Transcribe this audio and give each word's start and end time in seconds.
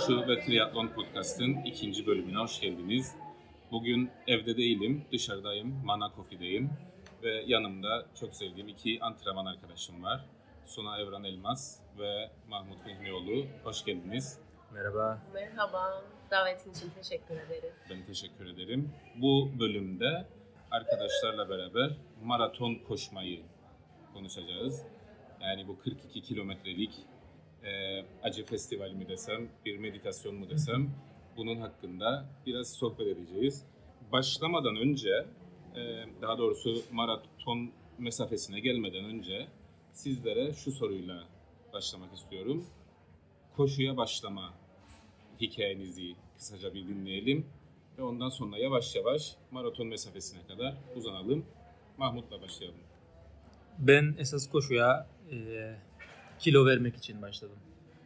Koşu 0.00 0.28
ve 0.28 0.40
Triatlon 0.40 0.88
Podcast'ın 0.88 1.54
ikinci 1.54 2.06
bölümüne 2.06 2.38
hoş 2.38 2.60
geldiniz. 2.60 3.16
Bugün 3.70 4.10
evde 4.26 4.56
değilim, 4.56 5.04
dışarıdayım, 5.12 5.84
Mana 5.84 6.12
Coffee'deyim 6.16 6.70
ve 7.22 7.44
yanımda 7.46 8.06
çok 8.20 8.34
sevdiğim 8.34 8.68
iki 8.68 8.98
antrenman 9.02 9.46
arkadaşım 9.46 10.02
var. 10.02 10.24
Suna 10.66 10.98
Evran 10.98 11.24
Elmas 11.24 11.78
ve 11.98 12.30
Mahmut 12.48 12.82
Fehmioğlu. 12.84 13.46
Hoş 13.64 13.84
geldiniz. 13.84 14.38
Merhaba. 14.72 15.22
Merhaba. 15.34 16.04
Davetin 16.30 16.70
için 16.70 16.90
teşekkür 16.90 17.34
ederiz. 17.34 17.74
Ben 17.90 18.06
teşekkür 18.06 18.46
ederim. 18.46 18.92
Bu 19.16 19.50
bölümde 19.60 20.26
arkadaşlarla 20.70 21.48
beraber 21.48 21.90
maraton 22.22 22.74
koşmayı 22.74 23.42
konuşacağız. 24.14 24.82
Yani 25.40 25.68
bu 25.68 25.78
42 25.78 26.22
kilometrelik 26.22 26.90
e, 27.64 28.04
acı 28.22 28.44
festivali 28.44 28.94
mi 28.94 29.08
desem, 29.08 29.48
bir 29.66 29.78
meditasyon 29.78 30.34
mu 30.34 30.50
desem 30.50 30.90
bunun 31.36 31.56
hakkında 31.56 32.26
biraz 32.46 32.72
sohbet 32.72 33.06
edeceğiz. 33.06 33.64
Başlamadan 34.12 34.76
önce, 34.76 35.26
e, 35.76 36.04
daha 36.22 36.38
doğrusu 36.38 36.82
maraton 36.92 37.72
mesafesine 37.98 38.60
gelmeden 38.60 39.04
önce 39.04 39.46
sizlere 39.92 40.52
şu 40.52 40.72
soruyla 40.72 41.24
başlamak 41.72 42.14
istiyorum. 42.14 42.64
Koşuya 43.56 43.96
başlama 43.96 44.54
hikayenizi 45.40 46.14
kısaca 46.36 46.74
bir 46.74 46.88
dinleyelim 46.88 47.46
ve 47.98 48.02
ondan 48.02 48.28
sonra 48.28 48.58
yavaş 48.58 48.96
yavaş 48.96 49.36
maraton 49.50 49.86
mesafesine 49.86 50.46
kadar 50.46 50.76
uzanalım. 50.96 51.44
Mahmut'la 51.98 52.42
başlayalım. 52.42 52.80
Ben 53.78 54.16
esas 54.18 54.50
koşuya 54.50 55.06
e, 55.30 55.36
kilo 56.40 56.66
vermek 56.66 56.96
için 56.96 57.22
başladım. 57.22 57.56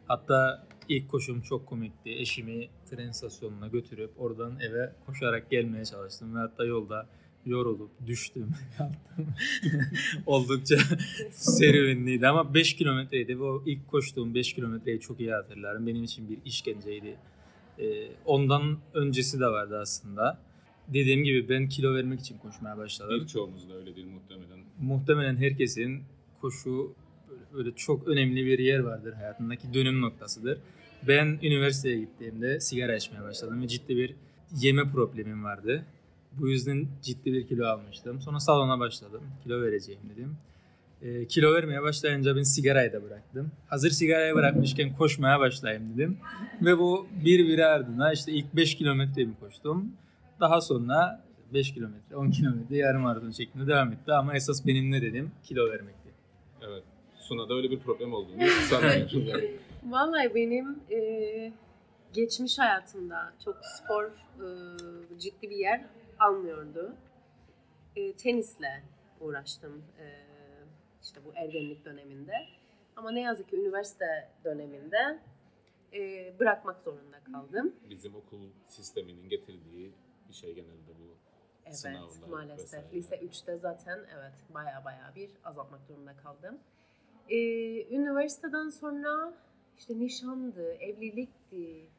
Hatta 0.07 0.67
ilk 0.89 1.09
koşum 1.09 1.41
çok 1.41 1.65
komikti. 1.65 2.09
Eşimi 2.09 2.67
tren 2.89 3.09
istasyonuna 3.09 3.67
götürüp 3.67 4.11
oradan 4.17 4.59
eve 4.59 4.91
koşarak 5.05 5.51
gelmeye 5.51 5.85
çalıştım 5.85 6.35
ve 6.35 6.39
hatta 6.39 6.65
yolda 6.65 7.07
yorulup 7.45 7.91
düştüm. 8.07 8.49
Oldukça 10.25 10.77
serüvenliydi 11.31 12.27
ama 12.27 12.53
5 12.53 12.75
kilometreydi 12.75 13.39
ve 13.39 13.43
o 13.43 13.63
ilk 13.65 13.87
koştuğum 13.87 14.33
5 14.33 14.53
kilometreyi 14.53 14.99
çok 14.99 15.19
iyi 15.19 15.31
hatırlarım. 15.31 15.87
Benim 15.87 16.03
için 16.03 16.29
bir 16.29 16.37
işkenceydi. 16.45 17.15
Ee, 17.79 18.07
ondan 18.25 18.77
öncesi 18.93 19.39
de 19.39 19.47
vardı 19.47 19.79
aslında. 19.81 20.39
Dediğim 20.87 21.23
gibi 21.23 21.49
ben 21.49 21.69
kilo 21.69 21.95
vermek 21.95 22.19
için 22.19 22.37
koşmaya 22.37 22.77
başladım. 22.77 23.21
Birçoğumuz 23.21 23.69
da 23.69 23.73
öyle 23.73 23.95
değil 23.95 24.07
muhtemelen. 24.07 24.59
Muhtemelen 24.81 25.35
herkesin 25.35 26.03
koşu 26.41 26.95
böyle 27.53 27.71
çok 27.71 28.07
önemli 28.07 28.45
bir 28.45 28.59
yer 28.59 28.79
vardır 28.79 29.13
hayatındaki 29.13 29.73
dönüm 29.73 30.01
noktasıdır. 30.01 30.57
Ben 31.07 31.39
üniversiteye 31.43 31.99
gittiğimde 31.99 32.59
sigara 32.59 32.95
içmeye 32.95 33.23
başladım 33.23 33.61
ve 33.61 33.67
ciddi 33.67 33.97
bir 33.97 34.15
yeme 34.61 34.91
problemim 34.91 35.43
vardı. 35.43 35.85
Bu 36.39 36.49
yüzden 36.49 36.87
ciddi 37.01 37.33
bir 37.33 37.47
kilo 37.47 37.65
almıştım. 37.65 38.21
Sonra 38.21 38.39
salona 38.39 38.79
başladım. 38.79 39.21
Kilo 39.43 39.61
vereceğim 39.61 40.01
dedim. 40.15 40.37
E, 41.01 41.25
kilo 41.25 41.53
vermeye 41.53 41.81
başlayınca 41.81 42.35
ben 42.35 42.43
sigarayı 42.43 42.93
da 42.93 43.03
bıraktım. 43.03 43.51
Hazır 43.67 43.89
sigarayı 43.89 44.35
bırakmışken 44.35 44.93
koşmaya 44.93 45.39
başlayayım 45.39 45.93
dedim. 45.93 46.17
Ve 46.61 46.77
bu 46.77 47.07
bir 47.25 47.47
bir 47.47 47.59
ardına 47.59 48.13
işte 48.13 48.31
ilk 48.31 48.55
5 48.55 48.75
kilometre 48.75 49.25
mi 49.25 49.33
koştum. 49.39 49.91
Daha 50.39 50.61
sonra 50.61 51.25
5 51.53 51.73
kilometre, 51.73 52.15
10 52.15 52.31
kilometre 52.31 52.77
yarım 52.77 53.01
maraton 53.01 53.31
şeklinde 53.31 53.67
devam 53.67 53.91
etti. 53.91 54.13
Ama 54.13 54.35
esas 54.35 54.65
benim 54.65 54.91
ne 54.91 55.01
dedim? 55.01 55.31
Kilo 55.43 55.69
vermekti. 55.69 56.09
Evet. 56.61 56.83
Suna'da 57.27 57.53
öyle 57.53 57.71
bir 57.71 57.79
problem 57.79 58.13
olduğunu 58.13 58.47
sanmıyorum. 58.69 59.25
yani. 59.27 59.51
Vallahi 59.83 60.35
benim 60.35 60.79
e, 60.91 61.51
geçmiş 62.13 62.59
hayatımda 62.59 63.33
çok 63.45 63.57
spor 63.65 64.05
e, 64.05 64.47
ciddi 65.19 65.49
bir 65.49 65.55
yer 65.55 65.85
almıyordu. 66.19 66.95
E, 67.95 68.13
tenisle 68.13 68.83
uğraştım 69.21 69.83
e, 69.99 70.05
işte 71.03 71.21
bu 71.25 71.31
ergenlik 71.35 71.85
döneminde. 71.85 72.33
Ama 72.95 73.11
ne 73.11 73.21
yazık 73.21 73.49
ki 73.49 73.55
üniversite 73.55 74.29
döneminde 74.43 75.19
e, 75.93 76.33
bırakmak 76.39 76.81
zorunda 76.81 77.19
kaldım. 77.31 77.75
Bizim 77.89 78.15
okul 78.15 78.49
sisteminin 78.67 79.29
getirdiği 79.29 79.93
bir 80.29 80.33
şey 80.33 80.53
genelde 80.53 80.91
bu. 80.99 81.15
Evet 81.65 81.77
Sınavlar 81.77 82.27
maalesef. 82.27 82.59
vesaire. 82.59 82.85
Lise 82.93 83.15
3'te 83.15 83.57
zaten 83.57 83.99
evet 84.17 84.33
baya 84.53 84.85
baya 84.85 85.11
bir 85.15 85.31
azaltmak 85.43 85.89
durumunda 85.89 86.17
kaldım. 86.17 86.59
Ee, 87.29 87.37
üniversiteden 87.95 88.69
sonra 88.69 89.33
işte 89.77 89.99
nişandı, 89.99 90.73
evlilikti. 90.73 91.89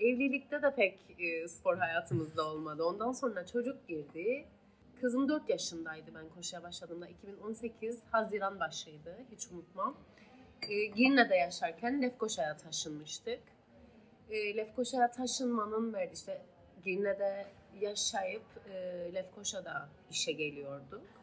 Evlilikte 0.00 0.62
de 0.62 0.74
pek 0.74 0.98
e, 1.18 1.48
spor 1.48 1.76
hayatımızda 1.76 2.50
olmadı. 2.50 2.84
Ondan 2.84 3.12
sonra 3.12 3.46
çocuk 3.46 3.88
girdi. 3.88 4.44
Kızım 5.00 5.28
4 5.28 5.48
yaşındaydı 5.48 6.10
ben 6.14 6.28
koşuya 6.34 6.62
başladığımda. 6.62 7.06
2018 7.08 7.98
Haziran 8.10 8.60
başıydı. 8.60 9.16
Hiç 9.32 9.46
unutmam. 9.52 9.96
Ee, 10.62 10.86
Girne'de 10.86 11.34
yaşarken 11.34 12.02
Lefkoşa'ya 12.02 12.56
taşınmıştık. 12.56 13.40
Ee, 14.30 14.56
Lefkoşa'ya 14.56 15.10
taşınmanın 15.10 15.92
verdi 15.94 16.12
işte 16.14 16.42
Girne'de 16.84 17.46
yaşayıp 17.80 18.42
e, 18.70 18.74
Lefkoşa'da 19.14 19.88
işe 20.10 20.32
geliyorduk. 20.32 21.17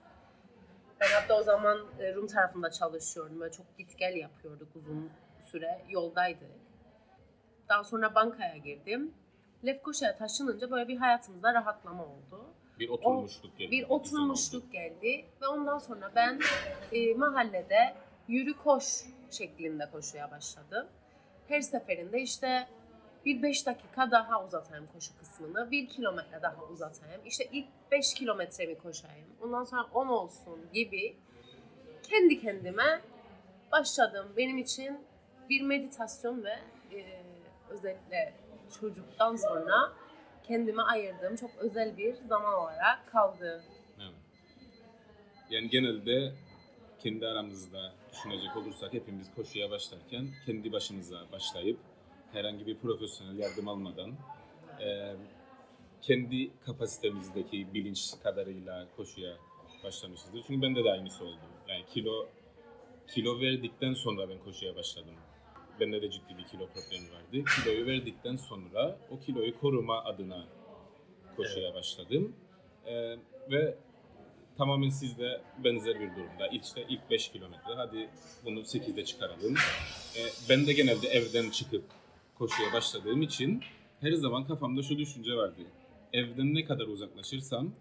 Ben 1.00 1.08
hatta 1.22 1.40
o 1.40 1.44
zaman 1.44 1.78
e, 2.00 2.14
Rum 2.16 2.28
tarafında 2.28 2.72
çalışıyordum 2.72 3.42
ve 3.42 3.52
çok 3.52 3.78
git 3.78 3.98
gel 3.98 4.16
yapıyorduk 4.16 4.76
uzun 4.76 5.12
süre 5.52 5.82
yoldaydık. 5.90 6.52
Daha 7.70 7.84
sonra 7.84 8.16
bankaya 8.16 8.58
girdim. 8.58 9.14
Lefkoşa'ya 9.66 10.18
taşınınca 10.18 10.72
böyle 10.72 10.88
bir 10.88 10.98
hayatımızda 10.98 11.54
rahatlama 11.54 12.04
oldu. 12.04 12.46
Bir 12.80 12.90
oturmuşluk 12.90 13.58
geldi. 13.58 13.72
Bir 13.72 13.90
oturmuşluk 13.90 14.72
geldi 14.72 15.26
ve 15.42 15.48
ondan 15.48 15.78
sonra 15.78 16.12
ben 16.16 16.40
e, 16.92 17.14
mahallede 17.14 17.96
yürü 18.28 18.54
koş 18.54 18.84
şeklinde 19.32 19.90
koşuya 19.92 20.32
başladım. 20.32 20.88
Her 21.48 21.62
seferinde 21.62 22.22
işte 22.22 22.68
bir 23.26 23.44
5 23.44 23.66
dakika 23.66 24.12
daha 24.12 24.46
uzatayım 24.46 24.88
koşu 24.94 25.18
kısmını, 25.18 25.72
bir 25.72 25.90
kilometre 25.90 26.42
daha 26.42 26.64
uzatayım. 26.64 27.22
İşte 27.26 27.50
ilk 27.52 27.68
5 27.92 28.14
kilometremi 28.14 28.78
koşayım, 28.78 29.28
ondan 29.42 29.64
sonra 29.64 29.84
10 29.94 30.08
olsun 30.08 30.60
gibi 30.74 31.18
kendi 32.04 32.42
kendime 32.42 33.02
başladım. 33.72 34.34
Benim 34.38 34.58
için 34.58 35.00
bir 35.50 35.62
meditasyon 35.62 36.44
ve 36.44 36.60
e, 36.98 37.24
özellikle 37.70 38.34
çocuktan 38.80 39.36
sonra 39.36 39.94
kendime 40.44 40.82
ayırdığım 40.82 41.36
çok 41.36 41.52
özel 41.58 41.98
bir 41.98 42.16
zaman 42.16 42.54
olarak 42.54 43.12
kaldı. 43.12 43.64
Yani 45.50 45.70
genelde 45.70 46.34
kendi 47.00 47.28
aramızda 47.28 47.94
düşünecek 48.14 48.58
olursak 48.58 48.94
hepimiz 48.94 49.36
koşuya 49.36 49.72
başlarken 49.72 50.28
kendi 50.46 50.72
başımıza 50.72 51.32
başlayıp 51.32 51.80
herhangi 52.36 52.68
bir 52.68 52.78
profesyonel 52.78 53.40
yardım 53.40 53.68
almadan 53.68 54.12
e, 54.82 55.16
kendi 56.02 56.52
kapasitemizdeki 56.60 57.74
bilinç 57.74 58.12
kadarıyla 58.24 58.88
koşuya 58.96 59.38
başlamışızdır. 59.84 60.44
Çünkü 60.48 60.62
bende 60.62 60.84
de 60.84 60.92
aynısı 60.92 61.24
oldu. 61.24 61.40
Yani 61.68 61.86
kilo 61.94 62.28
kilo 63.08 63.40
verdikten 63.40 63.94
sonra 63.94 64.30
ben 64.30 64.40
koşuya 64.40 64.76
başladım. 64.76 65.16
Bende 65.80 66.02
de 66.02 66.12
ciddi 66.12 66.38
bir 66.38 66.44
kilo 66.44 66.68
problemi 66.68 67.12
vardı. 67.12 67.52
Kiloyu 67.56 67.86
verdikten 67.86 68.36
sonra 68.36 68.98
o 69.10 69.20
kiloyu 69.20 69.60
koruma 69.60 70.04
adına 70.04 70.46
koşuya 71.36 71.74
başladım. 71.74 72.36
E, 72.86 73.18
ve 73.52 73.78
tamamen 74.58 74.90
sizde 74.90 75.42
benzer 75.64 76.00
bir 76.00 76.16
durumda. 76.16 76.48
İşte 76.48 76.86
ilk 76.90 77.10
5 77.10 77.32
kilometre 77.32 77.74
hadi 77.76 78.10
bunu 78.46 78.60
8'de 78.60 79.06
çıkaralım. 79.06 79.56
E, 80.18 80.22
ben 80.50 80.68
de 80.68 80.74
genelde 80.74 81.08
evden 81.08 81.50
çıkıp 81.50 81.84
koşuya 82.38 82.74
başladığım 82.74 83.22
için 83.22 83.62
her 84.02 84.12
zaman 84.12 84.48
kafamda 84.48 84.82
şu 84.84 84.98
düşünce 84.98 85.36
vardı. 85.36 85.62
Evden 86.14 86.56
ne 86.56 86.66
kadar 86.66 86.88
uzaklaşırsam 86.88 87.72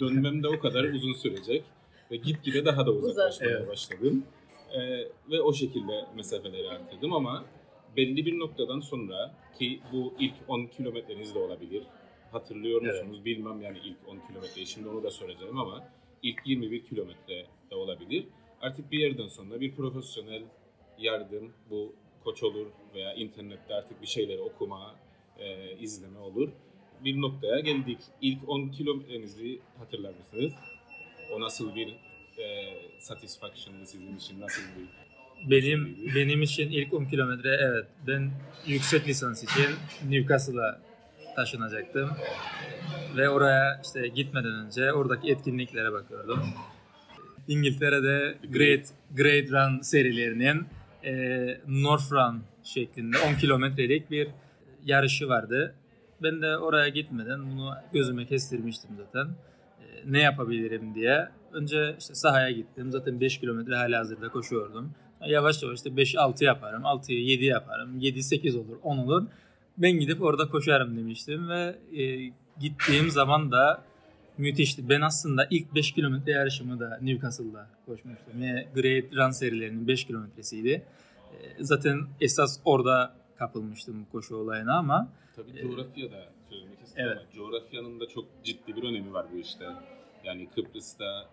dönmem 0.00 0.42
de 0.42 0.48
o 0.48 0.58
kadar 0.58 0.84
uzun 0.84 1.12
sürecek 1.12 1.64
ve 2.10 2.16
gitgide 2.16 2.64
daha 2.64 2.86
da 2.86 2.90
uzaklaşmaya 2.90 3.58
Evet. 3.58 3.68
başladım. 3.68 4.24
E, 4.74 4.80
ve 5.30 5.40
o 5.40 5.52
şekilde 5.52 6.06
mesafeleri 6.16 6.70
arttırdım 6.70 7.12
ama 7.12 7.44
belli 7.96 8.26
bir 8.26 8.38
noktadan 8.38 8.80
sonra 8.80 9.34
ki 9.58 9.80
bu 9.92 10.14
ilk 10.18 10.34
10 10.48 10.66
kilometreniz 10.66 11.34
de 11.34 11.38
olabilir. 11.38 11.82
Hatırlıyor 12.32 12.82
Evet. 12.84 12.94
musunuz 13.04 13.24
bilmem 13.24 13.60
yani 13.62 13.78
ilk 13.84 13.96
10 14.08 14.18
kilometreyi 14.28 14.66
şimdi 14.66 14.88
onu 14.88 15.02
da 15.02 15.10
soracağım 15.10 15.58
ama 15.58 15.84
ilk 16.22 16.46
21 16.46 16.84
kilometre 16.84 17.46
de 17.70 17.74
olabilir. 17.74 18.24
Artık 18.60 18.92
bir 18.92 18.98
yerden 18.98 19.28
sonra 19.28 19.60
bir 19.60 19.74
profesyonel 19.74 20.42
yardım 20.98 21.52
bu 21.70 21.94
koç 22.24 22.42
olur 22.42 22.66
veya 22.94 23.14
internette 23.14 23.74
artık 23.74 24.02
bir 24.02 24.06
şeyleri 24.06 24.40
okuma, 24.40 24.94
e, 25.38 25.76
izleme 25.78 26.18
olur. 26.18 26.48
Bir 27.04 27.20
noktaya 27.20 27.60
geldik. 27.60 27.98
İlk 28.20 28.48
10 28.48 28.68
kilometrenizi 28.68 29.58
hatırlar 29.78 30.14
mısınız? 30.14 30.52
O 31.32 31.40
nasıl 31.40 31.74
bir 31.74 31.88
e, 32.38 32.74
satisfaction'dı 33.00 33.86
sizin 33.86 34.16
için? 34.16 34.40
Nasıl 34.40 34.62
bir 34.62 35.02
Benim 35.50 35.96
benim 36.14 36.42
için 36.42 36.70
ilk 36.70 36.94
10 36.94 37.04
kilometre 37.04 37.48
evet. 37.60 37.86
Ben 38.06 38.30
yüksek 38.66 39.08
lisans 39.08 39.42
için 39.44 39.66
Newcastle'a 40.08 40.80
taşınacaktım. 41.36 42.10
Ve 43.16 43.28
oraya 43.28 43.80
işte 43.84 44.08
gitmeden 44.08 44.54
önce 44.54 44.92
oradaki 44.92 45.30
etkinliklere 45.30 45.92
bakıyordum. 45.92 46.40
İngiltere'de 47.48 48.38
Great 48.52 48.86
Great 49.16 49.50
Run 49.50 49.80
serilerinin 49.80 50.66
e, 51.04 51.12
North 51.68 52.12
Run 52.12 52.42
şeklinde 52.64 53.16
10 53.18 53.34
kilometrelik 53.34 54.10
bir 54.10 54.28
yarışı 54.84 55.28
vardı. 55.28 55.74
Ben 56.22 56.42
de 56.42 56.58
oraya 56.58 56.88
gitmeden 56.88 57.50
bunu 57.50 57.74
gözüme 57.92 58.26
kestirmiştim 58.26 58.90
zaten. 58.96 59.26
E, 59.80 60.12
ne 60.12 60.20
yapabilirim 60.20 60.94
diye. 60.94 61.28
Önce 61.52 61.96
işte 61.98 62.14
sahaya 62.14 62.50
gittim. 62.50 62.90
Zaten 62.90 63.20
5 63.20 63.40
kilometre 63.40 63.74
hala 63.74 63.98
hazırda 63.98 64.28
koşuyordum. 64.28 64.94
Yavaş 65.26 65.62
yavaş 65.62 65.76
işte 65.76 65.90
5-6 65.90 66.44
yaparım. 66.44 66.82
6'yı 66.82 67.24
7 67.24 67.44
yaparım. 67.44 68.00
7-8 68.00 68.58
olur, 68.58 68.76
10 68.82 68.98
olur. 68.98 69.26
Ben 69.78 69.92
gidip 69.92 70.22
orada 70.22 70.48
koşarım 70.48 70.96
demiştim 70.96 71.48
ve 71.48 71.76
e, 72.02 72.32
gittiğim 72.60 73.10
zaman 73.10 73.52
da 73.52 73.84
müthişti. 74.42 74.88
Ben 74.88 75.00
aslında 75.00 75.46
ilk 75.50 75.74
5 75.74 75.92
kilometre 75.92 76.32
yarışımı 76.32 76.80
da 76.80 76.98
Newcastle'da 77.02 77.68
koşmuştum. 77.86 78.42
Ve 78.42 78.68
Great 78.74 79.16
Run 79.16 79.30
serilerinin 79.30 79.88
5 79.88 80.04
kilometresiydi. 80.04 80.82
E, 81.32 81.64
zaten 81.64 82.06
esas 82.20 82.60
orada 82.64 83.14
kapılmıştım 83.36 84.06
koşu 84.12 84.36
olayına 84.36 84.78
ama 84.78 85.08
Tabii 85.36 85.62
coğrafya 85.62 86.12
da 86.12 86.28
söylemek 86.50 86.82
istedim 86.82 87.04
Evet. 87.06 87.32
coğrafyanın 87.34 88.00
da 88.00 88.08
çok 88.08 88.24
ciddi 88.44 88.76
bir 88.76 88.82
önemi 88.82 89.12
var 89.12 89.26
bu 89.32 89.38
işte. 89.38 89.64
Yani 90.24 90.48
Kıbrıs'ta 90.54 91.28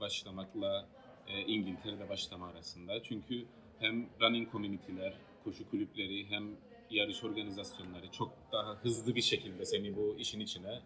başlamakla 0.00 0.86
e, 1.28 1.40
İngiltere'de 1.40 2.08
başlama 2.08 2.48
arasında. 2.48 3.02
Çünkü 3.02 3.44
hem 3.78 4.06
running 4.20 4.52
community'ler, 4.52 5.14
koşu 5.44 5.70
kulüpleri 5.70 6.30
hem 6.30 6.44
yarış 6.90 7.24
organizasyonları 7.24 8.10
çok 8.12 8.32
daha 8.52 8.74
hızlı 8.74 9.14
bir 9.14 9.22
şekilde 9.22 9.64
seni 9.64 9.96
bu 9.96 10.16
işin 10.18 10.40
içine 10.40 10.80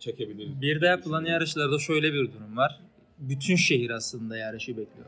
çekebilir. 0.00 0.60
Bir 0.60 0.80
de 0.80 0.86
yapılan 0.86 1.24
yarışlarda 1.24 1.78
şöyle 1.78 2.12
bir 2.12 2.32
durum 2.32 2.56
var. 2.56 2.80
Bütün 3.18 3.56
şehir 3.56 3.90
aslında 3.90 4.36
yarışı 4.36 4.76
bekliyor. 4.76 5.06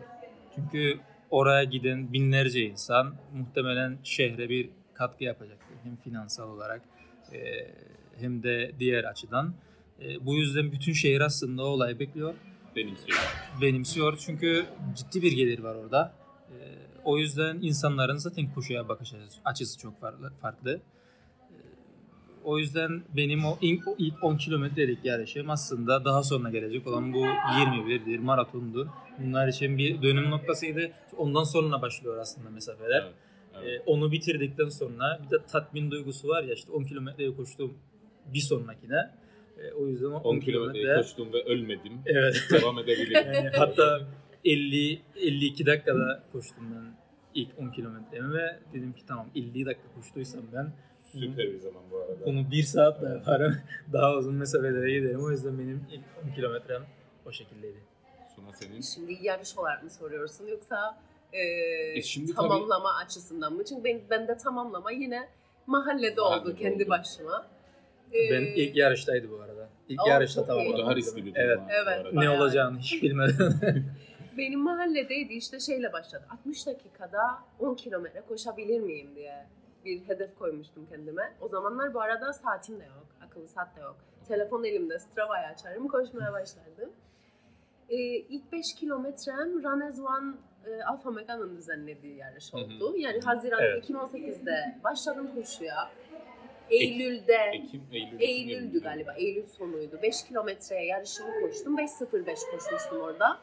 Çünkü 0.54 0.98
oraya 1.30 1.64
giden 1.64 2.12
binlerce 2.12 2.62
insan 2.62 3.14
muhtemelen 3.34 3.98
şehre 4.04 4.48
bir 4.48 4.70
katkı 4.94 5.24
yapacaktır. 5.24 5.76
Hem 5.84 5.96
finansal 5.96 6.50
olarak 6.50 6.82
e, 7.32 7.38
hem 8.20 8.42
de 8.42 8.72
diğer 8.78 9.04
açıdan. 9.04 9.54
E, 10.02 10.26
bu 10.26 10.34
yüzden 10.34 10.72
bütün 10.72 10.92
şehir 10.92 11.20
aslında 11.20 11.64
o 11.64 11.66
olayı 11.66 11.98
bekliyor. 11.98 12.34
benimsiyor. 12.76 13.18
benimsiyor. 13.60 14.18
Çünkü 14.26 14.66
ciddi 14.96 15.22
bir 15.22 15.32
gelir 15.32 15.58
var 15.58 15.74
orada. 15.74 16.12
Ee, 16.50 16.54
o 17.04 17.18
yüzden 17.18 17.58
insanların 17.62 18.16
zaten 18.16 18.54
koşuya 18.54 18.88
bakış 18.88 19.12
açısı 19.44 19.78
çok 19.78 20.00
farklı. 20.40 20.80
O 22.44 22.58
yüzden 22.58 23.02
benim 23.16 23.44
o 23.44 23.58
ilk, 23.60 23.88
o 23.88 23.94
ilk 23.98 24.24
10 24.24 24.36
kilometrelik 24.36 25.04
yarışım 25.04 25.50
aslında 25.50 26.04
daha 26.04 26.22
sonra 26.22 26.50
gelecek 26.50 26.86
olan 26.86 27.12
bu 27.12 27.18
21'dir, 27.26 28.18
maratondur. 28.18 28.86
Bunlar 29.18 29.48
için 29.48 29.78
bir 29.78 30.02
dönüm 30.02 30.30
noktasıydı. 30.30 30.90
Ondan 31.16 31.44
sonra 31.44 31.82
başlıyor 31.82 32.16
aslında 32.18 32.50
mesafeler. 32.50 33.02
Evet, 33.02 33.12
evet. 33.62 33.80
Ee, 33.80 33.82
onu 33.86 34.12
bitirdikten 34.12 34.68
sonra 34.68 35.20
bir 35.26 35.30
de 35.30 35.42
tatmin 35.52 35.90
duygusu 35.90 36.28
var 36.28 36.42
ya 36.42 36.54
işte 36.54 36.72
10 36.72 36.84
kilometreyi 36.84 37.36
koştum 37.36 37.74
bir 38.34 38.40
sonrakine. 38.40 39.10
Ee, 39.58 39.72
o 39.72 39.86
yüzden 39.86 40.06
o 40.06 40.16
10 40.18 40.40
kilometreyi 40.40 40.84
kilometre- 40.84 40.96
koştum 41.02 41.32
ve 41.32 41.42
ölmedim. 41.44 41.92
Evet. 42.06 42.48
Devam 42.52 42.78
edebilirim. 42.78 43.32
Yani 43.34 43.50
hatta 43.56 44.00
50 44.44 45.00
52 45.16 45.66
dakikada 45.66 46.22
koştum 46.32 46.64
ben 46.74 46.92
ilk 47.34 47.48
10 47.58 47.70
kilometremi 47.70 48.34
ve 48.34 48.58
dedim 48.74 48.92
ki 48.92 49.06
tamam 49.06 49.26
50 49.34 49.66
dakika 49.66 49.88
koştuysam 49.94 50.42
ben 50.52 50.72
Süper 51.12 51.52
bir 51.52 51.58
zaman 51.58 51.82
bu 51.90 51.98
arada. 51.98 52.26
bunu 52.26 52.50
bir 52.50 52.62
saat 52.62 53.02
daha 53.02 53.14
yaparım. 53.14 53.56
Daha 53.92 54.14
uzun 54.16 54.34
mesafelere 54.34 54.92
giderim. 54.92 55.24
O 55.24 55.30
yüzden 55.30 55.58
benim 55.58 55.86
ilk 55.92 56.04
10 56.30 56.34
kilometrem 56.34 56.82
o 57.26 57.32
şekildeydi. 57.32 57.78
Suna 58.36 58.52
senin. 58.52 58.80
Şimdi 58.80 59.18
yarış 59.26 59.58
olarak 59.58 59.82
mı 59.82 59.90
soruyorsun 59.90 60.46
yoksa 60.46 60.98
e, 61.32 61.38
E 61.98 62.02
şimdi 62.02 62.34
tamamlama 62.34 62.94
açısından 62.94 63.52
mı? 63.52 63.64
Çünkü 63.64 63.84
ben, 63.84 64.00
ben 64.10 64.28
de 64.28 64.36
tamamlama 64.36 64.90
yine 64.90 65.28
mahallede 65.66 66.20
oldu 66.20 66.30
Mahallede 66.30 66.58
kendi 66.58 66.82
oldu. 66.82 66.90
başıma. 66.90 67.46
Ben 68.12 68.42
Ee, 68.42 68.54
ilk 68.54 68.76
yarıştaydı 68.76 69.30
bu 69.30 69.40
arada. 69.40 69.68
İlk 69.88 70.00
Aa, 70.00 70.08
yarışta 70.08 70.44
tamamladım. 70.44 70.74
O 70.74 70.78
daha 70.78 70.96
riskli 70.96 71.16
bir 71.26 71.34
durum. 71.34 71.44
Evet. 71.44 71.58
Evet. 71.84 72.12
Ne 72.12 72.30
olacağını 72.30 72.78
hiç 72.78 73.02
bilmeden. 73.02 73.52
Benim 74.38 74.60
mahalledeydi 74.60 75.34
işte 75.34 75.60
şeyle 75.60 75.92
başladı. 75.92 76.24
60 76.30 76.66
dakikada 76.66 77.20
10 77.58 77.74
kilometre 77.74 78.20
koşabilir 78.28 78.80
miyim 78.80 79.10
diye 79.14 79.46
bir 79.84 80.08
hedef 80.08 80.38
koymuştum 80.38 80.86
kendime. 80.86 81.32
O 81.40 81.48
zamanlar 81.48 81.94
bu 81.94 82.00
arada 82.00 82.32
saatim 82.32 82.80
de 82.80 82.84
yok. 82.84 83.06
Akıllı 83.26 83.48
saat 83.48 83.76
de 83.76 83.80
yok. 83.80 83.96
Telefon 84.28 84.64
elimde 84.64 84.98
Strava'yı 84.98 85.46
açarım 85.46 85.88
koşmaya 85.88 86.32
başlardım. 86.32 86.90
Ee, 87.88 87.96
ilk 87.96 88.52
5 88.52 88.74
kilometrem 88.74 89.62
Run 89.62 89.80
as 89.80 90.00
One 90.00 90.34
e, 90.66 90.82
Alfa 90.82 91.10
Mega'nın 91.10 91.56
düzenlediği 91.56 92.16
yarış 92.16 92.52
Hı 92.52 92.56
hı. 92.56 92.60
oldu. 92.60 92.94
Yani 92.96 93.20
Haziran 93.20 93.62
Evet. 93.62 93.90
2018'de 93.90 94.78
başladım 94.84 95.30
koşuya. 95.34 95.90
Eylül'de 96.70 97.34
Ekim, 97.52 97.82
Eylül. 97.92 98.20
Eylül'dü 98.20 98.82
galiba. 98.82 99.12
Eylül 99.12 99.46
sonuydu. 99.46 99.98
5 100.02 100.24
kilometreye 100.24 100.86
yarışımı 100.86 101.40
koştum. 101.40 101.78
5.05 101.78 102.50
koşmuştum 102.50 103.00
orada. 103.00 103.38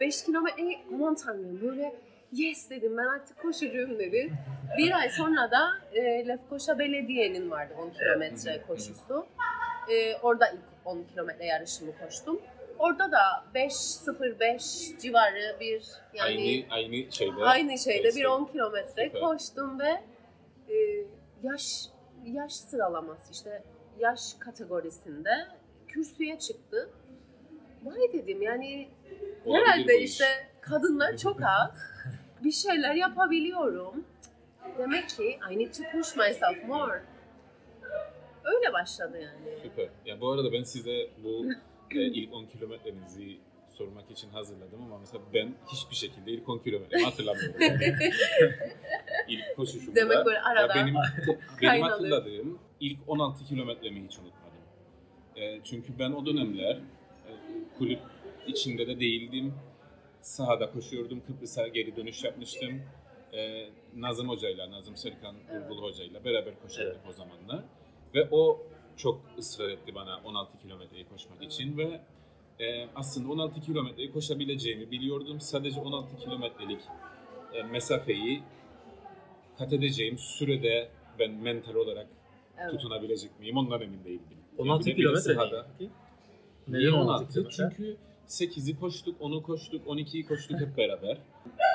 5 0.00 0.24
kilometreyi 0.24 0.78
aman 0.94 1.14
tanrım 1.14 1.60
böyle 1.60 1.94
yes 2.32 2.70
dedim 2.70 2.96
ben 2.96 3.06
artık 3.06 3.42
koşucuyum 3.42 3.98
dedim. 3.98 4.32
Bir 4.78 4.92
ay 4.92 5.10
sonra 5.10 5.50
da 5.50 5.70
e, 5.92 6.28
Lefkoşa 6.28 6.78
Belediye'nin 6.78 7.50
vardı 7.50 7.74
10 7.78 7.90
kilometre 7.90 8.62
koşusu. 8.66 9.26
E, 9.90 10.16
orada 10.16 10.48
ilk 10.48 10.60
10 10.84 11.04
kilometre 11.04 11.44
yarışımı 11.46 11.92
koştum. 11.98 12.40
Orada 12.78 13.12
da 13.12 13.44
5.05 13.54 15.00
civarı 15.00 15.60
bir 15.60 15.82
yani 16.14 16.64
Aynı, 16.70 16.74
aynı 16.74 17.12
şeyde. 17.12 17.44
Aynı 17.44 17.78
şeyde 17.78 18.08
bir 18.08 18.14
Neyse. 18.14 18.28
10 18.28 18.44
kilometre 18.44 19.12
koştum 19.12 19.80
ve 19.80 20.02
e, 20.68 20.76
yaş 21.42 21.86
yaş 22.24 22.52
sıralaması 22.52 23.32
işte 23.32 23.62
yaş 23.98 24.20
kategorisinde 24.38 25.30
kürsüye 25.88 26.38
çıktı. 26.38 26.90
Vay 27.84 28.12
dedim 28.12 28.42
yani 28.42 28.88
Olabilir 29.44 29.66
herhalde 29.66 30.00
işte 30.00 30.24
kadınlar 30.60 31.16
çok 31.16 31.42
az. 31.42 31.78
Bir 32.44 32.52
şeyler 32.52 32.94
yapabiliyorum. 32.94 34.04
Demek 34.78 35.08
ki 35.08 35.38
I 35.50 35.58
need 35.58 35.74
to 35.74 35.82
push 35.82 36.16
myself 36.16 36.64
more. 36.68 37.02
Öyle 38.44 38.72
başladı 38.72 39.20
yani. 39.20 39.58
Süper. 39.62 39.88
Ya 40.06 40.20
bu 40.20 40.30
arada 40.30 40.52
ben 40.52 40.62
size 40.62 41.10
bu 41.24 41.46
e, 41.90 42.00
ilk 42.00 42.32
10 42.32 42.46
kilometrenizi 42.46 43.38
sormak 43.68 44.10
için 44.10 44.30
hazırladım 44.30 44.82
ama 44.82 44.98
mesela 44.98 45.22
ben 45.34 45.54
hiçbir 45.72 45.96
şekilde 45.96 46.30
ilk 46.30 46.48
10 46.48 46.58
kilometremi 46.58 47.04
hatırlamıyorum. 47.04 47.60
Yani. 47.60 47.94
ilk 49.28 49.56
koşuşumda. 49.56 49.94
Demek 49.94 50.26
böyle 50.26 50.36
ya 50.36 50.44
arada 50.44 50.74
benim, 50.74 50.94
benim 51.26 51.38
kaynalı. 51.60 51.90
hatırladığım 51.90 52.58
ilk 52.80 52.98
16 53.06 53.44
kilometremi 53.44 54.04
hiç 54.04 54.18
unutmadım. 54.18 54.58
E, 55.36 55.60
çünkü 55.64 55.98
ben 55.98 56.12
o 56.12 56.26
dönemler 56.26 56.74
e, 56.74 57.32
kulüp 57.78 58.00
içinde 58.46 58.86
de 58.86 59.00
değildim. 59.00 59.54
Sahada 60.22 60.70
koşuyordum. 60.72 61.22
Kıbrıs'a 61.26 61.68
geri 61.68 61.96
dönüş 61.96 62.24
yapmıştım. 62.24 62.82
E, 63.32 63.68
Nazım 63.96 64.28
Hoca'yla, 64.28 64.70
Nazım 64.70 64.96
Serkan 64.96 65.36
Evet. 65.52 65.70
Hoca'yla 65.70 66.24
beraber 66.24 66.60
koşuyorduk 66.62 66.96
Evet. 67.04 67.08
o 67.08 67.12
zamanlar. 67.12 67.64
Ve 68.14 68.28
o 68.30 68.66
çok 68.96 69.20
ısrar 69.38 69.68
etti 69.68 69.94
bana 69.94 70.20
16 70.24 70.58
kilometreyi 70.58 71.08
koşmak 71.08 71.42
için 71.42 71.78
ve 71.78 72.00
e, 72.60 72.88
aslında 72.94 73.32
16 73.32 73.60
kilometreyi 73.60 74.12
koşabileceğimi 74.12 74.90
biliyordum. 74.90 75.40
Sadece 75.40 75.80
16 75.80 76.16
kilometrelik 76.16 76.80
e, 77.54 77.62
mesafeyi 77.62 78.42
kat 79.58 79.72
edeceğim 79.72 80.18
sürede 80.18 80.88
ben 81.18 81.30
mental 81.30 81.74
olarak 81.74 82.06
Evet. 82.58 82.70
tutunabilecek 82.70 83.40
miyim 83.40 83.56
ondan 83.56 83.80
emin 83.80 84.04
değildim. 84.04 84.38
16 84.58 84.86
Bir 84.86 84.92
de 84.92 84.96
bir 84.96 85.02
kilometre 85.02 85.34
sahada-? 85.34 85.66
Niye 86.68 86.88
Neden 86.88 86.92
16? 86.92 87.10
16 87.10 87.32
kilometre? 87.32 87.56
Çünkü 87.76 87.96
8'i 88.32 88.76
koştuk, 88.80 89.20
10'u 89.20 89.42
koştuk, 89.42 89.86
12'yi 89.86 90.26
koştuk 90.26 90.60
hep 90.60 90.76
beraber. 90.76 91.18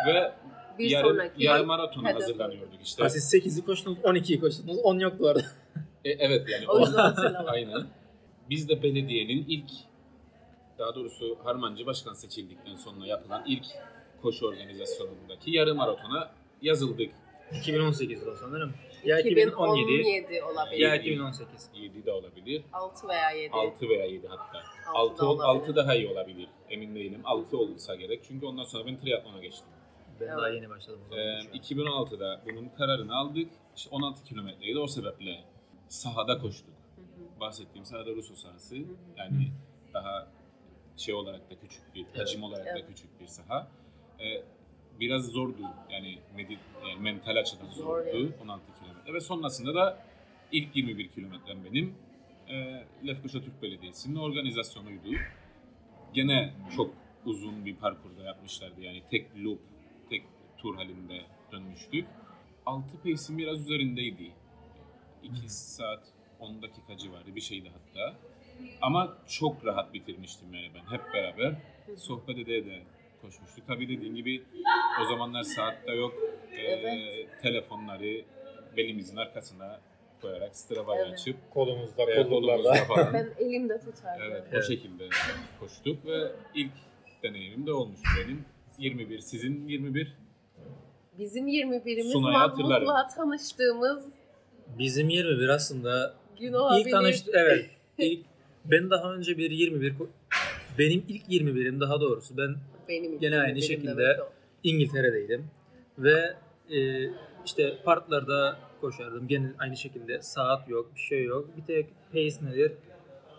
Ve 0.08 0.34
Bir 0.80 0.90
yarı, 0.90 1.08
sonraki 1.08 1.44
yarı 1.44 1.66
maratona 1.66 2.10
hedef 2.10 2.22
hazırlanıyorduk 2.22 2.82
işte. 2.84 3.04
Ha, 3.04 3.10
siz 3.10 3.34
8'i 3.34 3.66
koştunuz, 3.66 3.98
12'yi 3.98 4.40
koştunuz, 4.40 4.78
10 4.84 5.00
yoktu 5.00 5.26
orada. 5.26 5.46
E, 6.06 6.10
evet 6.12 6.50
yani 6.50 6.68
O 6.68 6.80
yüzden 6.80 7.34
aynen. 7.48 7.88
Biz 8.50 8.70
de 8.70 8.84
belediyenin 8.84 9.46
ilk, 9.48 9.70
daha 10.80 10.96
doğrusu 10.96 11.38
Harmancı 11.44 11.86
Başkan 11.86 12.14
seçildikten 12.14 12.76
sonra 12.76 13.06
yapılan 13.06 13.44
ilk 13.48 13.66
koşu 14.22 14.48
organizasyonundaki 14.48 15.52
yarı 15.52 15.76
maratona 15.76 16.32
yazıldık. 16.62 17.12
2018'de 17.52 18.30
o 18.30 18.36
sanırım. 18.36 18.74
Ya 19.08 19.20
2017 19.20 19.92
2017 19.94 20.44
olabilir. 20.44 20.80
ya 20.80 20.96
2018. 20.96 21.70
7 21.76 22.06
de 22.06 22.12
olabilir. 22.12 22.64
6 22.74 23.08
veya 23.08 23.32
7. 23.32 23.54
6 23.54 23.90
veya 23.90 24.06
7 24.06 24.28
hatta. 24.28 24.62
Altı 24.94 25.26
6, 25.26 25.40
da 25.42 25.48
olabilir. 25.50 25.64
6 25.64 25.76
daha 25.76 25.96
iyi 25.96 26.08
olabilir. 26.10 26.50
Emin 26.70 26.96
değilim. 26.96 27.22
6 27.24 27.58
olsa 27.58 27.96
gerek. 27.96 28.24
Çünkü 28.28 28.46
ondan 28.46 28.64
sonra 28.64 28.86
ben 28.86 29.00
triatlona 29.00 29.40
geçtim. 29.42 29.68
Ben 30.20 30.26
Evet. 30.26 30.38
daha 30.38 30.50
yeni 30.50 30.70
başladım 30.70 31.00
o 31.06 31.10
zaman. 31.10 31.26
Ee, 31.26 31.40
koşuya. 31.60 31.86
2016'da 31.86 32.42
bunun 32.46 32.70
kararını 32.70 33.16
aldık. 33.18 33.50
İşte 33.76 33.90
16 33.96 34.24
kilometreydi. 34.24 34.80
O 34.80 34.88
sebeple 34.88 35.44
sahada 35.88 36.38
koştuk. 36.38 36.74
Hı 36.96 37.02
hı. 37.02 37.40
Bahsettiğim 37.40 37.86
sahada 37.86 38.10
Rus 38.12 38.42
sahası. 38.42 38.76
hı. 38.76 38.80
Yani 39.18 39.52
daha 39.94 40.28
şey 40.98 41.14
olarak 41.16 41.50
da 41.52 41.56
küçük 41.60 41.96
bir, 41.96 42.06
Evet. 42.06 42.20
hacim 42.20 42.44
olarak 42.44 42.68
Evet. 42.68 42.84
da 42.84 42.88
küçük 42.88 43.20
bir 43.22 43.28
saha. 43.28 43.68
Ee, 44.20 44.44
biraz 45.00 45.26
zordu. 45.26 45.62
Yani, 45.92 46.18
medi- 46.38 46.58
yani 46.90 47.00
mental 47.02 47.36
açıdan 47.36 47.66
Zor, 47.66 47.84
zordu. 47.84 48.10
evet. 48.14 48.42
16 48.44 48.64
kilometre. 48.80 49.14
Ve 49.14 49.20
sonrasında 49.20 49.76
da 49.76 50.04
ilk 50.52 50.76
21 50.76 51.08
kilometrem 51.08 51.58
benim. 51.66 51.96
E, 52.50 52.84
Lefkoşa 53.08 53.42
Türk 53.42 53.62
Belediyesi'nin 53.62 54.16
organizasyonuydu. 54.16 55.10
Gene 56.14 56.54
çok 56.76 56.94
uzun 57.26 57.66
bir 57.66 57.76
parkurda 57.76 58.24
yapmışlardı. 58.24 58.82
Yani 58.82 59.04
tek 59.12 59.38
loop, 59.38 59.60
tek 60.10 60.24
tur 60.58 60.76
halinde 60.76 61.22
dönmüştük. 61.52 62.06
6 62.66 62.98
pace'in 63.04 63.38
biraz 63.38 63.60
üzerindeydi. 63.62 64.32
2 65.24 65.50
saat 65.50 66.04
10 66.40 66.62
dakika 66.62 66.98
civarı 66.98 67.36
bir 67.36 67.42
şeydi 67.42 67.70
hatta. 67.74 68.16
Ama 68.82 69.18
çok 69.28 69.66
rahat 69.66 69.94
bitirmiştim 69.94 70.54
yani 70.54 70.72
ben 70.76 70.92
hep 70.98 71.14
beraber. 71.14 71.56
Sohbet 71.98 72.38
ede 72.38 72.66
de 72.66 72.82
koşmuştuk. 73.22 73.68
Tabii 73.68 73.90
dediğin 73.90 74.16
gibi 74.16 74.44
o 75.02 75.06
zamanlar 75.06 75.44
saatte 75.44 75.92
yok. 75.92 76.14
Ee, 76.52 76.62
Evet. 76.62 77.28
Telefonları 77.42 78.22
belimizin 78.78 79.18
arkasına 79.18 79.80
koyarak 80.22 80.56
Strava'yı 80.56 81.02
Evet. 81.06 81.14
açıp 81.14 81.36
kolumuzda, 81.54 82.12
e, 82.12 82.24
kolumuzda 82.30 82.74
falan. 82.74 83.14
Ben 83.14 83.30
elimde 83.40 83.80
tutardım. 83.80 84.26
Evet, 84.32 84.44
Evet. 84.52 84.64
o 84.64 84.68
şekilde 84.68 85.10
koştuk 85.60 86.06
ve 86.06 86.32
ilk 86.56 86.72
deneyimim 87.24 87.68
de 87.68 87.72
olmuştu 87.74 88.10
benim. 88.26 88.46
21, 88.80 89.20
sizin 89.20 89.68
21. 89.68 90.14
Bizim 91.20 91.48
21'imiz 91.48 92.12
Sunay'ı 92.12 92.38
hatırlarım. 92.38 92.88
Mahmut'la 92.88 93.16
tanıştığımız 93.16 94.06
Bizim 94.80 95.10
21 95.10 95.50
aslında 95.50 96.14
gün 96.40 96.54
ilk 96.78 96.92
tanıştı 96.92 97.32
evet. 97.34 97.70
İlk 97.98 98.26
ben 98.66 98.90
daha 98.90 99.14
önce 99.14 99.38
bir 99.38 99.52
21 99.52 99.94
ko- 99.94 100.08
benim 100.78 101.04
ilk 101.08 101.30
21'im 101.30 101.80
daha 101.80 102.02
doğrusu 102.02 102.38
ben 102.38 102.56
Benim 102.90 103.20
Gene 103.20 103.40
aynı 103.40 103.58
21'im 103.58 103.62
şekilde. 103.68 104.18
İngiltere'deydim 104.64 105.46
ve 105.98 106.34
e, 106.72 107.10
işte 107.46 107.74
parklarda 107.86 108.58
koşardım. 108.82 109.28
Gene 109.28 109.52
aynı 109.60 109.78
şekilde 109.78 110.22
saat 110.22 110.70
yok, 110.70 110.92
bir 110.96 111.00
şey 111.02 111.24
yok. 111.24 111.50
Bir 111.58 111.66
tek 111.66 111.86
pace 112.12 112.46
nedir 112.46 112.72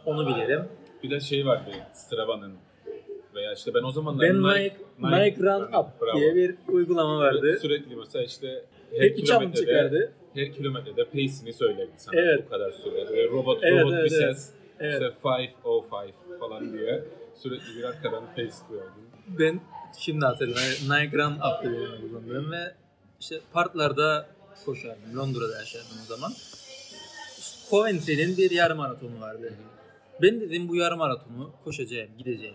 onu 0.07 0.27
bilirim. 0.37 0.65
Bir 1.03 1.11
de 1.11 1.21
şey 1.21 1.47
vardı 1.47 1.71
Strava'nın 1.93 2.53
veya 3.35 3.53
işte 3.53 3.75
ben 3.75 3.83
o 3.83 3.91
zamanlar 3.91 4.29
Ben 4.29 4.43
Nike, 4.43 4.77
Nike, 4.99 5.37
Run 5.43 5.63
Up 5.63 6.01
bravo. 6.01 6.17
diye 6.21 6.35
bir 6.35 6.55
uygulama 6.69 7.19
vardı. 7.19 7.59
Sürekli 7.63 7.97
mesela 7.97 8.25
işte 8.25 8.65
her 8.93 9.01
Hep 9.01 9.17
kilometrede, 9.17 9.57
çıkardı. 9.67 10.13
her 10.35 10.53
kilometrede 10.53 11.05
pace'ini 11.05 11.53
söylerdi 11.53 11.91
sana 11.97 12.21
Evet. 12.21 12.45
bu 12.47 12.49
kadar 12.51 12.71
süre. 12.73 13.09
Ve 13.17 13.29
robot, 13.29 13.59
Evet, 13.63 13.83
robot 13.83 13.93
evet, 13.93 14.11
bir 14.11 14.17
evet. 14.23 14.37
ses 14.37 14.53
Evet. 14.81 14.93
işte 14.93 15.13
505 15.25 16.15
falan 16.41 16.73
diye 16.73 17.05
sürekli 17.35 17.79
bir 17.79 17.85
arkadan 17.85 18.25
pace 18.27 18.51
duyardın. 18.71 19.08
Ben 19.39 19.61
şimdi 19.99 20.25
hatırlıyorum. 20.25 21.13
Run 21.13 21.33
Up'tı 21.33 21.73
benim 21.73 22.01
kullandığım 22.01 22.53
ve 22.53 22.75
işte 23.21 23.41
parklarda 23.53 24.27
koşardım. 24.65 25.17
Londra'da 25.17 25.59
yaşardım 25.59 25.97
o 26.05 26.07
zaman. 26.07 26.33
Coventry'nin 27.71 28.37
bir 28.37 28.51
yarım 28.51 28.79
maratonu 28.79 29.21
vardı. 29.21 29.53
Ben 30.23 30.41
dedim 30.41 30.69
bu 30.69 30.77
yarım 30.77 30.99
maratonu 30.99 31.51
koşacağım, 31.65 32.09
gideceğim. 32.19 32.55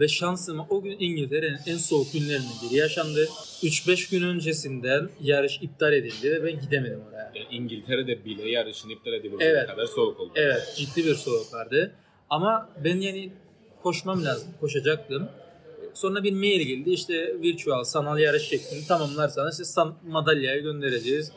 Ve 0.00 0.08
şansıma 0.08 0.66
o 0.70 0.82
gün 0.82 0.96
İngiltere'nin 1.00 1.58
en 1.66 1.76
soğuk 1.76 2.12
günlerinden 2.12 2.50
biri 2.64 2.76
yaşandı. 2.76 3.28
3-5 3.62 4.10
gün 4.10 4.22
öncesinden 4.22 5.08
yarış 5.20 5.58
iptal 5.62 5.92
edildi 5.92 6.30
ve 6.30 6.44
ben 6.44 6.60
gidemedim 6.60 7.00
oraya. 7.08 7.32
Yani 7.34 7.46
İngiltere'de 7.50 8.24
bile 8.24 8.50
yarışın 8.50 8.88
iptal 8.88 9.12
edilecek 9.12 9.40
Evet. 9.42 9.66
kadar 9.66 9.86
soğuk 9.86 10.20
oldu. 10.20 10.32
Evet 10.34 10.74
ciddi 10.76 11.06
bir 11.06 11.14
soğuk 11.14 11.52
vardı. 11.54 11.94
Ama 12.30 12.68
ben 12.84 13.00
yani 13.00 13.32
koşmam 13.82 14.24
lazım. 14.24 14.48
Koşacaktım. 14.60 15.28
Sonra 15.94 16.22
bir 16.22 16.32
mail 16.32 16.60
geldi 16.60 16.90
işte 16.90 17.40
virtual 17.42 17.84
sanal 17.84 18.18
yarış 18.18 18.42
şeklinde 18.42 18.86
tamamlarsanız 18.88 19.56
size 19.56 19.70
san- 19.72 19.94
madalyayı 20.08 20.62
göndereceğiz 20.62 21.32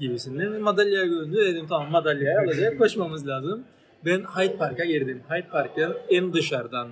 gibisinden. 0.00 0.52
Ve 0.52 0.58
Madalyayı 0.58 1.10
gönderdi 1.10 1.54
dedim 1.54 1.66
tamam 1.68 1.90
madalyayı 1.90 2.38
alacağız 2.40 2.78
koşmamız 2.78 3.28
lazım. 3.28 3.64
Ben 4.04 4.20
Hyde 4.20 4.56
Park'a 4.56 4.84
girdim. 4.84 5.22
Hyde 5.30 5.48
Park'ın 5.48 5.96
en 6.08 6.32
dışarıdan 6.32 6.88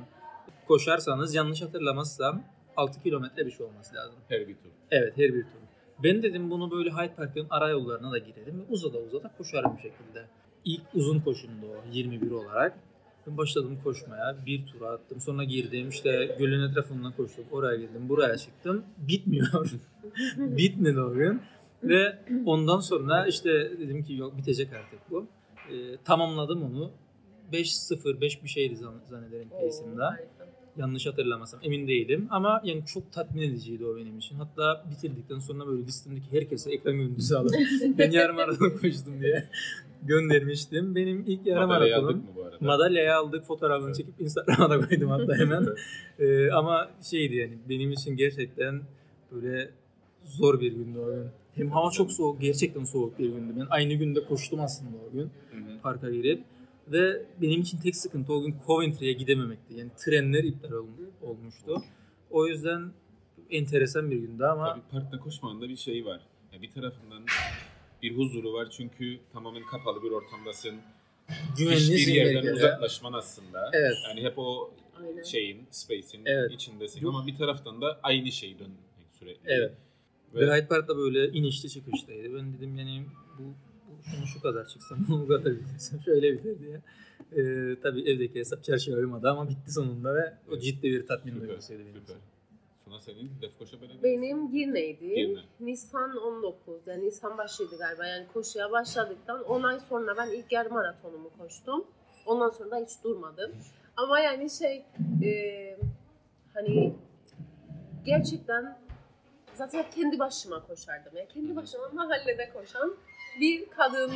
koşarsanız 0.68 1.34
yanlış 1.34 1.62
hatırlamazsam 1.62 2.42
6 2.76 3.02
kilometre 3.02 3.46
bir 3.46 3.50
şey 3.50 3.66
olması 3.66 3.94
lazım. 3.94 4.14
Her 4.28 4.48
bir 4.48 4.54
tur. 4.54 4.70
Evet 4.90 5.12
her 5.16 5.34
bir 5.34 5.42
tur. 5.42 5.50
Ben 6.02 6.22
dedim 6.22 6.50
bunu 6.50 6.70
böyle 6.70 6.90
Hyde 6.90 7.14
Park'ın 7.16 7.46
ara 7.50 7.68
yollarına 7.68 8.12
da 8.12 8.18
girelim 8.18 8.58
ve 8.60 8.64
uzada 8.70 8.98
uzada 8.98 9.30
koşarım 9.38 9.76
bir 9.76 9.82
şekilde. 9.82 10.24
İlk 10.64 10.82
uzun 10.94 11.20
koşumdu 11.20 11.66
o 11.66 11.92
21 11.92 12.30
olarak. 12.30 12.78
Ben 13.26 13.36
başladım 13.36 13.78
koşmaya. 13.84 14.36
Bir 14.46 14.66
tur 14.66 14.80
attım. 14.80 15.20
Sonra 15.20 15.44
girdim. 15.44 15.88
işte 15.88 16.36
gölün 16.38 16.70
etrafından 16.70 17.12
koştum. 17.12 17.44
Oraya 17.50 17.76
girdim. 17.76 18.08
Buraya 18.08 18.36
çıktım. 18.36 18.84
Bitmiyor. 18.98 19.70
Bitmedi 20.36 21.00
o 21.00 21.12
gün. 21.14 21.40
Ve 21.82 22.18
ondan 22.46 22.80
sonra 22.80 23.26
işte 23.26 23.50
dedim 23.78 24.04
ki 24.04 24.14
yok 24.14 24.38
bitecek 24.38 24.68
artık 24.72 25.10
bu. 25.10 25.26
Ee, 25.70 25.96
tamamladım 26.04 26.62
onu. 26.62 26.90
5-0, 27.52 28.20
5 28.20 28.42
bir 28.42 28.48
şeydi 28.48 28.76
zan- 28.76 29.00
zannederim 29.10 29.48
pace'imde. 29.48 30.02
Yanlış 30.76 31.06
hatırlamasam 31.06 31.60
emin 31.62 31.88
değilim 31.88 32.26
ama 32.30 32.60
yani 32.64 32.86
çok 32.86 33.12
tatmin 33.12 33.42
ediciydi 33.42 33.84
o 33.86 33.96
benim 33.96 34.18
için. 34.18 34.36
Hatta 34.36 34.84
bitirdikten 34.90 35.38
sonra 35.38 35.66
böyle 35.66 35.82
listemdeki 35.82 36.32
herkese 36.32 36.70
ekran 36.72 36.94
görüntüsü 36.96 37.34
alıp 37.34 37.52
ben 37.98 38.10
yarım 38.10 38.36
maraton 38.36 38.70
koştum 38.70 39.20
diye 39.20 39.48
göndermiştim. 40.02 40.94
Benim 40.94 41.24
ilk 41.26 41.46
yarım 41.46 41.68
Madalyayı 41.68 42.02
maratonum. 42.02 42.20
aldık 42.20 42.28
mı 42.28 42.42
bu 42.42 42.44
arada? 42.44 42.56
Madalyayı 42.60 43.14
aldık, 43.16 43.44
fotoğrafını 43.44 43.86
Evet. 43.86 43.96
çekip 43.96 44.20
Instagram'a 44.20 44.70
da 44.70 44.88
koydum 44.88 45.10
hatta 45.10 45.34
hemen. 45.38 45.66
Ee, 46.18 46.50
ama 46.50 46.90
şeydi 47.10 47.36
yani 47.36 47.58
benim 47.68 47.92
için 47.92 48.16
gerçekten 48.16 48.80
böyle 49.32 49.70
zor 50.24 50.60
bir 50.60 50.72
gündü 50.72 50.98
o 50.98 51.06
gün. 51.06 51.24
Hem 51.54 51.70
hava 51.70 51.90
çok 51.90 52.12
soğuk, 52.12 52.40
gerçekten 52.40 52.84
soğuk 52.84 53.18
bir 53.18 53.28
gündü. 53.28 53.52
Ben 53.60 53.66
aynı 53.70 53.94
günde 53.94 54.24
koştum 54.24 54.60
aslında 54.60 54.96
o 55.10 55.12
gün 55.12 55.22
Hı 55.22 55.56
hı. 55.56 55.80
parka 55.82 56.10
girip 56.10 56.42
ve 56.92 57.22
benim 57.42 57.60
için 57.60 57.78
tek 57.78 57.96
sıkıntı 57.96 58.32
o 58.32 58.42
gün 58.42 58.54
Coventry'ye 58.66 59.12
gidememekti. 59.12 59.74
Yani 59.74 59.90
trenler 59.96 60.44
iptal 60.44 60.72
ol- 60.72 60.86
olmuştu. 61.22 61.82
O 62.30 62.46
yüzden 62.46 62.82
enteresan 63.50 64.10
bir 64.10 64.16
gündü 64.16 64.44
ama 64.44 64.68
Tabii 64.72 64.82
parkta 64.90 65.18
koşmanın 65.18 65.60
da 65.60 65.68
bir 65.68 65.76
şeyi 65.76 66.04
var. 66.04 66.20
Yani 66.52 66.62
bir 66.62 66.70
tarafından 66.70 67.22
bir 68.02 68.16
huzuru 68.16 68.52
var 68.52 68.70
çünkü 68.70 69.18
tamamen 69.32 69.62
kapalı 69.66 70.02
bir 70.02 70.10
ortamdasın. 70.10 70.74
Hiçbir 71.52 71.64
güvenlisin 71.64 72.12
yerden 72.12 72.44
de. 72.44 72.52
uzaklaşman 72.52 73.12
aslında. 73.12 73.70
Evet. 73.72 73.94
Yani 74.08 74.22
hep 74.22 74.38
o 74.38 74.74
Aynen. 75.00 75.22
şeyin, 75.22 75.66
space'in 75.70 76.22
Evet. 76.26 76.52
içindesin 76.52 77.06
ama 77.06 77.26
bir 77.26 77.36
taraftan 77.36 77.80
da 77.80 78.00
aynı 78.02 78.32
şeyi 78.32 78.58
dönmek 78.58 78.78
sürekli. 79.18 79.40
Evet. 79.50 79.72
Ve, 80.34 80.40
Ve 80.46 80.56
Hyde 80.56 80.66
Park'ta 80.66 80.96
böyle 80.96 81.28
inişli 81.28 81.70
çıkıştaydı. 81.70 82.34
Ben 82.34 82.52
dedim 82.52 82.78
yani 82.78 83.04
bu, 83.38 83.42
bu 83.42 84.02
şunu 84.10 84.26
şu 84.26 84.40
kadar 84.40 84.66
çıksam 84.68 84.98
bu 85.08 85.28
kadar 85.28 85.52
bitirsem 85.60 86.00
şöyle 86.04 86.32
biter 86.32 86.54
diye. 86.58 86.80
Ee, 87.36 87.76
tabii 87.82 88.02
evdeki 88.10 88.38
hesap 88.38 88.64
çarşıya 88.64 88.96
uymadı 88.96 89.30
ama 89.30 89.48
bitti 89.48 89.72
sonunda 89.72 90.14
ve 90.14 90.34
o 90.48 90.52
Evet. 90.52 90.62
ciddi 90.62 90.90
bir 90.90 91.06
tatmin 91.06 91.40
duygusuydu 91.40 91.80
benim 91.80 91.92
süper. 91.94 92.02
için. 92.14 92.16
Suna 92.88 93.00
senin 93.00 93.30
Lefkoşa 93.42 93.76
Belediyesi. 93.80 94.02
Benim 94.04 94.50
Girne'ydi. 94.52 95.14
Girne. 95.14 95.40
Nisan 95.60 96.16
19. 96.16 96.86
Yani 96.86 97.04
Nisan 97.06 97.38
başıydı 97.38 97.78
galiba. 97.78 98.06
Yani 98.06 98.26
koşuya 98.34 98.70
başladıktan 98.72 99.44
10 99.44 99.62
ay 99.62 99.80
sonra 99.80 100.16
ben 100.16 100.28
ilk 100.30 100.52
yarım 100.52 100.72
maratonumu 100.72 101.30
koştum. 101.38 101.84
Ondan 102.26 102.48
sonra 102.50 102.70
da 102.70 102.76
hiç 102.76 103.04
durmadım. 103.04 103.52
Ama 103.96 104.20
yani 104.20 104.50
şey 104.50 104.84
e, 105.24 105.30
hani 106.54 106.94
gerçekten 108.04 108.78
zaten 109.54 109.78
hep 109.82 109.92
kendi 109.92 110.18
başıma 110.18 110.66
koşardım. 110.66 111.16
Yani 111.16 111.28
kendi 111.28 111.56
başıma 111.56 111.88
mahallede 111.92 112.50
koşan 112.52 112.96
bir 113.40 113.70
kadın. 113.70 114.12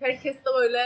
Herkes 0.00 0.36
de 0.36 0.50
böyle 0.60 0.80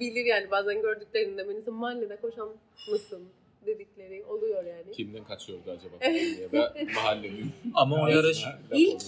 bilir 0.00 0.24
yani 0.24 0.50
bazen 0.50 0.82
gördüklerinde 0.82 1.48
beni 1.48 1.62
"Sen 1.62 1.74
mahallede 1.74 2.16
koşan 2.16 2.48
mısın 2.90 3.28
dedikleri 3.66 4.24
oluyor 4.24 4.64
yani. 4.64 4.92
Kimden 4.92 5.21
kaçıyordu 5.32 5.70
acaba 5.70 5.98
falan 5.98 6.14
diye. 6.14 6.52
Ve 6.52 6.92
mahallenin. 6.94 7.52
Ama 7.74 8.02
o 8.02 8.06
yarış 8.06 8.44
İlk-. 8.72 9.04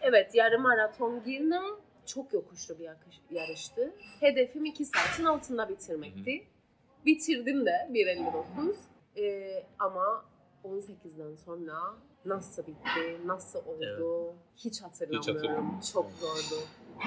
Evet 0.00 0.34
yarım 0.34 0.62
maraton 0.62 1.24
Girne 1.24 1.60
çok 2.06 2.32
yokuşlu 2.32 2.78
bir 2.78 2.88
yarıştı. 3.30 3.92
Hedefim 4.20 4.64
2 4.64 4.84
saatin 4.84 5.24
altında 5.24 5.68
bitirmekti. 5.68 6.44
Bitirdim 7.06 7.66
de 7.66 7.88
1.59. 7.92 8.74
Ee, 9.16 9.64
ama 9.78 10.24
18'den 10.64 11.34
sonra 11.34 11.74
nasıl 12.24 12.66
bitti, 12.66 13.26
nasıl 13.26 13.58
oldu 13.58 14.34
hiç 14.56 14.82
hatırlamıyorum. 14.82 15.34
hatırlamıyorum. 15.34 15.80
çok 15.92 16.10
zordu. 16.10 16.60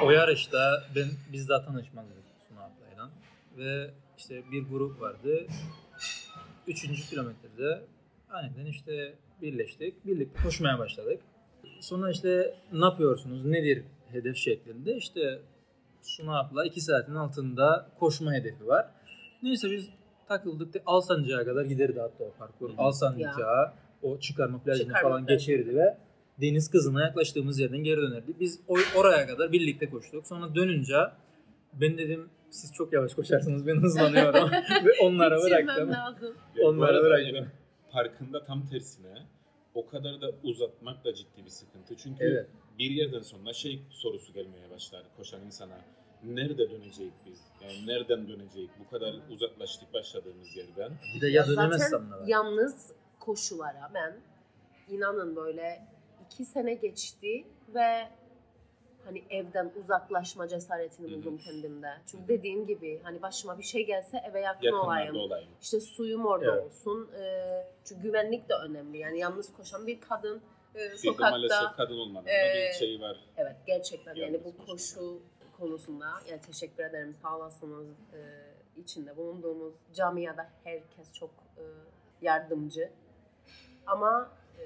O 0.04 0.12
yarışta 0.12 0.84
ben 0.96 1.08
biz 1.34 1.50
daha 1.50 1.66
tanışmadık 1.66 2.14
Suna 2.50 2.60
ablayla 2.60 3.10
ve 3.58 3.94
işte 4.18 4.52
bir 4.52 4.70
grup 4.70 5.02
vardı. 5.02 5.48
Üçüncü 6.68 7.02
kilometrede 7.02 7.82
aniden 8.30 8.66
işte 8.66 9.14
birleştik. 9.42 10.06
Birlikte 10.06 10.44
koşmaya 10.44 10.80
başladık. 10.80 11.20
Sonra 11.80 12.12
işte 12.12 12.54
ne 12.74 12.86
yapıyorsunuz, 12.86 13.46
nedir 13.46 13.84
hedef 14.12 14.36
şeklinde. 14.38 14.96
İşte 14.96 15.40
Suna 16.02 16.40
abla 16.40 16.66
2 16.66 16.82
saatin 16.82 17.16
altında 17.16 17.90
koşma 18.00 18.34
hedefi 18.34 18.68
var. 18.68 18.88
Neyse 19.44 19.72
biz 19.72 19.90
takıldık 20.28 20.74
da 20.74 20.80
Alsancak'a 20.86 21.46
kadar 21.46 21.66
giderdi 21.66 22.00
hatta 22.00 22.24
o 22.24 22.34
parkur. 22.40 22.70
Alsancak'a 22.78 23.74
o 24.02 24.20
çıkarma 24.20 24.64
plajını 24.64 24.88
Çıkarma 24.88 25.10
falan 25.10 25.26
plajı. 25.26 25.52
geçerdi 25.52 25.76
ve 25.76 25.98
deniz 26.42 26.72
kızına 26.72 27.02
yaklaştığımız 27.02 27.60
yerden 27.60 27.78
geri 27.84 27.98
dönerdi. 28.02 28.34
Biz 28.40 28.60
oraya 28.96 29.28
kadar 29.28 29.52
birlikte 29.52 29.90
koştuk. 29.90 30.28
Sonra 30.28 30.56
dönünce 30.56 30.96
ben 31.74 31.98
dedim 31.98 32.30
siz 32.50 32.74
çok 32.74 32.94
yavaş 32.94 33.14
koşarsınız 33.14 33.68
ben 33.68 33.76
hızlanıyorum 33.76 34.52
ve 34.86 34.92
onlara 35.04 35.42
bıraktım. 35.42 35.92
lazım. 35.92 36.36
Onlara 36.64 37.02
bıraktım. 37.04 37.48
Parkında 37.92 38.44
tam 38.46 38.66
tersine 38.68 39.26
o 39.74 39.88
kadar 39.88 40.22
da 40.22 40.32
uzatmak 40.44 41.06
da 41.06 41.14
ciddi 41.14 41.46
bir 41.46 41.50
sıkıntı. 41.50 41.96
Çünkü 41.98 42.24
Evet. 42.24 42.48
bir 42.80 42.92
yerden 42.92 43.22
sonra 43.22 43.54
şey 43.54 43.82
sorusu 43.90 44.34
gelmeye 44.34 44.70
başlar 44.70 45.04
koşan 45.18 45.42
insana. 45.46 45.78
Nerede 46.24 46.70
dönecek 46.72 47.12
biz? 47.26 47.40
Yani 47.64 47.88
nereden 47.88 48.28
dönecek? 48.28 48.70
Bu 48.80 48.90
kadar 48.90 49.16
uzaklaştık 49.30 49.94
başladığımız 49.94 50.56
yerden. 50.56 50.92
Bir 51.16 51.22
de 51.22 51.28
ya 51.28 51.48
dönemezsem 51.48 52.12
de 52.12 52.16
var. 52.16 52.28
yalnız 52.28 52.92
koşulara 53.20 53.92
ben 53.94 54.20
inanın 54.90 55.36
böyle 55.36 55.88
iki 56.26 56.46
sene 56.46 56.74
geçti 56.74 57.46
ve 57.76 58.10
hani 59.10 59.24
evden 59.30 59.72
uzaklaşma 59.80 60.48
cesaretini 60.48 61.12
buldum 61.18 61.38
kendimde. 61.38 61.94
Çünkü 62.06 62.22
Hı 62.24 62.26
hı. 62.26 62.28
dediğim 62.28 62.68
gibi 62.68 63.00
hani 63.04 63.22
başıma 63.22 63.58
bir 63.58 63.64
şey 63.64 63.86
gelse 63.86 64.24
eve 64.30 64.40
yakın 64.42 64.66
Yakınlarda 64.66 64.88
olayım. 65.12 65.16
olayım. 65.16 65.50
İşte 65.62 65.80
suyum 65.80 66.26
orada 66.26 66.54
Evet. 66.54 66.64
olsun. 66.66 67.10
Ee, 67.20 67.64
çünkü 67.86 68.02
güvenlik 68.02 68.50
de 68.50 68.54
önemli. 68.54 68.98
Yani 68.98 69.20
yalnız 69.20 69.54
koşan 69.54 69.88
bir 69.88 70.02
kadın 70.02 70.42
e, 70.76 70.80
Bir 70.92 70.98
sokakta 70.98 71.32
maalesef 71.32 71.76
kadın 71.78 71.98
olmadığında 72.00 72.32
Ee, 72.32 72.68
bir 72.70 72.74
şey 72.78 73.02
var. 73.02 73.18
Evet 73.38 73.56
gerçekten 73.68 74.16
yani 74.16 74.34
Yalnız 74.34 74.46
bu 74.46 74.58
koşmak. 74.58 74.68
koşu 74.68 75.22
konusunda 75.58 76.06
yani 76.30 76.42
teşekkür 76.42 76.84
ederim 76.84 77.16
sağ 77.22 77.38
olasınız 77.38 77.88
e, 77.90 78.20
içinde 78.82 79.18
bulunduğumuz 79.18 79.74
camiada 79.94 80.50
herkes 80.64 81.14
çok 81.14 81.30
e, 81.58 81.64
yardımcı 82.22 82.90
ama 83.88 84.32
e, 84.60 84.64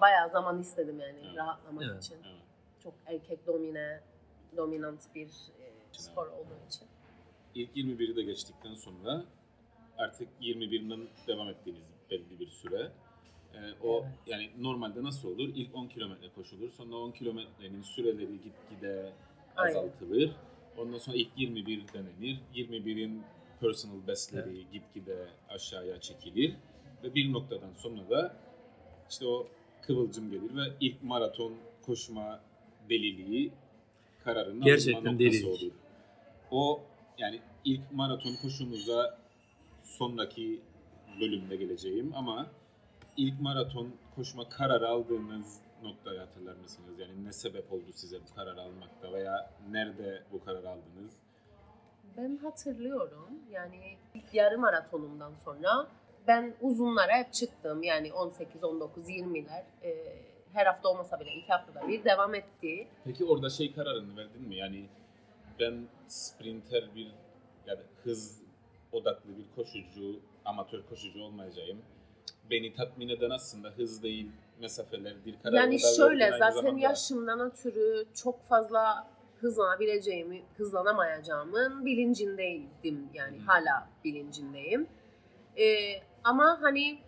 bayağı 0.00 0.30
zaman 0.30 0.60
istedim 0.60 1.00
yani 1.00 1.18
Evet. 1.26 1.36
rahatlamak 1.36 1.84
Evet. 1.90 2.04
için. 2.04 2.14
Evet. 2.26 2.36
Çok 2.86 2.94
erkek 3.06 3.46
domine 3.46 4.00
dominant 4.56 5.14
bir 5.14 5.26
e, 5.26 5.72
spor 5.92 6.26
olduğu 6.26 6.58
için. 6.68 6.88
İlk 7.54 7.76
21'i 7.76 8.16
de 8.16 8.22
geçtikten 8.22 8.74
sonra 8.74 9.24
artık 9.98 10.28
21'den 10.40 11.08
devam 11.26 11.48
ettiğiniz 11.48 11.84
belli 12.10 12.40
bir 12.40 12.46
süre. 12.46 12.92
Ee, 13.54 13.58
o 13.82 14.02
Evet. 14.02 14.12
yani 14.26 14.50
normalde 14.58 15.02
nasıl 15.02 15.28
olur? 15.28 15.48
İlk 15.54 15.74
10 15.74 15.88
kilometre 15.88 16.28
koşulur. 16.34 16.70
Sonra 16.70 16.96
10 16.96 17.10
kilometrenin 17.12 17.82
süreleri 17.82 18.40
gitgide 18.42 19.12
Aynen. 19.56 19.78
azaltılır. 19.78 20.30
Ondan 20.78 20.98
sonra 20.98 21.16
ilk 21.16 21.28
21 21.36 21.84
denenir. 21.92 22.40
21'in 22.54 23.22
personal 23.60 24.06
bestleri 24.06 24.70
gitgide 24.72 25.28
aşağıya 25.48 26.00
çekilir. 26.00 26.56
Ve 27.02 27.14
bir 27.14 27.32
noktadan 27.32 27.72
sonra 27.72 28.10
da 28.10 28.36
işte 29.10 29.26
o 29.26 29.48
kıvılcım 29.82 30.30
gelir 30.30 30.56
ve 30.56 30.72
ilk 30.80 31.02
maraton 31.02 31.54
koşma 31.82 32.40
deliliği 32.90 33.52
kararının 34.24 34.64
Gerçekten 34.64 35.00
alınma 35.00 35.12
noktası 35.12 35.32
delilik. 35.32 35.62
olur. 35.62 35.72
O 36.50 36.80
yani 37.18 37.40
ilk 37.64 37.92
maraton 37.92 38.34
koşumuza 38.42 39.18
sonraki 39.82 40.60
bölümde 41.20 41.56
geleceğim 41.56 42.12
ama 42.14 42.46
ilk 43.16 43.40
maraton 43.40 43.90
koşma 44.16 44.48
kararı 44.48 44.88
aldığınız 44.88 45.60
noktayı 45.82 46.18
hatırlar 46.20 46.56
mısınız? 46.56 46.98
Yani 46.98 47.24
ne 47.24 47.32
sebep 47.32 47.72
oldu 47.72 47.92
size 47.94 48.16
bu 48.20 48.34
kararı 48.34 48.60
almakta 48.60 49.12
veya 49.12 49.50
nerede 49.70 50.22
bu 50.32 50.44
kararı 50.44 50.68
aldınız? 50.68 51.12
Ben 52.16 52.36
hatırlıyorum 52.36 53.30
yani 53.50 53.96
ilk 54.14 54.34
yarım 54.34 54.60
maratonumdan 54.60 55.34
sonra 55.44 55.88
ben 56.26 56.54
uzunlara 56.60 57.12
hep 57.16 57.32
çıktım 57.32 57.82
yani 57.82 58.12
18, 58.12 58.64
19, 58.64 59.08
20'ler 59.08 59.62
e, 59.82 59.90
her 60.56 60.66
hafta 60.66 60.88
olmasa 60.88 61.20
bile 61.20 61.32
iki 61.34 61.48
haftada 61.52 61.88
bir 61.88 62.04
devam 62.04 62.34
etti. 62.34 62.88
Peki 63.04 63.24
orada 63.24 63.50
şey 63.50 63.74
kararını 63.74 64.16
verdin 64.16 64.42
mi? 64.48 64.56
Yani 64.56 64.86
ben 65.60 65.74
sprinter 66.08 66.84
bir 66.94 67.08
yani 67.66 67.80
hız 68.04 68.40
odaklı 68.92 69.30
bir 69.38 69.44
koşucu, 69.56 70.20
amatör 70.44 70.82
koşucu 70.90 71.22
olmayacağım. 71.22 71.78
Beni 72.50 72.74
tatmin 72.74 73.08
eden 73.08 73.30
aslında 73.30 73.68
hız 73.68 74.02
değil, 74.02 74.30
mesafelerdir. 74.60 75.34
Kararını 75.42 75.58
Yani 75.60 75.74
da 75.82 75.94
şöyle 75.96 76.30
zaten 76.30 76.50
zamanda. 76.50 76.80
yaşımdan 76.80 77.40
ötürü 77.40 78.04
çok 78.14 78.44
fazla 78.48 79.08
hızlanabileceğimi, 79.40 80.42
hızlanamayacağımın 80.56 81.84
bilincindeydim. 81.84 83.08
Yani 83.14 83.38
Hı. 83.38 83.42
hala 83.46 83.88
bilincindeyim. 84.04 84.86
Ee, 85.58 86.00
ama 86.24 86.58
hani 86.62 86.98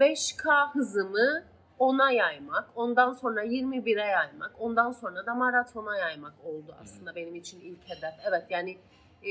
5K 0.00 0.70
hızımı 0.74 1.44
10'a 1.80 2.10
yaymak, 2.10 2.68
ondan 2.76 3.12
sonra 3.12 3.44
21'e 3.44 4.06
yaymak, 4.06 4.52
ondan 4.58 4.92
sonra 4.92 5.26
da 5.26 5.34
maratona 5.34 5.98
yaymak 5.98 6.34
oldu 6.44 6.76
aslında 6.82 7.14
benim 7.16 7.34
için 7.34 7.60
ilk 7.60 7.88
hedef. 7.88 8.14
Evet 8.28 8.44
yani 8.50 8.78
e, 9.22 9.30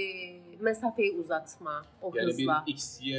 mesafeyi 0.60 1.13
uzatma 1.13 1.86
o 2.01 2.12
Yani 2.15 2.27
hızla. 2.27 2.63
bir 2.67 2.73
XY 2.73 3.15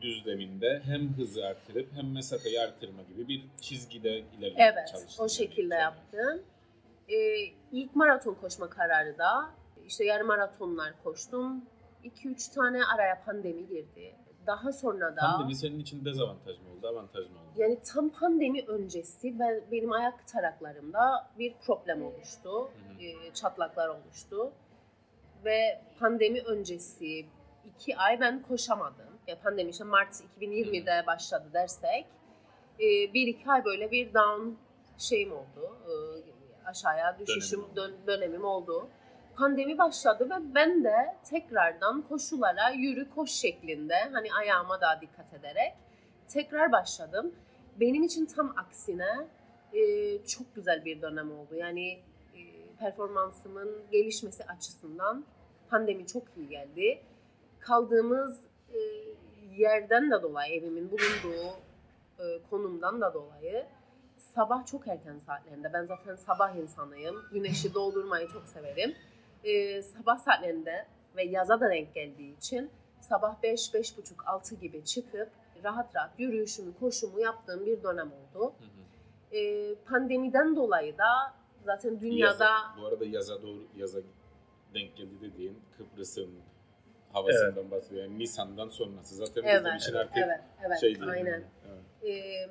düzleminde 0.00 0.82
hem 0.84 1.08
hızı 1.14 1.46
artırıp 1.46 1.88
hem 1.94 2.12
mesafeyi 2.12 2.60
artırma 2.60 3.02
gibi 3.02 3.28
bir 3.28 3.44
çizgide 3.60 4.18
ilerlemeye 4.18 4.72
Evet, 4.74 4.88
çalıştın. 4.92 5.22
o 5.22 5.24
yani. 5.24 5.30
şekilde 5.30 5.74
yaptım. 5.74 6.42
Ee, 7.08 7.14
ilk 7.72 7.96
maraton 7.96 8.34
koşma 8.34 8.70
kararı 8.70 9.18
da 9.18 9.50
işte 9.86 10.04
yarım 10.04 10.26
maratonlar 10.26 10.92
koştum. 11.04 11.64
2-3 12.04 12.54
tane 12.54 12.84
araya 12.94 13.22
pandemi 13.24 13.66
girdi. 13.68 14.14
Daha 14.46 14.72
sonra 14.72 15.16
da 15.16 15.20
Pandemi 15.20 15.54
senin 15.54 15.78
için 15.78 16.04
dezavantaj 16.04 16.58
mı 16.58 16.64
oldu, 16.78 16.88
avantaj 16.88 17.24
mı 17.30 17.38
oldu? 17.38 17.48
yani 17.56 17.78
tam 17.94 18.08
pandemi 18.08 18.62
öncesi 18.66 19.38
ben 19.38 19.60
benim 19.72 19.92
ayak 19.92 20.26
taraklarımda 20.26 21.30
bir 21.38 21.54
problem 21.66 22.02
oluştu. 22.02 22.50
Hı 22.50 22.64
hı. 22.64 23.02
Ee, 23.02 23.34
çatlaklar 23.34 23.88
oluştu. 23.88 24.52
Ve 25.44 25.82
pandemi 25.98 26.40
öncesi 26.40 27.26
iki 27.64 27.96
ay 27.96 28.20
ben 28.20 28.42
koşamadım. 28.42 29.06
Ya 29.26 29.38
pandemi 29.40 29.70
işte 29.70 29.84
Mart 29.84 30.14
2020'de 30.40 31.06
başladı 31.06 31.44
dersek 31.52 32.06
e, 32.80 32.84
bir 33.14 33.26
iki 33.26 33.50
ay 33.50 33.64
böyle 33.64 33.90
bir 33.90 34.14
down 34.14 34.50
şeyim 34.98 35.32
oldu. 35.32 35.76
E, 35.86 35.92
aşağıya 36.68 37.16
düşüşüm 37.18 37.60
Dönemim 37.60 37.76
dön- 37.76 38.06
dönemim 38.06 38.44
oldu. 38.44 38.88
Pandemi 39.36 39.78
başladı 39.78 40.30
ve 40.30 40.54
ben 40.54 40.84
de 40.84 41.16
tekrardan 41.30 42.02
koşulara 42.02 42.70
yürü 42.70 43.10
koş 43.10 43.30
şeklinde 43.30 43.94
hani 44.12 44.28
ayağıma 44.34 44.80
daha 44.80 45.00
dikkat 45.00 45.34
ederek 45.34 45.72
tekrar 46.28 46.72
başladım. 46.72 47.34
Benim 47.80 48.02
için 48.02 48.26
tam 48.26 48.54
aksine 48.56 49.28
e, 49.72 49.82
çok 50.24 50.54
güzel 50.54 50.84
bir 50.84 51.02
dönem 51.02 51.32
oldu. 51.32 51.54
Yani 51.54 51.92
e, 52.34 52.40
performansımın 52.78 53.70
gelişmesi 53.92 54.44
açısından 54.44 55.24
pandemi 55.70 56.06
çok 56.06 56.22
iyi 56.36 56.48
geldi. 56.48 57.00
Kaldığımız 57.60 58.40
e, 58.74 58.78
yerden 59.56 60.10
de 60.10 60.22
dolayı, 60.22 60.54
evimin 60.54 60.90
bulunduğu 60.90 61.46
e, 62.18 62.24
konumdan 62.50 63.00
da 63.00 63.14
dolayı 63.14 63.66
sabah 64.34 64.66
çok 64.66 64.88
erken 64.88 65.18
saatlerinde, 65.18 65.72
ben 65.72 65.84
zaten 65.84 66.16
sabah 66.16 66.56
insanıyım, 66.56 67.16
güneşi 67.32 67.74
doldurmayı 67.74 68.28
çok 68.28 68.48
severim. 68.48 68.94
E, 69.44 69.82
sabah 69.82 70.18
saatlerinde 70.18 70.86
ve 71.16 71.24
yaza 71.24 71.60
da 71.60 71.70
denk 71.70 71.94
geldiği 71.94 72.36
için 72.36 72.70
sabah 73.00 73.42
5, 73.42 73.68
5.30, 73.68 74.24
6 74.26 74.54
gibi 74.54 74.84
çıkıp 74.84 75.28
rahat 75.64 75.96
rahat 75.96 76.10
yürüyüşümü, 76.20 76.72
koşumu 76.80 77.20
yaptığım 77.20 77.66
bir 77.66 77.82
dönem 77.82 78.12
oldu. 78.12 78.52
Hı 78.58 78.64
hı. 78.64 79.36
E, 79.36 79.74
pandemiden 79.74 80.56
dolayı 80.56 80.98
da 80.98 81.34
zaten 81.64 82.00
dünyada... 82.00 82.44
Yaza- 82.44 82.80
bu 82.80 82.86
arada 82.86 83.04
yaza 83.04 83.42
doğru 83.42 83.66
yaza 83.76 84.00
denk 84.74 84.96
geldi 84.96 85.14
dediğin 85.20 85.58
Kıbrıs'ın 85.76 86.30
havasından 87.12 87.70
bahsediyor. 87.70 88.02
Yani 88.02 88.18
Nisan'dan 88.18 88.68
sonrası 88.68 89.14
zaten 89.14 89.44
bizim 89.44 89.66
Evet, 89.66 89.80
için 89.82 89.94
artık 89.94 90.16
evet, 90.16 90.40
evet, 90.66 90.80
şey 90.80 90.94
değil. 90.94 91.08
aynen. 91.10 91.44
Evet. 91.68 92.04
Ee, 92.04 92.50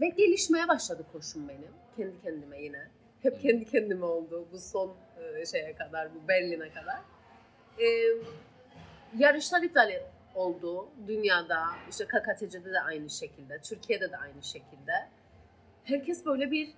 ve 0.00 0.08
gelişmeye 0.08 0.68
başladı 0.68 1.04
koşum 1.12 1.48
benim. 1.48 1.70
Kendi 1.96 2.22
kendime 2.22 2.62
yine. 2.62 2.88
Hep 3.22 3.42
kendi 3.42 3.64
kendime 3.64 4.04
oldu 4.04 4.46
bu 4.52 4.58
son 4.58 4.94
şeye 5.44 5.74
kadar, 5.74 6.14
bu 6.14 6.28
Berlin'e 6.28 6.70
kadar. 6.70 6.98
Ee, 7.78 7.84
yarışlar 9.18 9.62
iptal 9.62 9.90
oldu 10.34 10.88
dünyada. 11.06 11.64
İşte 11.90 12.04
KKTC'de 12.04 12.72
de 12.72 12.80
aynı 12.80 13.10
şekilde, 13.10 13.60
Türkiye'de 13.60 14.12
de 14.12 14.16
aynı 14.16 14.42
şekilde. 14.42 14.92
Herkes 15.84 16.26
böyle 16.26 16.50
bir 16.50 16.68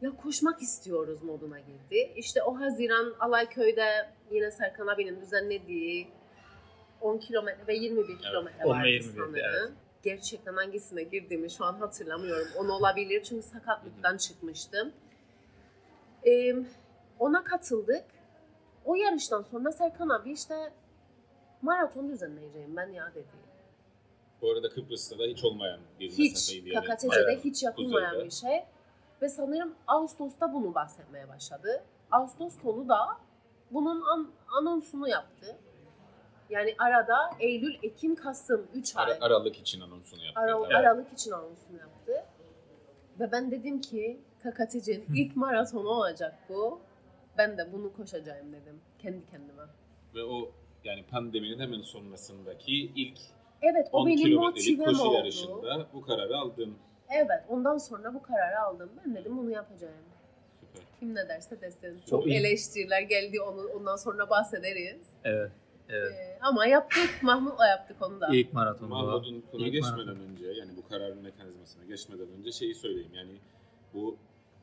ya 0.00 0.16
koşmak 0.16 0.62
istiyoruz 0.62 1.22
moduna 1.22 1.60
girdi. 1.60 2.12
İşte 2.16 2.42
o 2.42 2.60
Haziran 2.60 3.14
Alayköy'de 3.20 4.10
yine 4.30 4.50
Serkan 4.50 4.86
abinin 4.86 5.20
düzenlediği 5.20 6.08
10 7.00 7.18
kilometre 7.18 7.66
ve 7.66 7.74
21 7.74 8.18
kilometre 8.18 8.64
10 8.64 8.70
ve 8.70 8.78
vardı 8.78 8.88
21'di, 8.88 9.02
sanırım. 9.02 9.34
evet. 9.34 9.72
gerçekten 10.02 10.54
hangisine 10.54 11.02
girdiğimi 11.02 11.50
şu 11.50 11.64
an 11.64 11.74
hatırlamıyorum. 11.74 12.48
Onu 12.56 12.72
olabilir 12.72 13.22
çünkü 13.22 13.46
sakatlıktan 13.46 14.16
çıkmıştım. 14.16 14.92
Ee, 16.26 16.54
ona 17.18 17.44
katıldık. 17.44 18.04
O 18.84 18.94
yarıştan 18.94 19.42
sonra 19.42 19.72
Serkan 19.72 20.08
abi 20.08 20.32
işte 20.32 20.72
maraton 21.62 22.08
düzenleyeceğim 22.08 22.76
ben 22.76 22.88
ya 22.88 23.10
dedi. 23.14 23.26
Bu 24.42 24.50
arada 24.52 24.68
Kıbrıs'ta 24.68 25.18
da 25.18 25.22
hiç 25.22 25.44
olmayan 25.44 25.80
bir 26.00 26.10
Hiç, 26.10 26.32
mesafeydi. 26.32 26.68
yani. 26.70 26.86
KKTC'de 26.86 27.08
Bayağı 27.08 27.40
hiç 27.40 27.62
yapılmayan 27.62 28.10
kuzeyde. 28.10 28.24
bir 28.26 28.30
şey. 28.30 28.64
Ve 29.22 29.28
sanırım 29.28 29.74
Ağustos'ta 29.86 30.52
bunu 30.54 30.74
bahsetmeye 30.74 31.28
başladı. 31.28 31.82
Ağustos 32.10 32.62
sonu 32.62 32.88
da 32.88 32.98
bunun 33.70 34.00
an- 34.02 34.30
anonsunu 34.58 35.08
yaptı. 35.08 35.56
Yani 36.50 36.74
arada 36.78 37.30
Eylül, 37.40 37.74
Ekim, 37.82 38.14
Kasım 38.16 38.66
3 38.74 38.96
ay. 38.96 39.04
Ara- 39.04 39.18
Aralık 39.20 39.56
için 39.56 39.80
anonsunu 39.80 40.24
yaptı. 40.24 40.40
Ara- 40.40 40.58
Evet. 40.66 40.74
Aralık 40.74 41.12
için 41.12 41.30
anonsunu 41.30 41.78
yaptı. 41.78 42.24
Ve 43.20 43.32
ben 43.32 43.50
dedim 43.50 43.80
ki 43.80 44.20
KKTC'nin 44.42 45.04
ilk 45.14 45.36
maratonu 45.36 45.88
olacak 45.88 46.38
bu. 46.48 46.80
Ben 47.38 47.58
de 47.58 47.72
bunu 47.72 47.92
koşacağım 47.92 48.52
dedim 48.52 48.80
kendi 48.98 49.26
kendime. 49.30 49.62
Ve 50.14 50.24
o 50.24 50.50
yani 50.84 51.04
pandeminin 51.10 51.58
hemen 51.58 51.80
sonrasındaki 51.80 52.72
ilk 52.96 53.18
Evet 53.62 53.88
o 53.92 53.98
10 54.00 54.06
benim 54.06 54.18
kilometrelik 54.18 54.84
koşu 54.84 55.02
oldu. 55.02 55.14
yarışında 55.14 55.86
bu 55.94 56.02
kararı 56.02 56.36
aldın. 56.36 56.74
Evet 57.10 57.44
ondan 57.48 57.78
sonra 57.78 58.14
bu 58.14 58.22
kararı 58.22 58.60
aldım. 58.60 58.90
Ben 59.04 59.14
dedim 59.14 59.38
bunu 59.38 59.50
yapacağım. 59.50 59.94
Süper. 60.60 60.82
Kim 61.00 61.14
ne 61.14 61.28
derse 61.28 61.60
desin. 61.60 61.98
Çok 61.98 62.08
Çok 62.08 62.26
iyi. 62.26 62.36
eleştiriler 62.38 63.02
geldi 63.02 63.40
onu 63.40 63.66
ondan 63.66 63.96
sonra 63.96 64.30
bahsederiz. 64.30 65.06
Evet. 65.24 65.50
Evet. 65.88 66.12
Ee, 66.12 66.38
ama 66.42 66.66
yaptık. 66.66 67.10
Mahmut'la 67.22 67.66
yaptık 67.68 67.96
onu 68.02 68.20
da. 68.20 68.28
İlk 68.32 68.52
maratonu. 68.52 68.88
Mahmut'un 68.88 69.40
konuya 69.52 69.66
İlk 69.68 69.74
geçmeden 69.74 69.96
maraton. 70.06 70.20
önce 70.22 70.46
yani 70.46 70.70
bu 70.76 70.88
kararın 70.88 71.22
mekanizmasına 71.22 71.84
geçmeden 71.84 72.28
önce 72.38 72.52
şeyi 72.52 72.74
söyleyeyim. 72.74 73.10
Yani 73.14 73.32
bu 73.94 74.16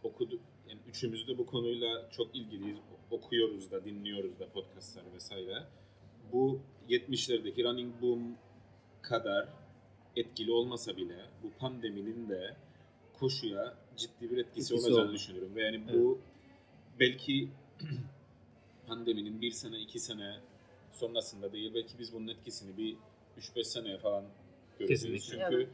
okudu 0.04 0.40
yani 0.74 0.82
üçümüz 0.90 1.28
de 1.28 1.38
bu 1.38 1.46
konuyla 1.46 2.10
çok 2.12 2.36
ilgiliyiz. 2.36 2.78
Okuyoruz 3.12 3.72
da, 3.72 3.86
dinliyoruz 3.86 4.40
da 4.40 4.50
podcastları 4.50 5.14
vesaire. 5.14 5.64
Bu 6.34 6.60
70'lerdeki 6.90 7.64
running 7.64 8.02
boom 8.02 8.38
kadar 9.02 9.50
etkili 10.16 10.52
olmasa 10.52 10.98
bile 10.98 11.16
bu 11.44 11.52
pandeminin 11.60 12.30
de 12.30 12.56
koşuya 13.14 13.78
ciddi 13.98 14.32
bir 14.32 14.38
etkisi, 14.38 14.74
Etkisi 14.74 14.74
olacağını 14.74 15.08
oldu. 15.08 15.14
düşünüyorum. 15.14 15.56
Ve 15.56 15.62
yani 15.62 15.84
bu 15.94 16.20
belki 17.00 17.50
pandeminin 18.88 19.42
bir 19.42 19.52
sene, 19.52 19.80
iki 19.80 20.00
sene 20.00 20.38
sonrasında 20.92 21.54
değil. 21.54 21.74
Belki 21.74 22.00
biz 22.00 22.14
bunun 22.14 22.28
etkisini 22.28 22.78
bir 22.78 22.96
3-5 23.40 23.64
seneye 23.64 23.98
falan 23.98 24.26
göreceğiz. 24.80 25.04
Kesinlikle. 25.04 25.50
Çünkü 25.50 25.70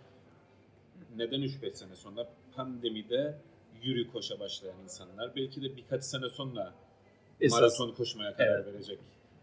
neden 1.16 1.42
3-5 1.42 1.72
sene 1.72 1.96
sonra 1.96 2.30
pandemide 2.56 3.38
yürü 3.82 4.12
koşa 4.12 4.40
başlayan 4.40 4.80
insanlar 4.84 5.36
belki 5.36 5.62
de 5.62 5.76
birkaç 5.78 6.04
sene 6.04 6.30
sonra 6.30 6.74
Esas. 7.42 7.60
maraton 7.62 7.92
koşmaya 7.96 8.36
karar 8.36 8.56
Evet. 8.56 8.66
verecek 8.74 9.00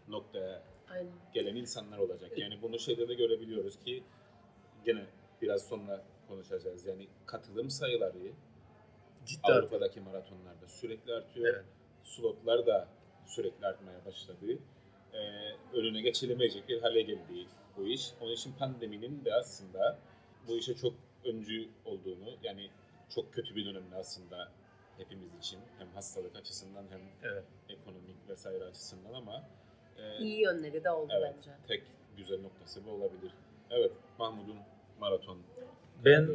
noktaya 0.07 0.63
Aynen. 0.89 1.11
gelen 1.33 1.55
insanlar 1.55 1.97
olacak. 1.97 2.37
Yani 2.37 2.61
bunu 2.61 2.79
şeyde 2.79 3.07
de 3.09 3.13
görebiliyoruz 3.13 3.79
ki 3.79 4.03
gene 4.85 5.05
biraz 5.41 5.67
sonra 5.67 6.03
konuşacağız. 6.27 6.85
Yani 6.85 7.07
katılım 7.25 7.69
sayıları 7.69 8.31
Ciddi. 9.25 9.39
Avrupa'daki 9.43 10.01
maratonlarda 10.01 10.67
sürekli 10.67 11.13
artıyor. 11.13 11.53
Evet. 11.53 11.65
Slotlar 12.03 12.65
da 12.67 12.87
sürekli 13.25 13.65
artmaya 13.67 14.05
başladı. 14.05 14.45
Ee, 15.13 15.17
önüne 15.73 16.01
geçilemeyecek 16.01 16.69
bir 16.69 16.81
hale 16.81 17.01
geldi 17.01 17.47
bu 17.77 17.87
iş. 17.87 18.11
Onun 18.21 18.31
için 18.31 18.53
pandeminin 18.59 19.25
de 19.25 19.33
aslında 19.33 19.99
bu 20.47 20.57
işe 20.57 20.75
çok 20.75 20.93
öncü 21.25 21.67
olduğunu 21.85 22.29
yani 22.43 22.69
çok 23.15 23.33
kötü 23.33 23.55
bir 23.55 23.65
dönemde 23.65 23.95
aslında 23.95 24.51
hepimiz 24.97 25.29
için 25.39 25.59
hem 25.79 25.87
hastalık 25.87 26.35
açısından 26.35 26.83
hem 26.89 26.99
Evet. 27.23 27.43
ekonomik 27.69 28.29
vesaire 28.29 28.63
açısından 28.63 29.13
ama 29.13 29.43
e, 29.97 30.23
İyi 30.23 30.41
yönleri 30.41 30.83
de 30.83 30.89
oldu 30.91 31.13
Evet. 31.17 31.33
bence. 31.37 31.49
tek 31.67 31.83
güzel 32.17 32.41
noktası 32.41 32.85
bu 32.85 32.89
olabilir. 32.91 33.31
Evet, 33.69 33.91
Mahmut'un 34.19 34.55
maraton. 34.99 35.37
Ben 36.05 36.27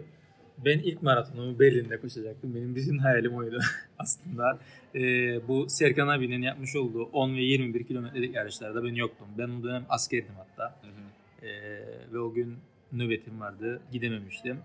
ben 0.59 0.79
ilk 0.79 1.03
maratonumu 1.03 1.59
Berlin'de 1.59 2.01
koşacaktım. 2.01 2.55
Benim 2.55 2.75
bütün 2.75 2.99
hayalim 2.99 3.35
oydu 3.35 3.59
aslında. 3.99 4.59
Ee, 4.95 5.49
bu 5.49 5.69
Serkan 5.69 6.09
abinin 6.09 6.43
yapmış 6.43 6.77
olduğu 6.77 7.03
10 7.05 7.35
ve 7.37 7.41
21 7.41 7.85
kilometrelik 7.87 8.35
yarışlarda 8.35 8.85
ben 8.85 8.95
yoktum. 8.95 9.27
Ben 9.39 9.49
o 9.49 9.63
dönem 9.63 9.87
askerdim 9.89 10.35
hatta. 10.37 10.77
Hı 10.83 10.87
hı. 10.87 11.47
Ee, 11.47 12.13
ve 12.13 12.19
o 12.19 12.33
gün 12.33 12.57
nöbetim 12.93 13.41
vardı. 13.41 13.81
Gidememiştim. 13.93 14.59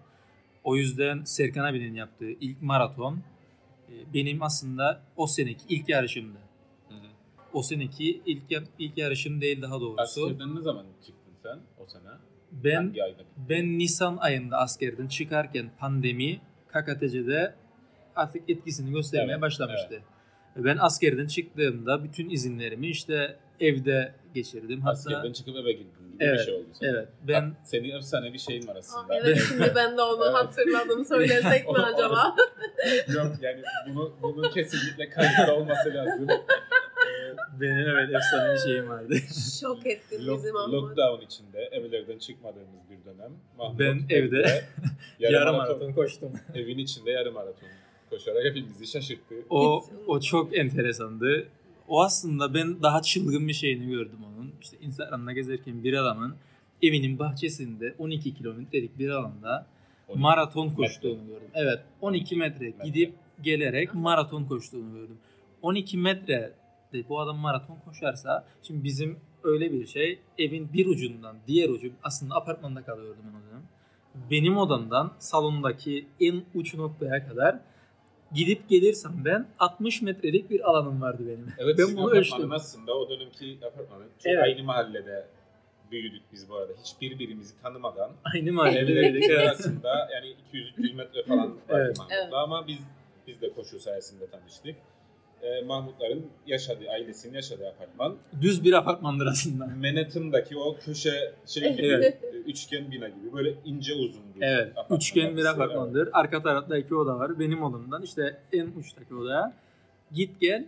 O 0.67 0.75
yüzden 0.75 1.23
Serkan 1.23 1.65
abinin 1.65 1.93
yaptığı 1.93 2.29
ilk 2.29 2.61
maraton 2.61 3.21
e, 3.89 4.13
benim 4.13 4.43
aslında 4.43 5.01
o 5.15 5.27
seneki 5.27 5.61
ilk 5.69 5.89
yarışımdı. 5.89 6.37
Hı 6.89 6.93
hı. 6.93 7.07
O 7.53 7.63
seneki 7.63 8.21
ilk 8.25 8.41
ilk 8.79 8.97
yarışım 8.97 9.41
değil 9.41 9.61
daha 9.61 9.81
doğrusu. 9.81 10.01
Askerden 10.01 10.55
ne 10.55 10.61
zaman 10.61 10.85
çıktın 11.05 11.33
sen 11.43 11.59
o 11.77 11.87
sene? 11.87 12.09
Ben? 12.51 12.95
Ben 13.49 13.77
Nisan 13.77 14.17
ayında 14.17 14.57
askerden 14.57 15.07
çıkarken 15.07 15.71
pandemi 15.79 16.41
KKTC'de 16.67 17.55
artık 18.15 18.49
etkisini 18.49 18.91
göstermeye 18.91 19.31
Evet, 19.31 19.41
başlamıştı. 19.41 20.01
Ben 20.55 20.77
askerden 20.77 21.27
çıktığımda 21.27 22.03
bütün 22.03 22.29
izinlerimi 22.29 22.87
işte 22.87 23.39
evde 23.59 24.13
geçirdim. 24.33 24.81
Hatta 24.81 24.91
Askerden 24.91 25.33
çıkıp 25.33 25.55
eve 25.55 25.71
gittin 25.71 26.07
gibi 26.13 26.23
Evet, 26.23 26.39
bir 26.39 26.45
şey 26.45 26.53
oldu 26.53 26.65
sana. 26.73 26.89
evet 26.89 27.07
ben 27.27 27.41
Ha, 27.41 27.51
Senin 27.65 27.89
efsane 27.89 28.33
bir 28.33 28.37
şeyin 28.39 28.67
var 28.67 28.75
Aa, 28.75 28.79
aslında. 28.79 29.15
evet 29.17 29.39
şimdi 29.47 29.71
ben 29.75 29.97
de 29.97 30.01
onu 30.01 30.23
Evet. 30.25 30.35
hatırladım. 30.35 31.05
Söylesek 31.05 31.67
mi 31.71 31.77
acaba? 31.93 32.35
Yok 33.15 33.31
yani 33.41 33.61
bunu, 33.89 34.13
bunun 34.21 34.49
kesinlikle 34.51 35.09
kayıtlı 35.09 35.53
olması 35.53 35.93
lazım. 35.93 36.27
Ee, 37.07 37.35
benim 37.61 37.77
evet 37.89 38.15
efsane 38.15 38.53
bir 38.53 38.59
şeyim 38.59 38.89
vardı. 38.89 39.13
Şok 39.61 39.87
ettin 39.87 40.19
Lock- 40.27 40.37
bizi 40.37 40.51
Mahmut. 40.51 40.73
lockdown 40.73 41.25
içinde 41.25 41.59
evlerden 41.71 42.17
çıkmadığımız 42.17 42.79
bir 42.89 43.05
dönem. 43.11 43.31
Mahmut 43.57 43.79
Ben 43.79 44.01
evde 44.09 44.37
yarım, 45.19 45.33
Yarım 45.35 45.55
maraton, 45.55 45.77
maraton 45.77 45.93
koştum. 45.93 46.31
evin 46.55 46.77
içinde 46.77 47.11
yarım 47.11 47.33
maraton 47.33 47.67
koşarak 48.09 48.45
hepimizi 48.45 48.87
şaşırttı. 48.87 49.35
O 49.49 49.83
o 50.07 50.19
çok 50.19 50.57
enteresandı. 50.57 51.47
O 51.87 52.01
aslında 52.03 52.53
ben 52.53 52.81
daha 52.83 53.01
çılgın 53.01 53.47
bir 53.47 53.53
şeyini 53.53 53.87
gördüm 53.91 54.19
onun. 54.27 54.53
İşte 54.61 54.77
Instagram'da 54.81 55.31
gezerken 55.31 55.83
bir 55.83 55.93
adamın 55.93 56.35
evinin 56.81 57.19
bahçesinde 57.19 57.95
12 57.97 58.33
kilometrelik 58.33 58.99
bir 58.99 59.09
alanda 59.09 59.65
12 60.07 60.21
maraton 60.21 60.67
metre. 60.67 60.75
koştuğunu 60.75 61.27
gördüm. 61.27 61.47
Evet 61.53 61.79
12 62.01 62.35
metre 62.35 62.65
Metre. 62.65 62.85
gidip 62.87 63.13
gelerek 63.41 63.93
maraton 63.93 64.43
koştuğunu 64.45 64.93
gördüm. 64.93 65.17
12 65.61 65.97
metre 65.97 66.53
de 66.93 67.09
bu 67.09 67.19
adam 67.19 67.37
maraton 67.37 67.77
koşarsa 67.85 68.45
şimdi 68.63 68.83
bizim 68.83 69.19
öyle 69.43 69.73
bir 69.73 69.87
şey 69.87 70.19
evin 70.37 70.73
bir 70.73 70.85
ucundan 70.85 71.35
diğer 71.47 71.69
ucu 71.69 71.91
aslında 72.03 72.35
apartmanda 72.35 72.81
kalıyordum 72.83 73.23
ben 73.23 73.39
o 73.39 73.51
dönem. 73.51 73.63
Benim 74.31 74.57
odamdan 74.57 75.13
salondaki 75.19 76.07
en 76.19 76.43
uç 76.55 76.73
noktaya 76.75 77.27
kadar 77.27 77.59
gidip 78.33 78.69
gelirsem 78.69 79.11
ben 79.25 79.47
60 79.59 80.01
metrelik 80.01 80.49
bir 80.49 80.69
alanım 80.69 81.01
vardı 81.01 81.23
benim. 81.27 81.53
Evet, 81.57 81.75
ben 81.79 81.97
bunu 81.97 82.11
ölçtüm. 82.11 82.51
aslında 82.51 82.93
o 82.93 83.09
dönemki 83.09 83.57
apartmanın 83.65 84.07
çok 84.17 84.25
Evet. 84.25 84.43
aynı 84.43 84.63
mahallede 84.63 85.27
büyüdük 85.91 86.21
biz 86.33 86.49
bu 86.49 86.55
arada. 86.55 86.73
Hiç 86.83 87.01
birbirimizi 87.01 87.61
tanımadan. 87.61 88.11
Aynı 88.35 88.53
mahallede 88.53 89.37
arasında 89.39 90.09
yani 90.13 90.35
200-300 90.53 90.93
metre 90.93 91.23
falan 91.23 91.49
var 91.51 91.57
Evet. 91.69 91.97
Evet. 92.11 92.33
ama 92.33 92.67
biz 92.67 92.79
biz 93.27 93.41
de 93.41 93.53
koşu 93.53 93.79
sayesinde 93.79 94.27
tanıştık. 94.29 94.75
Ee, 95.43 95.61
Mahmutların 95.61 96.25
yaşadığı, 96.47 96.89
ailesinin 96.89 97.33
yaşadığı 97.33 97.67
apartman 97.67 98.15
Düz 98.41 98.63
bir 98.63 98.73
apartmandır 98.73 99.25
aslında. 99.25 99.65
Manhattan'daki 99.67 100.57
o 100.57 100.77
köşe 100.77 101.33
şey 101.45 101.73
gibi, 101.75 101.87
Evet. 101.87 102.23
e, 102.23 102.27
üçgen 102.37 102.91
bina 102.91 103.07
gibi 103.07 103.33
böyle 103.33 103.53
ince 103.65 103.93
uzun 103.93 104.21
bir 104.35 104.41
Evet. 104.41 104.71
apartman 104.71 104.97
Üçgen 104.97 105.37
bir 105.37 105.45
apartmandır. 105.45 106.09
Arka 106.13 106.43
tarafta 106.43 106.77
iki 106.77 106.95
oda 106.95 107.19
var. 107.19 107.39
Benim 107.39 107.63
odamdan 107.63 108.01
işte 108.03 108.37
en 108.53 108.67
uçtaki 108.79 109.15
odaya 109.15 109.53
git 110.11 110.39
gel 110.41 110.65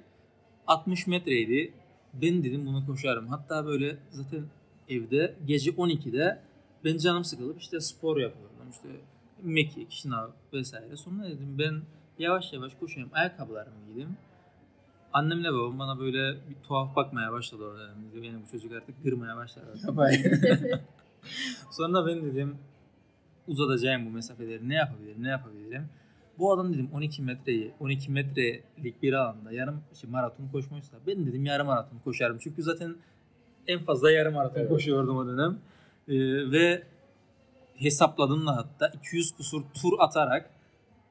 60 0.68 1.08
metreydi. 1.08 1.74
Ben 2.14 2.44
dedim 2.44 2.66
bunu 2.66 2.86
koşarım. 2.86 3.28
Hatta 3.28 3.66
böyle 3.66 3.98
zaten 4.10 4.44
evde 4.90 5.36
gece 5.46 5.72
12'de 5.72 6.40
ben 6.86 6.98
canım 6.98 7.24
sıkılıp 7.24 7.62
işte 7.62 7.80
spor 7.80 8.18
yapıyordum. 8.18 8.50
İşte 8.72 8.88
mekik, 9.44 9.92
şınav 9.92 10.28
vesaire. 10.54 10.96
Sonra 10.98 11.24
dedim 11.26 11.56
ben 11.60 11.82
yavaş 12.20 12.54
yavaş 12.54 12.72
koşayım. 12.80 13.10
Ayakkabılarımı 13.14 13.76
giydim. 13.88 14.18
Annemle 15.14 15.54
babam 15.54 15.80
bana 15.80 16.00
böyle 16.00 16.34
bir 16.50 16.56
tuhaf 16.68 16.96
bakmaya 16.96 17.32
başladı 17.32 17.64
o 17.64 17.78
dönem. 17.78 17.96
Dedi, 18.14 18.26
Yani 18.26 18.42
bu 18.46 18.52
çocuk 18.52 18.72
artık 18.74 19.04
kırmaya 19.04 19.36
başladı. 19.36 19.66
Sonra 21.72 22.08
ben 22.08 22.24
dedim 22.26 22.58
uzatacağım 23.48 24.06
bu 24.06 24.10
mesafeleri 24.10 24.70
ne 24.70 24.76
yapabilirim 24.76 25.24
ne 25.24 25.30
yapabilirim. 25.30 25.90
Bu 26.40 26.54
adam 26.54 26.74
dedim 26.74 26.90
12 26.94 27.22
metreyi 27.22 27.72
12 27.80 28.12
metrelik 28.12 29.04
bir 29.04 29.14
alanda 29.14 29.52
yarım 29.52 29.82
işte 29.94 30.08
maraton 30.08 30.48
koşmuşsa 30.48 30.98
ben 31.08 31.26
dedim 31.26 31.46
yarım 31.46 31.68
maraton 31.68 32.00
koşarım. 32.00 32.38
Çünkü 32.40 32.64
zaten 32.64 32.96
en 33.68 33.80
fazla 33.80 34.12
yarım 34.12 34.34
maraton 34.34 34.60
Evet. 34.60 34.70
koşuyordum 34.70 35.18
o 35.18 35.28
dönem. 35.28 35.58
Ee, 36.08 36.52
ve 36.52 36.84
hesapladım 37.76 38.48
da 38.48 38.56
hatta 38.58 38.88
200 38.88 39.32
kusur 39.32 39.62
tur 39.82 39.94
atarak 40.00 40.50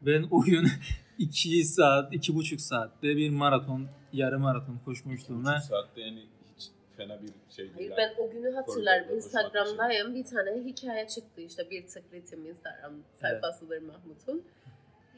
ben 0.02 0.26
o 0.30 0.40
gün 0.40 0.66
2 1.18 1.64
saat, 1.64 2.12
2,5 2.12 2.58
saatte 2.58 3.16
bir 3.16 3.30
maraton, 3.30 3.86
yarım 4.12 4.42
maraton 4.42 4.78
koşmuştum 4.84 5.46
ve 5.46 5.60
saatte 5.60 6.00
yani 6.00 6.22
hiç 6.56 6.68
fena 6.96 7.22
bir 7.22 7.28
şey 7.56 7.64
değil. 7.64 7.74
Hayır 7.74 7.90
ha. 7.90 7.96
ben 7.96 8.24
o 8.24 8.30
günü 8.30 8.54
hatırlarım. 8.54 9.16
Instagram'dayım. 9.16 10.14
Bir 10.14 10.24
tane 10.24 10.50
hikaye 10.64 11.08
çıktı 11.08 11.40
işte 11.40 11.70
bir 11.70 11.86
tık 11.86 12.04
ritim 12.12 12.46
Instagram 12.46 12.92
sayfasıdır 13.14 13.82
Mahmut'un. 13.82 14.42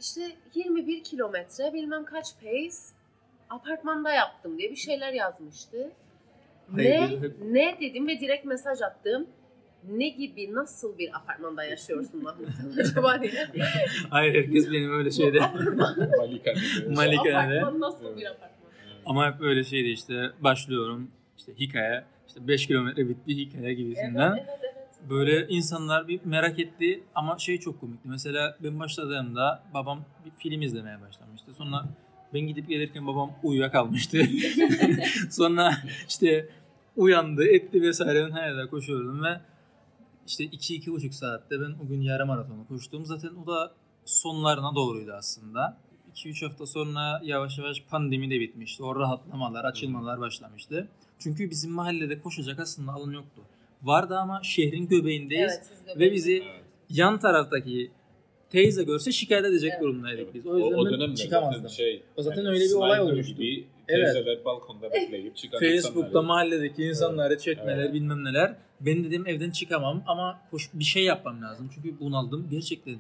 İşte 0.01 0.37
21 0.55 1.05
kilometre 1.05 1.73
bilmem 1.73 2.05
kaç 2.05 2.27
pace 2.41 2.77
apartmanda 3.51 4.13
yaptım 4.13 4.59
diye 4.59 4.71
bir 4.71 4.77
şeyler 4.77 5.13
yazmıştı. 5.13 5.91
Hayır, 6.75 6.91
ne 7.01 7.09
hep- 7.09 7.43
ne 7.43 7.79
dedim 7.81 8.09
ve 8.09 8.21
direkt 8.21 8.45
mesaj 8.45 8.83
attım. 8.83 9.27
Ne 9.89 10.09
gibi 10.09 10.55
nasıl 10.55 10.99
bir 10.99 11.17
apartmanda 11.17 11.65
yaşıyorsun 11.65 12.25
acaba 12.81 13.23
diye. 13.23 13.49
hayır 14.11 14.35
herkes 14.35 14.73
benim 14.73 14.93
öyle 14.99 15.11
şeyde 15.11 15.39
Malikane'de. 15.41 15.71
Mal- 16.89 16.95
Malikane'de. 16.97 17.61
apartman 17.61 17.81
nasıl 17.81 18.07
Evet. 18.07 18.17
bir 18.17 18.27
apartman? 18.27 18.71
Ama 19.07 19.27
hep 19.27 19.41
öyle 19.41 19.65
şeydi 19.65 19.89
işte 19.89 20.31
başlıyorum 20.41 21.11
işte 21.39 21.53
hikaye 21.59 22.05
işte 22.29 22.49
5 22.49 22.67
kilometre 22.67 23.09
bitti 23.09 23.37
hikaye 23.37 23.75
gibisinden. 23.75 24.31
Evet, 24.33 24.45
evet, 24.49 24.59
evet. 24.63 25.11
Böyle 25.11 25.49
insanlar 25.49 26.09
bir 26.09 26.21
merak 26.25 26.59
etti 26.59 27.03
ama 27.15 27.39
şey 27.39 27.61
çok 27.61 27.81
komikti. 27.81 28.09
Mesela 28.09 28.57
ben 28.61 28.81
başladığımda 28.81 29.63
babam 29.75 30.05
bir 30.25 30.31
film 30.43 30.63
izlemeye 30.63 31.01
başlamıştı. 31.01 31.53
Sonra 31.55 31.85
ben 32.35 32.41
gidip 32.41 32.69
gelirken 32.69 33.07
babam 33.07 33.33
uyuyakalmıştı. 33.43 34.19
Sonra 35.31 35.73
işte 36.09 36.49
uyandı, 36.97 37.45
etti 37.49 37.83
vesaire 37.83 38.27
ben 38.27 38.31
hala 38.31 38.71
koşuyordum 38.71 39.25
ve 39.25 39.41
işte 40.31 40.45
2-2,5 40.45 41.13
saatte 41.13 41.61
ben 41.61 41.75
o 41.85 41.89
gün 41.89 42.01
yarım 42.01 42.29
maratonu 42.29 42.67
koştum. 42.69 43.07
Zaten 43.07 43.31
o 43.45 43.47
da 43.47 43.73
sonlarına 44.05 44.75
doğruydu 44.75 45.13
aslında. 45.13 45.77
2-3 46.15 46.47
hafta 46.49 46.67
sonra 46.67 47.21
yavaş 47.25 47.59
yavaş 47.59 47.83
pandemi 47.91 48.31
de 48.31 48.41
bitmişti. 48.41 48.83
O 48.83 48.97
rahatlamalar, 48.97 49.65
açılmalar 49.65 50.21
başlamıştı. 50.21 50.89
Çünkü 51.19 51.51
bizim 51.51 51.71
mahallede 51.73 52.21
koşacak 52.21 52.61
aslında 52.61 52.93
alan 52.93 53.13
yoktu. 53.13 53.43
Vardı 53.83 54.19
ama 54.19 54.41
şehrin 54.43 54.89
göbeğindeyiz. 54.89 55.53
Evet, 55.87 55.99
Ve 55.99 56.13
bizi 56.13 56.33
Evet. 56.33 56.65
yan 56.91 57.19
taraftaki 57.19 57.91
teyze 58.51 58.83
görse 58.83 59.13
şikayet 59.13 59.45
edecek 59.45 59.71
Evet. 59.73 59.83
durumdaydık 59.83 60.35
biz. 60.35 60.47
O 60.47 60.51
O, 60.51 60.59
yüzden 60.59 60.79
o 60.79 60.85
ben 60.85 60.93
dönemde 60.93 61.17
çıkamazdım. 61.17 61.63
zaten 61.63 61.75
şey. 61.77 62.03
O 62.17 62.23
zaten 62.23 62.43
yani 62.43 62.49
öyle 62.55 62.65
bir 62.65 62.75
olay 62.75 63.01
olmuştu. 63.01 63.35
Gibi 63.35 63.67
Evet. 63.91 64.13
teyzeler 64.13 64.45
balkonda 64.45 64.93
bekleyip 64.93 65.37
çıkan 65.37 65.61
Facebook'ta 65.61 66.01
insanları- 66.09 66.27
mahalledeki 66.27 66.85
insanları 66.85 67.39
çekmeler 67.39 67.79
Evet. 67.79 67.95
bilmem 67.95 68.25
neler. 68.25 68.57
Ben 68.81 69.05
dedim 69.05 69.27
evden 69.27 69.51
çıkamam 69.51 70.03
ama 70.07 70.41
koş, 70.51 70.71
bir 70.75 70.85
şey 70.85 71.05
yapmam 71.05 71.43
lazım. 71.43 71.71
Çünkü 71.75 72.01
bunaldım. 72.01 72.49
Gerçekten 72.51 72.97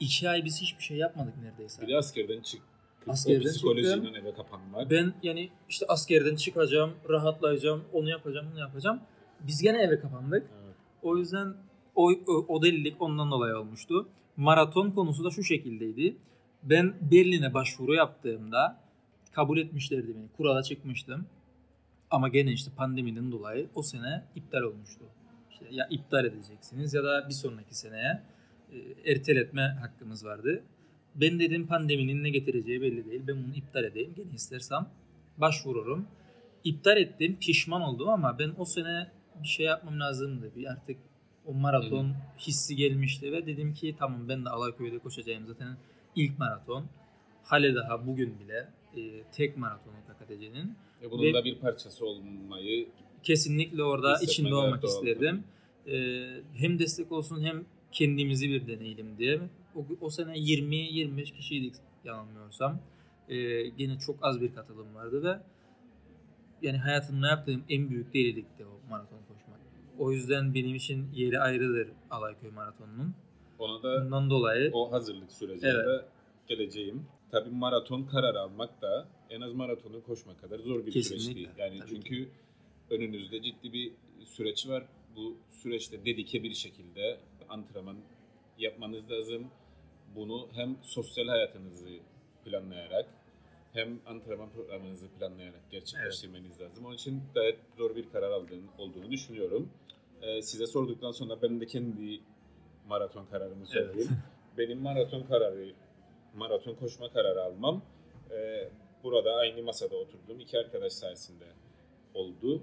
iki 0.00 0.28
ay 0.28 0.44
biz 0.44 0.60
hiçbir 0.62 0.82
şey 0.82 0.96
yapmadık 0.96 1.34
neredeyse. 1.42 1.82
Bir 1.82 1.88
de 1.88 1.96
askerden 1.96 2.40
çık. 2.40 2.60
Askerden 3.08 3.40
o 3.40 3.44
psikolojinin 3.52 4.14
eve 4.14 4.34
kapanmak. 4.34 4.90
Ben 4.90 5.14
yani 5.22 5.50
işte 5.68 5.86
askerden 5.88 6.36
çıkacağım, 6.36 6.92
rahatlayacağım, 7.10 7.84
onu 7.92 8.10
yapacağım, 8.10 8.46
bunu 8.52 8.60
yapacağım. 8.60 9.00
Biz 9.40 9.62
gene 9.62 9.82
eve 9.82 10.00
kapandık. 10.00 10.46
Evet. 10.64 10.74
O 11.02 11.16
yüzden 11.16 11.54
o, 11.94 12.10
o, 12.12 12.44
o 12.48 12.62
delilik 12.62 13.02
ondan 13.02 13.30
dolayı 13.30 13.56
olmuştu. 13.56 14.08
Maraton 14.36 14.90
konusu 14.90 15.24
da 15.24 15.30
şu 15.30 15.44
şekildeydi. 15.44 16.16
Ben 16.62 16.94
Berlin'e 17.00 17.54
başvuru 17.54 17.94
yaptığımda 17.94 18.83
kabul 19.34 19.58
etmişlerdi 19.58 20.14
beni. 20.16 20.28
Kurala 20.36 20.62
çıkmıştım. 20.62 21.26
Ama 22.10 22.28
gene 22.28 22.52
işte 22.52 22.70
pandemiden 22.76 23.32
dolayı 23.32 23.68
o 23.74 23.82
sene 23.82 24.24
iptal 24.34 24.62
olmuştu. 24.62 25.04
İşte 25.50 25.66
ya 25.70 25.86
iptal 25.90 26.24
edeceksiniz 26.24 26.94
ya 26.94 27.04
da 27.04 27.28
bir 27.28 27.34
sonraki 27.34 27.78
seneye 27.78 28.22
e, 28.72 29.10
erteletme 29.10 29.62
hakkımız 29.80 30.24
vardı. 30.24 30.62
Ben 31.14 31.40
dedim 31.40 31.66
pandeminin 31.66 32.24
ne 32.24 32.30
getireceği 32.30 32.80
belli 32.82 33.10
değil. 33.10 33.22
Ben 33.26 33.44
bunu 33.44 33.54
iptal 33.54 33.84
edeyim. 33.84 34.14
Gene 34.16 34.34
istersem 34.34 34.86
başvururum. 35.38 36.06
İptal 36.64 36.96
ettim. 36.96 37.36
Pişman 37.40 37.82
oldum 37.82 38.08
ama 38.08 38.38
ben 38.38 38.52
o 38.58 38.64
sene 38.64 39.10
bir 39.42 39.48
şey 39.48 39.66
yapmam 39.66 40.00
lazımdı. 40.00 40.50
Bir 40.56 40.66
artık 40.66 40.96
o 41.46 41.54
maraton 41.54 42.14
hissi 42.38 42.76
gelmişti 42.76 43.32
ve 43.32 43.46
dedim 43.46 43.74
ki 43.74 43.96
tamam 43.98 44.28
ben 44.28 44.44
de 44.44 44.50
Alayköy'de 44.50 44.98
koşacağım 44.98 45.46
zaten 45.46 45.76
ilk 46.16 46.38
maraton. 46.38 46.86
Hale 47.42 47.74
daha 47.74 48.06
bugün 48.06 48.40
bile 48.40 48.68
e, 48.96 49.22
tek 49.32 49.56
maratonu 49.56 49.94
KKTC'nin. 50.08 50.74
Ve 51.02 51.10
bunun 51.10 51.22
Ve- 51.22 51.34
da 51.34 51.44
bir 51.44 51.58
parçası 51.58 52.06
olmayı 52.06 52.88
Kesinlikle 53.22 53.82
orada 53.82 54.18
içinde 54.22 54.54
olmak 54.54 54.82
doğal. 54.82 54.90
isterdim. 54.92 55.44
E, 55.86 56.24
hem 56.54 56.78
destek 56.78 57.12
olsun 57.12 57.42
hem 57.42 57.64
kendimizi 57.92 58.50
bir 58.50 58.66
deneyelim 58.66 59.18
diye. 59.18 59.40
O, 59.76 59.86
o 60.00 60.10
sene 60.10 60.32
20-25 60.38 61.24
kişiydik 61.32 61.74
yanılmıyorsam. 62.04 62.80
E, 63.28 63.68
gene 63.68 63.98
çok 63.98 64.16
az 64.22 64.40
bir 64.40 64.54
katılım 64.54 64.94
vardı 64.94 65.22
ve 65.24 65.38
yani 66.62 66.78
hayatımda 66.78 67.26
yaptığım 67.28 67.64
en 67.68 67.90
büyük 67.90 68.14
delilikti 68.14 68.64
o 68.66 68.90
maraton 68.90 69.18
koşmak. 69.28 69.60
O 69.98 70.12
yüzden 70.12 70.54
benim 70.54 70.74
için 70.74 71.06
yeri 71.14 71.40
ayrıdır 71.40 71.88
Alayköy 72.10 72.50
Maratonu'nun. 72.50 73.14
ona 73.58 73.82
da 73.82 74.04
Bundan 74.04 74.30
dolayı 74.30 74.70
o 74.72 74.92
hazırlık 74.92 75.32
sürecinde 75.32 75.68
Evet. 75.86 76.04
geleceğim. 76.48 77.06
Tabii 77.34 77.50
maraton 77.50 78.02
kararı 78.02 78.40
almak 78.40 78.82
da 78.82 79.08
en 79.30 79.40
az 79.40 79.52
maratonu 79.52 80.02
koşmak 80.02 80.40
kadar 80.40 80.58
zor 80.58 80.86
bir 80.86 80.92
süreç 80.92 81.08
Kesinlikle, 81.08 81.34
değil. 81.34 81.48
Yani 81.58 81.78
tabii 81.78 81.88
çünkü 81.88 82.28
önünüzde 82.90 83.42
ciddi 83.42 83.72
bir 83.72 83.92
süreç 84.24 84.68
var. 84.68 84.84
Bu 85.16 85.36
süreçte 85.50 86.04
dedike 86.04 86.42
bir 86.42 86.54
şekilde 86.54 87.18
antrenman 87.48 87.96
yapmanız 88.58 89.10
lazım. 89.10 89.46
Bunu 90.16 90.48
hem 90.52 90.76
sosyal 90.82 91.26
hayatınızı 91.26 91.88
planlayarak 92.44 93.06
hem 93.72 94.00
antrenman 94.06 94.50
programınızı 94.50 95.08
planlayarak 95.08 95.70
gerçekleştirmeniz 95.70 96.60
lazım. 96.60 96.84
Onun 96.86 96.94
için 96.94 97.22
gayet 97.34 97.58
zor 97.76 97.96
bir 97.96 98.10
karar 98.10 98.30
aldığını, 98.30 98.66
olduğunu 98.78 99.10
düşünüyorum. 99.10 99.68
Ee, 100.22 100.42
size 100.42 100.66
sorduktan 100.66 101.12
sonra 101.12 101.42
ben 101.42 101.60
de 101.60 101.66
kendi 101.66 102.20
maraton 102.88 103.26
kararımı 103.26 103.66
söyleyeyim. 103.66 104.10
Benim 104.58 104.82
maraton 104.82 105.22
kararı, 105.22 105.72
maraton 106.34 106.74
koşma 106.74 107.12
kararı 107.12 107.42
almam 107.42 107.82
e, 108.30 108.68
burada 109.02 109.34
aynı 109.34 109.62
masada 109.62 109.96
oturdum. 109.96 110.40
iki 110.40 110.58
arkadaş 110.58 110.92
sayesinde 110.92 111.44
oldu. 112.14 112.62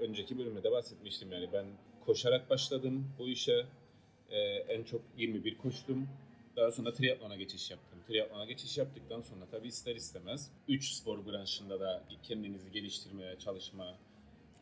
Önceki 0.00 0.38
bölümde 0.38 0.62
de 0.62 0.72
bahsetmiştim 0.72 1.32
yani 1.32 1.48
ben 1.52 1.66
koşarak 2.06 2.50
başladım 2.50 3.06
bu 3.18 3.28
işe. 3.28 3.66
E, 4.30 4.38
en 4.40 4.82
çok 4.84 5.00
21 5.16 5.58
koştum. 5.58 6.08
Daha 6.56 6.72
sonra 6.72 6.92
triatlona 6.92 7.36
geçiş 7.36 7.70
yaptım. 7.70 7.98
Triatlona 8.08 8.44
geçiş 8.44 8.78
yaptıktan 8.78 9.20
sonra 9.20 9.44
tabii 9.50 9.68
ister 9.68 9.96
istemez 9.96 10.50
3 10.68 10.92
spor 10.92 11.26
branşında 11.26 11.80
da 11.80 12.02
kendinizi 12.22 12.72
geliştirmeye 12.72 13.38
çalışma 13.38 13.94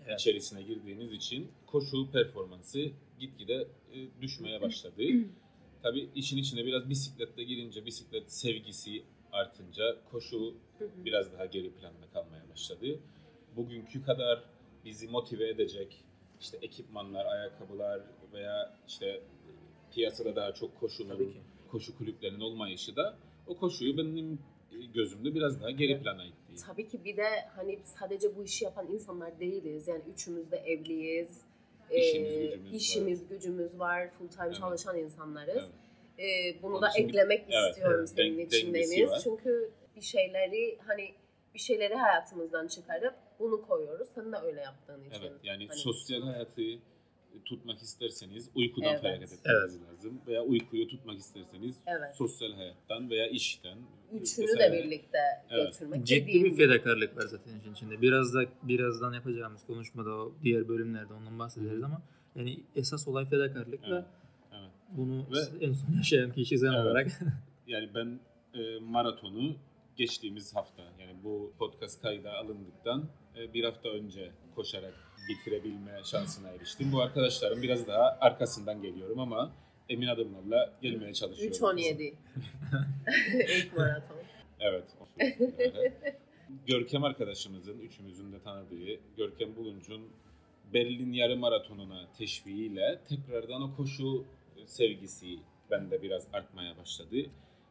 Evet. 0.06 0.20
içerisine 0.20 0.62
girdiğiniz 0.62 1.12
için 1.12 1.50
koşu 1.66 2.10
performansı 2.12 2.90
gitgide 3.20 3.54
e, 3.94 4.22
düşmeye 4.22 4.60
başladı. 4.60 5.02
Tabii 5.82 6.10
işin 6.14 6.36
içine 6.36 6.66
biraz 6.66 6.88
bisikletle 6.88 7.44
girince, 7.44 7.86
bisiklet 7.86 8.32
sevgisi 8.32 9.02
artınca 9.32 9.96
koşu 10.10 10.54
biraz 10.80 11.32
daha 11.32 11.46
geri 11.46 11.70
planda 11.72 12.06
kalmaya 12.12 12.48
başladı. 12.50 13.00
Bugünkü 13.56 14.02
kadar 14.04 14.44
bizi 14.84 15.08
motive 15.08 15.48
edecek 15.48 16.04
işte 16.40 16.58
ekipmanlar, 16.62 17.26
ayakkabılar 17.26 18.00
veya 18.32 18.76
işte 18.88 19.20
piyasada 19.94 20.36
daha 20.36 20.54
çok 20.54 20.80
koşunun, 20.80 21.34
koşu 21.70 21.98
kulüplerinin 21.98 22.40
olmayışı 22.40 22.96
da 22.96 23.18
o 23.46 23.56
koşuyu 23.56 23.96
benim 23.98 24.38
gözümde 24.94 25.34
biraz 25.34 25.60
daha 25.60 25.70
geri 25.70 26.02
plana 26.02 26.24
itti. 26.24 26.64
Tabii 26.66 26.88
ki 26.88 27.04
bir 27.04 27.16
de 27.16 27.28
hani 27.56 27.78
sadece 27.84 28.36
bu 28.36 28.44
işi 28.44 28.64
yapan 28.64 28.86
insanlar 28.92 29.40
değiliz. 29.40 29.88
Yani 29.88 30.02
üçümüz 30.14 30.50
de 30.50 30.56
evliyiz. 30.56 31.40
İşimiz, 31.92 32.34
gücümüz 32.34 32.64
var. 32.72 32.76
işimiz, 32.76 33.28
gücümüz 33.28 33.78
var. 33.78 34.10
Full 34.10 34.28
time 34.28 34.46
Evet. 34.46 34.56
çalışan 34.56 34.98
insanlarız. 34.98 35.56
Evet. 35.56 35.68
Ee, 36.18 36.62
bunu 36.62 36.72
Onun 36.72 36.82
da 36.82 36.88
için 36.88 37.08
eklemek 37.08 37.44
evet, 37.50 37.70
istiyorum 37.70 37.96
evet. 37.98 38.10
senin 38.10 38.38
Den- 38.38 38.46
için 38.46 38.74
Deniz. 38.74 39.10
var. 39.10 39.20
Çünkü 39.24 39.70
bir 39.96 40.00
şeyleri 40.00 40.78
hani 40.86 41.14
bir 41.54 41.58
şeyleri 41.58 41.94
hayatımızdan 41.94 42.66
çıkarıp 42.66 43.14
bunu 43.38 43.62
koyuyoruz. 43.62 44.08
Sen 44.14 44.32
de 44.32 44.36
öyle 44.36 44.60
yaptığın 44.60 45.04
için. 45.04 45.20
Evet 45.22 45.32
yani 45.42 45.66
Hani- 45.68 45.78
sosyal 45.78 46.22
hayatı 46.22 46.62
tutmak 47.44 47.78
isterseniz 47.82 48.50
uykudan 48.54 48.88
Evet. 48.90 49.00
feragat 49.02 49.32
etmeniz 49.32 49.80
lazım. 49.82 50.20
Veya 50.26 50.42
uykuyu 50.42 50.88
tutmak 50.88 51.18
isterseniz 51.18 51.76
Evet. 51.86 52.14
sosyal 52.16 52.52
hayattan 52.52 53.10
veya 53.10 53.26
işten 53.26 53.78
Üçünü 54.12 54.46
vesaire. 54.46 54.72
de 54.72 54.84
birlikte 54.84 55.18
Evet. 55.50 55.66
götürmek. 55.72 56.06
Ciddi 56.06 56.44
bir 56.44 56.56
fedakarlık 56.56 57.16
var 57.16 57.22
zaten 57.26 57.58
işin 57.60 57.72
içinde. 57.72 58.02
Biraz 58.02 58.34
da 58.34 58.44
birazdan 58.62 59.12
yapacağımız 59.12 59.66
konuşmada 59.66 60.10
o 60.10 60.32
diğer 60.42 60.68
bölümlerde 60.68 61.14
ondan 61.14 61.38
bahsederiz 61.38 61.82
ama 61.82 62.02
yani 62.36 62.60
esas 62.76 63.08
olay 63.08 63.28
fedakarlık 63.28 63.82
ve 63.82 63.86
Evet. 63.88 64.04
Evet. 64.52 64.70
bunu 64.96 65.26
Ve- 65.32 65.64
en 65.66 65.72
son 65.72 65.92
yaşayan 65.96 66.32
kişi 66.32 66.58
sen 66.58 66.66
Evet. 66.72 66.76
olarak 66.86 67.08
Yani 67.66 67.88
ben 67.94 68.20
e, 68.60 68.78
maratonu 68.80 69.56
geçtiğimiz 69.96 70.56
hafta 70.56 70.82
yani 71.00 71.16
bu 71.24 71.52
podcast 71.58 72.02
kayda 72.02 72.32
alındıktan 72.32 73.08
e, 73.36 73.54
bir 73.54 73.64
hafta 73.64 73.88
önce 73.88 74.30
koşarak 74.54 74.94
bitirebilme 75.28 76.00
şansına 76.04 76.48
eriştim. 76.48 76.92
Bu 76.92 77.02
arkadaşlarım 77.02 77.62
biraz 77.62 77.86
daha 77.86 78.18
arkasından 78.20 78.82
geliyorum 78.82 79.20
ama 79.20 79.52
emin 79.88 80.06
adımlarla 80.06 80.72
gelmeye 80.82 81.14
çalışıyoruz. 81.14 81.58
3.17. 81.58 82.02
İlk 83.58 83.76
maraton. 83.76 84.16
Evet. 84.60 84.84
Görkem 86.66 87.04
arkadaşımızın, 87.04 87.78
üçümüzün 87.78 88.32
de 88.32 88.40
tanıdığı 88.40 89.00
Görkem 89.16 89.56
Bulunç'un 89.56 90.08
Berlin 90.74 91.12
yarım 91.12 91.38
maratonuna 91.38 92.08
teşviğiyle 92.18 93.00
tekrardan 93.08 93.62
o 93.62 93.76
koşu 93.76 94.24
sevgisi 94.66 95.38
bende 95.70 96.02
biraz 96.02 96.26
artmaya 96.32 96.76
başladı. 96.76 97.16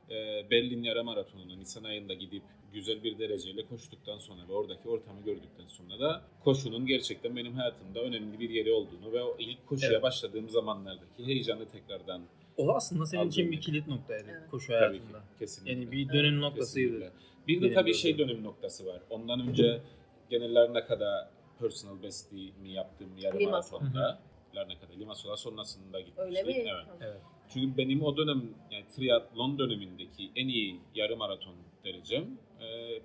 Ee, 0.10 0.46
Berlin 0.52 0.84
yarım 0.84 1.06
maratonuna 1.06 1.56
Nisan 1.56 1.84
ayında 1.84 2.14
gidip 2.14 2.44
güzel 2.74 3.04
bir 3.04 3.20
dereceyle 3.20 3.66
koştuktan 3.66 4.18
sonra 4.18 4.42
ve 4.50 4.54
oradaki 4.54 4.90
ortamı 4.90 5.24
gördükten 5.26 5.68
sonra 5.68 6.00
da 6.00 6.22
koşunun 6.44 6.86
gerçekten 6.86 7.36
benim 7.36 7.54
hayatımda 7.54 8.00
önemli 8.02 8.40
bir 8.40 8.50
yeri 8.50 8.72
olduğunu 8.74 9.12
ve 9.14 9.24
o 9.24 9.36
ilk 9.40 9.68
koşuya 9.68 9.92
Evet. 9.92 10.04
başladığım 10.04 10.50
zamanlardaki 10.50 11.26
heyecanı 11.26 11.66
tekrardan 11.70 12.22
O 12.58 12.76
aslında 12.76 13.06
senin 13.06 13.28
için 13.30 13.52
bir 13.52 13.62
kilit 13.62 13.88
noktaydı 13.88 14.28
Evet. 14.32 14.50
koşu 14.52 14.68
tabii 14.68 14.98
ki 14.98 15.04
hayatında. 15.04 15.24
kesinlikle. 15.40 15.72
Yani 15.74 15.92
bir 15.92 16.10
dönüm 16.14 16.42
noktasıydı. 16.42 17.00
Kesinlikle. 17.00 17.18
Bir 17.48 17.62
de 17.62 17.74
tabii 17.74 17.94
şey 17.94 18.18
dönüm 18.18 18.44
noktası 18.44 18.86
var. 18.86 19.02
Ondan 19.10 19.48
önce 19.48 19.82
gene 20.30 20.54
Larnaka'da 20.54 21.32
personal 21.60 22.04
bestimi 22.04 22.72
yaptığım 22.72 23.18
yarım 23.22 23.40
Limassol. 23.40 23.80
maratonda 23.80 24.20
Larnaka'da 24.56 24.94
Limassol'a 25.00 25.38
sonrasında 25.38 26.00
gitmiştik. 26.00 26.26
Öyle 26.28 26.44
mi? 26.44 26.54
Evet. 26.54 26.86
Evet. 27.02 27.22
Çünkü 27.50 27.78
benim 27.78 28.04
o 28.04 28.18
dönem 28.18 28.44
yani 28.72 28.86
triatlon 28.96 29.60
dönemindeki 29.60 30.32
en 30.36 30.48
iyi 30.48 30.80
yarım 30.96 31.20
maraton 31.20 31.56
derecem 31.84 32.38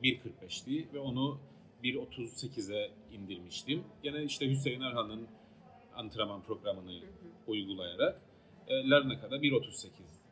1.45'ti 0.02 0.88
ve 0.94 0.98
onu 0.98 1.38
1.38'e 1.84 2.90
indirmiştim. 3.12 3.84
Gene 4.02 4.24
işte 4.24 4.50
Hüseyin 4.50 4.80
Erhan'ın 4.80 5.26
antrenman 5.96 6.42
programını 6.42 6.92
Hı 6.92 6.96
hı. 6.96 7.06
uygulayarak 7.46 8.20
e, 8.68 8.88
Larnaka'da 8.90 9.36
1.38 9.36 9.88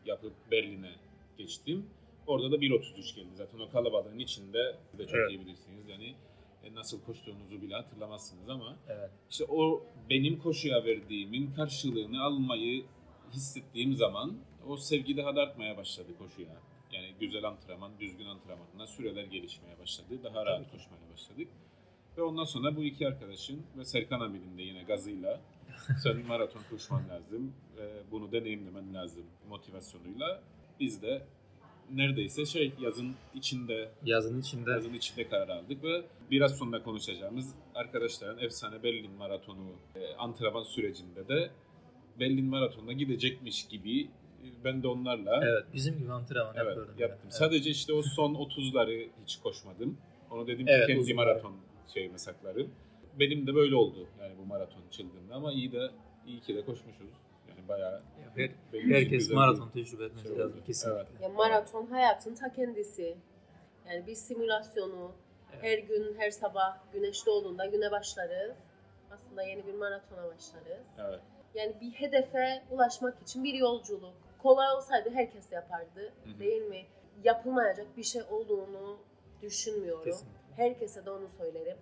yapıp 0.06 0.33
Berlin'e 0.50 0.92
geçtim. 1.38 1.87
Orada 2.26 2.52
da 2.52 2.56
1.33 2.56 3.16
geldi. 3.16 3.28
Zaten 3.35 3.59
o 3.59 3.70
kalabalığın 3.70 4.18
içinde 4.18 4.76
de 4.98 5.06
çok 5.06 5.14
Evet. 5.14 5.30
iyi 5.30 5.40
bilirsiniz. 5.40 5.88
Yani 5.88 6.14
e, 6.64 6.74
nasıl 6.74 7.00
koştuğunuzu 7.02 7.62
bile 7.62 7.74
hatırlamazsınız 7.74 8.48
ama 8.48 8.76
Evet. 8.88 9.11
işte 9.30 9.44
o 9.48 9.83
benim 10.11 10.38
koşuya 10.38 10.85
verdiğimin 10.85 11.52
karşılığını 11.52 12.22
almayı 12.22 12.85
hissettiğim 13.33 13.94
zaman 13.94 14.35
o 14.68 14.76
sevgi 14.76 15.16
daha 15.16 15.37
da 15.37 15.40
artmaya 15.42 15.76
başladı 15.76 16.09
koşuya. 16.18 16.56
Yani 16.92 17.14
güzel 17.20 17.44
antrenman, 17.44 17.92
düzgün 18.00 18.26
antrenmanla 18.26 18.87
süreler 18.87 19.24
gelişmeye 19.24 19.79
başladı. 19.79 20.18
Daha 20.24 20.46
rahat 20.46 20.59
Tabii 20.59 20.70
koşmaya 20.70 21.12
başladık. 21.12 21.48
Ve 22.16 22.22
ondan 22.22 22.44
sonra 22.44 22.76
bu 22.76 22.85
iki 22.85 23.09
arkadaşın 23.09 23.62
ve 23.79 23.85
Serkan 23.85 24.20
abinin 24.20 24.59
de 24.59 24.62
yine 24.62 24.83
gazıyla 24.83 25.40
sen 26.03 26.26
maraton 26.26 26.62
koşman 26.70 27.09
lazım, 27.09 27.53
e, 27.79 28.11
bunu 28.11 28.33
deneyimlemen 28.33 28.94
lazım 28.94 29.24
motivasyonuyla 29.48 30.42
biz 30.81 31.03
de 31.03 31.26
neredeyse 31.92 32.46
şey 32.46 32.72
yazın 32.81 33.14
içinde 33.35 33.90
Yazın 34.05 34.40
içinde 34.40 34.70
yazın 34.70 34.94
içinde 34.94 35.29
karar 35.29 35.48
aldık 35.48 35.85
ve 35.85 36.05
biraz 36.31 36.59
sonra 36.59 36.83
konuşacağımız 36.83 37.55
arkadaşların 37.74 38.38
efsane 38.38 38.83
Berlin 38.83 39.12
Maratonu 39.12 39.72
e, 39.96 40.14
antrenman 40.14 40.62
sürecinde 40.62 41.29
de 41.29 41.50
Berlin 42.20 42.46
Maraton'una 42.46 42.92
gidecekmiş 42.92 43.68
gibi 43.68 44.09
ben 44.64 44.83
de 44.83 44.88
onlarla 44.88 45.40
evet 45.44 45.64
bizim 45.74 45.98
gibi 45.98 46.12
antrenman 46.12 46.55
evet, 46.57 46.66
yapıyordum. 46.66 46.94
yaptım. 46.98 47.20
Evet. 47.24 47.35
Sadece 47.35 47.70
işte 47.70 47.92
o 47.92 48.03
son 48.03 48.35
30'ları 48.35 49.09
hiç 49.22 49.37
koşmadım. 49.37 49.98
Onu 50.31 50.46
dedim 50.46 50.66
Evet, 50.68 50.87
ki 50.87 50.94
kendi 50.94 51.14
maraton 51.14 51.57
şeyime 51.94 52.18
saklarım. 52.18 52.70
Benim 53.20 53.46
de 53.46 53.55
böyle 53.55 53.74
oldu 53.74 54.07
yani 54.20 54.35
bu 54.38 54.46
maraton 54.46 54.83
çılgınlığı 54.90 55.35
ama 55.35 55.53
iyi 55.53 55.72
de 55.72 55.90
iyi 56.26 56.40
ki 56.40 56.55
de 56.57 56.64
koşmuşuz. 56.64 57.11
Yani 57.48 57.68
bayağı 57.68 58.03
Her- 58.37 58.50
herkes 58.72 59.11
güzel 59.18 59.35
maraton 59.35 59.68
tecrübe 59.68 60.05
etmesi 60.05 60.29
şey 60.29 60.38
lazım 60.38 60.53
oldu. 60.53 60.64
kesinlikle. 60.66 61.00
Evet. 61.00 61.22
Ya 61.22 61.29
maraton 61.29 61.87
hayatın 61.87 62.35
ta 62.35 62.53
kendisi. 62.53 63.16
Yani 63.88 64.07
bir 64.07 64.14
simülasyonu. 64.14 65.12
Evet. 65.53 65.62
Her 65.62 65.79
gün, 65.79 66.14
her 66.18 66.31
sabah 66.31 66.79
güneş 66.92 67.26
doğduğunda 67.26 67.66
güne 67.66 67.90
başlarız. 67.90 68.57
Aslında 69.11 69.42
yeni 69.42 69.66
bir 69.66 69.74
maratona 69.74 70.22
başlarız. 70.24 70.85
Evet. 70.98 71.20
Yani 71.55 71.74
bir 71.81 71.90
hedefe 71.90 72.62
ulaşmak 72.70 73.22
için 73.22 73.44
bir 73.44 73.55
yolculuk. 73.55 74.14
Kolay 74.42 74.74
olsaydı 74.76 75.11
herkes 75.11 75.53
yapardı. 75.53 76.12
Hı 76.24 76.31
hı. 76.31 76.38
Değil 76.38 76.62
mi? 76.62 76.87
Yapılmayacak 77.24 77.96
bir 77.96 78.03
şey 78.03 78.22
olduğunu 78.31 78.98
düşünmüyorum. 79.42 80.05
Kesinlikle. 80.05 80.40
Herkese 80.57 81.07
de 81.07 81.11
onu 81.11 81.29
söylerim. 81.29 81.76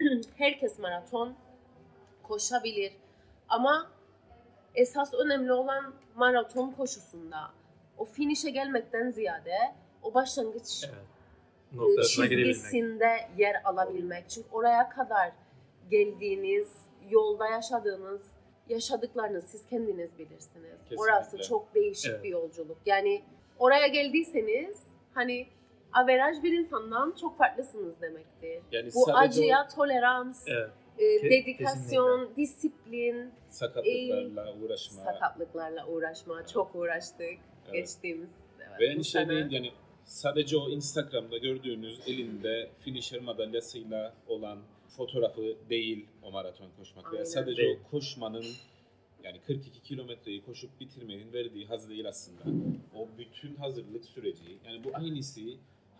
Herkes 0.36 0.78
maraton 0.78 1.34
koşabilir. 2.22 2.92
Ama 3.48 3.90
esas 4.74 5.14
önemli 5.14 5.52
olan 5.52 5.94
maraton 6.14 6.70
koşusunda 6.70 7.50
o 7.98 8.04
finişe 8.04 8.50
gelmekten 8.50 9.10
ziyade 9.10 9.56
o 10.02 10.14
başlangıç 10.14 10.84
Evet. 10.84 10.94
e, 11.72 11.76
Noktasına 11.76 12.28
çizgisinde 12.28 13.28
yer 13.38 13.54
alabilmek. 13.64 14.30
Çünkü 14.30 14.48
oraya 14.52 14.88
kadar 14.88 15.32
geldiğiniz, 15.90 16.72
yolda 17.10 17.48
yaşadığınız, 17.48 18.22
yaşadıklarınız 18.68 19.44
siz 19.44 19.66
kendiniz 19.66 20.18
bilirsiniz. 20.18 20.70
Kesinlikle. 20.82 20.96
Orası 21.02 21.38
çok 21.42 21.74
değişik 21.74 22.10
Evet. 22.10 22.24
bir 22.24 22.28
yolculuk. 22.28 22.76
Yani 22.86 23.22
oraya 23.58 23.86
geldiyseniz 23.86 24.76
hani 25.14 25.46
averaj 25.92 26.42
bir 26.42 26.52
insandan 26.58 27.14
çok 27.20 27.38
farklısınız 27.38 28.00
demektir. 28.00 28.62
Yani 28.72 28.90
Bu 28.94 29.16
acıya 29.16 29.68
tolerans, 29.68 30.44
Evet. 30.48 30.70
e, 30.98 31.30
dedikasyon, 31.30 32.30
disiplin, 32.36 33.26
o 33.26 33.30
sakatlıklarla 33.50 34.54
uğraşma. 34.62 35.04
sakatlıklarla 35.04 35.86
uğraşma. 35.86 36.46
Çok 36.46 36.74
uğraştık 36.74 37.20
Evet. 37.20 37.72
geçtiğimiz 37.72 38.30
evet, 38.58 38.80
Ve 38.80 38.94
şey 38.94 39.04
sene. 39.04 39.28
değil 39.28 39.50
yani 39.52 39.72
sadece 40.04 40.56
o 40.56 40.68
Instagram'da 40.70 41.38
gördüğünüz 41.38 42.00
elinde 42.06 42.70
finisher 42.78 43.20
madalyasıyla 43.20 44.14
olan 44.28 44.58
fotoğrafı 44.96 45.56
değil 45.70 46.06
o 46.22 46.30
maraton 46.32 46.70
koşmak. 46.78 47.04
Veya 47.06 47.12
Aynen. 47.22 47.24
sadece 47.24 47.62
Değil. 47.62 47.78
o 47.86 47.90
koşmanın 47.90 48.44
yani 49.24 49.40
42 49.40 49.82
kilometreyi 49.82 50.44
koşup 50.44 50.80
bitirmenin 50.80 51.32
verdiği 51.32 51.66
haz 51.66 51.88
değil 51.88 52.08
aslında. 52.08 52.42
O 52.94 53.08
bütün 53.18 53.56
hazırlık 53.56 54.04
süreci. 54.04 54.58
Yani 54.66 54.84
bu 54.84 54.90
aynısı 54.94 55.40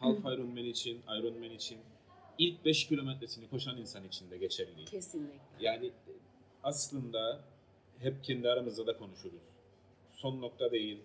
Half 0.00 0.18
Ironman 0.18 0.64
için, 0.64 1.02
Ironman 1.18 1.50
için 1.50 1.78
ilk 2.38 2.64
5 2.64 2.88
kilometresini 2.88 3.48
koşan 3.50 3.76
insan 3.78 4.04
için 4.04 4.30
de 4.30 4.38
geçerli. 4.38 4.85
Kesinlikle. 4.85 5.38
Yani 5.61 5.90
aslında 6.62 7.40
hep 7.98 8.24
kendi 8.24 8.48
aramızda 8.48 8.87
da 8.87 8.96
konuşuruz. 8.98 9.42
Son 10.11 10.40
nokta 10.40 10.70
değil, 10.72 10.98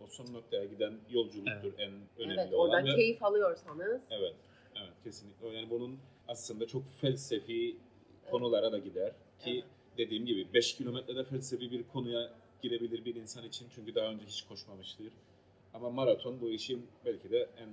o 0.00 0.06
son 0.06 0.32
noktaya 0.32 0.64
giden 0.64 0.94
yolculuktur 1.10 1.72
en 1.78 1.92
önemli 2.18 2.40
Evet, 2.40 2.52
olan. 2.52 2.68
oradan 2.70 2.86
ve- 2.86 2.96
keyif 2.96 3.22
alıyorsanız 3.22 4.02
Evet, 4.10 4.34
evet 4.76 4.92
kesinlikle. 5.04 5.48
Yani 5.48 5.70
bunun 5.70 5.98
aslında 6.28 6.66
çok 6.66 6.82
felsefi 7.00 7.76
konulara 8.30 8.72
da 8.72 8.78
gider 8.78 9.12
ki 9.38 9.50
Evet. 9.50 9.64
dediğim 9.98 10.26
gibi 10.26 10.54
5 10.54 10.76
kilometrede 10.76 11.24
felsefi 11.24 11.70
bir 11.70 11.82
konuya 11.82 12.30
girebilir 12.62 13.04
bir 13.04 13.14
insan 13.14 13.44
için 13.44 13.66
çünkü 13.74 13.94
daha 13.94 14.06
önce 14.06 14.24
hiç 14.26 14.42
koşmamıştır. 14.42 15.12
Ama 15.74 15.90
maraton 15.90 16.40
bu 16.40 16.50
işin 16.50 16.86
belki 17.04 17.30
de 17.30 17.48
en 17.58 17.68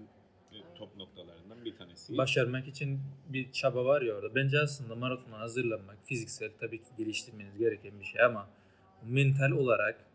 e, 0.58 0.62
top 0.76 0.98
noktalarından 0.98 1.66
bir 1.66 1.76
tanesi. 1.76 2.18
Başarmak 2.18 2.68
için 2.68 3.00
bir 3.30 3.52
çaba 3.52 3.86
var 3.86 4.02
ya 4.02 4.16
orada. 4.16 4.36
Bence 4.36 4.60
aslında 4.60 4.96
maratona 4.96 5.40
hazırlanmak 5.40 5.98
fiziksel 6.06 6.52
tabii 6.60 6.78
ki 6.84 6.90
geliştirmeniz 6.98 7.58
gereken 7.58 8.00
bir 8.00 8.06
şey 8.06 8.22
ama 8.22 8.50
mental 9.04 9.52
olarak 9.52 10.06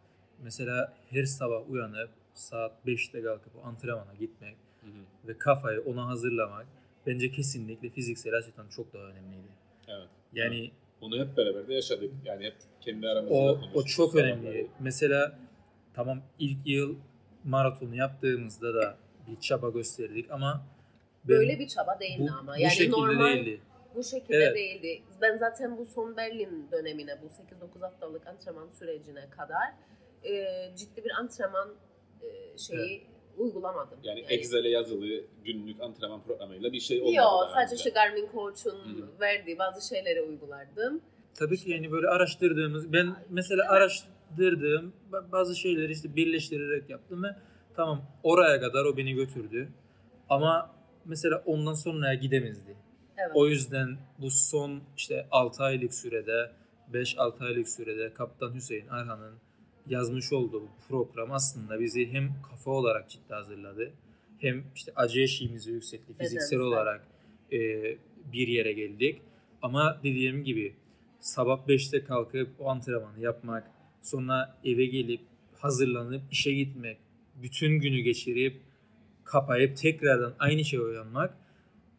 mesela 0.42 0.96
her 1.10 1.24
sabah 1.24 1.70
uyanıp 1.70 2.10
saat 2.34 2.72
5'te 2.86 3.22
kalkıp 3.22 3.66
antrenmana 3.66 4.14
gitmek 4.14 4.56
Hı 4.80 4.86
hı. 4.86 5.28
ve 5.28 5.38
kafayı 5.38 5.80
ona 5.80 6.06
hazırlamak 6.06 6.66
bence 7.06 7.30
kesinlikle 7.30 7.90
fiziksel 7.90 8.34
açıdan 8.34 8.68
çok 8.68 8.92
daha 8.92 9.02
önemliydi. 9.02 9.48
Evet. 9.88 10.08
Yani 10.32 10.70
Bunu 11.00 11.18
hep 11.18 11.36
beraber 11.36 11.68
de 11.68 11.74
yaşadık. 11.74 12.12
Yani 12.24 12.44
hep 12.44 12.54
kendi 12.80 13.08
aramızda 13.08 13.34
o 13.34 13.54
konuştuk. 13.54 13.76
o 13.76 13.84
çok 13.84 14.14
önemli. 14.14 14.66
Mesela 14.80 15.38
tamam 15.94 16.22
ilk 16.38 16.58
yıl 16.66 16.96
maratonu 17.44 17.94
yaptığımızda 17.96 18.74
da 18.74 18.96
bir 19.28 19.40
çaba 19.40 19.68
gösterdik 19.70 20.30
ama 20.30 20.66
böyle 21.28 21.58
bir 21.58 21.68
çaba 21.68 22.00
değildi 22.00 22.30
bu, 22.30 22.38
ama. 22.38 22.54
bu 22.56 22.60
Yani 22.60 22.72
şekilde 22.72 22.96
normal 22.96 23.36
değildi. 23.36 23.60
bu 23.94 24.04
şekilde 24.04 24.36
Evet. 24.36 24.54
değildi. 24.56 25.02
Ben 25.20 25.36
zaten 25.36 25.78
bu 25.78 25.84
son 25.86 26.16
Berlin 26.16 26.68
dönemine, 26.72 27.18
bu 27.22 27.26
8-9 27.26 27.80
haftalık 27.80 28.26
antrenman 28.26 28.68
sürecine 28.68 29.30
kadar 29.30 29.74
e, 30.24 30.46
ciddi 30.76 31.04
bir 31.04 31.10
antrenman 31.10 31.74
e, 32.22 32.58
şeyi 32.58 33.06
uygulamadım. 33.38 33.98
Yani, 34.02 34.20
Excel'e 34.28 34.68
yazılı 34.68 35.24
günlük 35.44 35.80
antrenman 35.80 36.22
programıyla 36.22 36.72
bir 36.72 36.80
şey 36.80 37.02
olmadı. 37.02 37.16
Yok 37.16 37.50
sadece 37.54 37.76
işte 37.76 37.90
Garmin 37.90 38.28
Coach'un 38.32 39.10
verdiği 39.20 39.58
bazı 39.58 39.88
şeyleri 39.88 40.22
uygulardım. 40.22 41.00
Tabii 41.34 41.56
ki 41.56 41.70
yani 41.70 41.92
böyle 41.92 42.08
araştırdığımız, 42.08 42.92
ben 42.92 43.16
mesela 43.30 43.68
araştırdığım 43.68 44.92
ba- 45.12 45.32
bazı 45.32 45.56
şeyleri 45.56 45.92
işte 45.92 46.16
birleştirerek 46.16 46.90
yaptım 46.90 47.22
ve 47.22 47.28
tamam 47.76 48.02
oraya 48.22 48.60
kadar 48.60 48.84
o 48.84 48.96
beni 48.96 49.12
götürdü. 49.12 49.68
Ama 50.28 50.74
mesela 51.04 51.42
ondan 51.46 51.74
sonraya 51.74 52.14
gidemezdi. 52.14 52.76
Evet. 53.16 53.30
O 53.34 53.46
yüzden 53.48 53.98
bu 54.18 54.30
son 54.30 54.82
işte 54.96 55.26
6 55.30 55.62
aylık 55.62 55.94
sürede, 55.94 56.50
5-6 56.92 57.44
aylık 57.44 57.68
sürede 57.68 58.12
Kaptan 58.14 58.54
Hüseyin 58.54 58.88
Arhan'ın 58.88 59.34
yazmış 59.90 60.32
olduğu 60.32 60.62
bu 60.62 60.68
program 60.88 61.32
aslında 61.32 61.80
bizi 61.80 62.12
hem 62.12 62.30
kafa 62.50 62.70
olarak 62.70 63.10
ciddi 63.10 63.34
hazırladı 63.34 63.92
hem 64.38 64.64
işte 64.74 64.92
acı 64.96 65.20
eşiğimizi 65.20 65.70
yükseltti 65.70 66.12
fiziksel 66.18 66.58
Bedensel. 66.58 66.60
olarak 66.60 67.06
e, 67.52 67.58
bir 68.32 68.48
yere 68.48 68.72
geldik. 68.72 69.22
Ama 69.62 70.00
dediğim 70.04 70.44
gibi 70.44 70.74
sabah 71.20 71.66
5'te 71.66 72.04
kalkıp 72.04 72.48
o 72.58 72.68
antrenmanı 72.68 73.20
yapmak, 73.20 73.70
sonra 74.02 74.58
eve 74.64 74.86
gelip 74.86 75.20
hazırlanıp 75.58 76.22
işe 76.32 76.52
gitmek, 76.52 76.98
bütün 77.42 77.80
günü 77.80 78.00
geçirip 78.00 78.60
kapayıp 79.24 79.76
tekrardan 79.76 80.34
aynı 80.38 80.64
şeye 80.64 80.80
uyanmak 80.80 81.36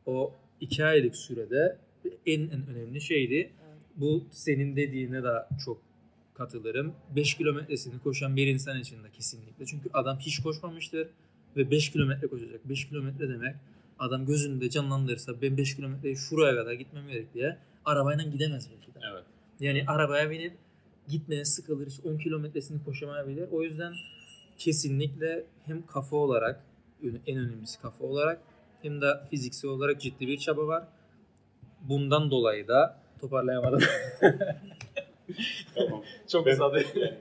o 0.05 0.33
iki 0.61 0.85
aylık 0.85 1.15
sürede 1.15 1.77
en, 2.25 2.41
en 2.41 2.67
önemli 2.67 3.01
şeydi. 3.01 3.35
Evet. 3.35 3.53
Bu 3.95 4.23
senin 4.31 4.75
dediğine 4.75 5.23
de 5.23 5.29
çok 5.65 5.81
katılırım. 6.39 6.93
5 7.15 7.37
kilometresini 7.37 7.99
koşan 7.99 8.35
bir 8.35 8.47
insan 8.47 8.79
için 8.79 9.03
de 9.03 9.11
kesinlikle. 9.11 9.65
Çünkü 9.65 9.89
adam 9.93 10.19
hiç 10.19 10.39
koşmamıştır 10.39 11.07
ve 11.57 11.71
5 11.71 11.91
kilometre 11.91 12.27
koşacak. 12.27 12.69
5 12.69 12.89
kilometre 12.89 13.29
demek 13.29 13.55
adam 13.99 14.25
gözünde 14.25 14.69
canlandırırsa 14.69 15.41
ben 15.41 15.57
5 15.57 15.75
kilometreyi 15.75 16.17
şuraya 16.17 16.55
kadar 16.55 16.73
gitmem 16.73 17.07
gerek 17.07 17.33
diye 17.33 17.57
arabayla 17.85 18.23
gidemez 18.23 18.69
belki 18.71 18.93
de. 18.93 18.99
Evet. 19.11 19.23
Yani 19.59 19.83
arabaya 19.87 20.29
binip 20.29 20.53
gitmeye 21.07 21.45
sıkılır, 21.45 21.87
hiç 21.87 21.99
10 22.05 22.17
kilometresini 22.17 22.83
koşamayabilir. 22.83 23.47
O 23.51 23.63
yüzden 23.63 23.93
kesinlikle 24.57 25.43
hem 25.65 25.85
kafa 25.85 26.15
olarak, 26.15 26.63
en 27.27 27.37
önemlisi 27.37 27.81
kafa 27.81 28.05
olarak 28.05 28.41
hem 28.81 29.01
de 29.01 29.07
fiziksel 29.29 29.71
olarak 29.71 30.01
ciddi 30.01 30.27
bir 30.27 30.37
çaba 30.37 30.67
var. 30.67 30.83
Bundan 31.81 32.31
dolayı 32.31 32.67
da 32.67 32.99
toparlayamadım. 33.21 33.81
Tamam. 35.75 36.03
Çok 36.27 36.45
Ben- 36.45 36.57
yani 36.59 37.13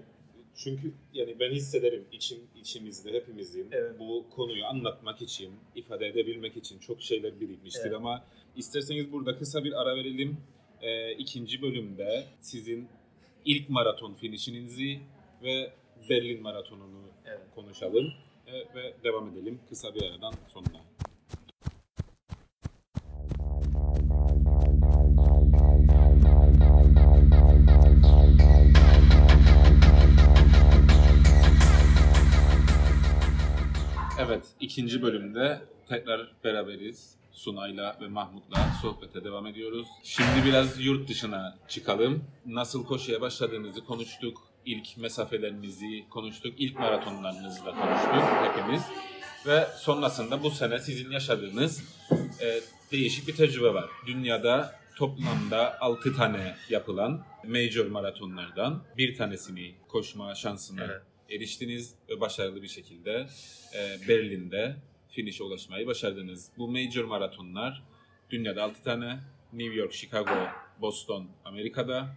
çünkü 0.57 0.93
yani 1.13 1.41
ben 1.41 1.51
hissederim 1.51 2.05
içim 2.13 2.39
içimizde 2.57 3.13
hepimizin 3.13 3.69
Evet. 3.73 3.99
bu 3.99 4.27
konuyu 4.31 4.65
anlatmak 4.65 5.23
için, 5.23 5.53
ifade 5.75 6.07
edebilmek 6.07 6.57
için 6.57 6.79
çok 6.79 7.03
şeyler 7.03 7.41
birikmiştir 7.41 7.83
Evet. 7.87 7.95
ama 7.97 8.25
isterseniz 8.57 9.13
burada 9.13 9.39
kısa 9.39 9.65
bir 9.65 9.81
ara 9.83 9.97
verelim. 9.97 10.37
Ee, 10.83 11.13
ikinci 11.13 11.63
bölümde 11.63 12.25
sizin 12.41 12.89
ilk 13.45 13.69
maraton 13.71 14.15
finişinizi 14.15 14.99
ve 15.43 15.73
Berlin 16.11 16.43
maratonunu 16.43 17.03
Evet. 17.27 17.41
konuşalım 17.55 18.13
Ee, 18.47 18.53
ve 18.75 18.95
devam 19.05 19.29
edelim 19.29 19.61
kısa 19.69 19.95
bir 19.95 20.03
aradan 20.03 20.35
sonra. 20.49 20.81
İkinci 34.69 35.03
bölümde 35.03 35.61
tekrar 35.89 36.33
beraberiz. 36.45 37.19
Sunay'la 37.33 37.99
ve 38.01 38.09
Mahmut'la 38.09 38.59
sohbete 38.83 39.25
devam 39.25 39.47
ediyoruz. 39.47 39.87
Şimdi 40.05 40.45
biraz 40.45 40.81
yurt 40.81 41.09
dışına 41.09 41.59
çıkalım. 41.69 42.25
Nasıl 42.47 42.85
koşuya 42.87 43.21
başladığınızı 43.21 43.85
konuştuk. 43.85 44.39
İlk 44.65 44.97
mesafelerinizi 44.97 46.05
konuştuk. 46.11 46.55
İlk 46.59 46.79
maratonlarınızı 46.79 47.67
da 47.67 47.71
konuştuk 47.71 48.55
hepimiz. 48.57 48.83
Ve 49.47 49.67
sonrasında 49.77 50.43
bu 50.43 50.51
sene 50.51 50.79
sizin 50.79 51.11
yaşadığınız 51.11 51.83
e, 52.41 52.61
değişik 52.93 53.29
bir 53.29 53.37
tecrübe 53.37 53.75
var. 53.75 53.91
Dünyada 54.07 54.75
toplamda 54.97 55.81
6 55.81 56.17
tane 56.17 56.57
yapılan 56.69 57.25
major 57.45 57.87
maratonlardan 57.87 58.83
bir 58.97 59.17
tanesini 59.17 59.75
koşma 59.89 60.35
şansına 60.35 60.85
Evet. 60.85 61.03
Eriştiniz 61.29 61.95
ve 62.09 62.21
başarılı 62.21 62.63
bir 62.63 62.69
şekilde 62.69 63.27
e, 63.75 64.09
Berlin'de 64.09 64.77
finish'e 65.09 65.45
ulaşmayı 65.45 65.87
başardınız. 65.87 66.51
Bu 66.59 66.69
major 66.69 67.05
maratonlar 67.05 67.83
dünyada 68.31 68.63
6 68.65 68.83
tane. 68.83 69.19
New 69.53 69.75
York, 69.75 69.93
Chicago, 69.93 70.49
Boston 70.81 71.29
Amerika'da, 71.45 72.09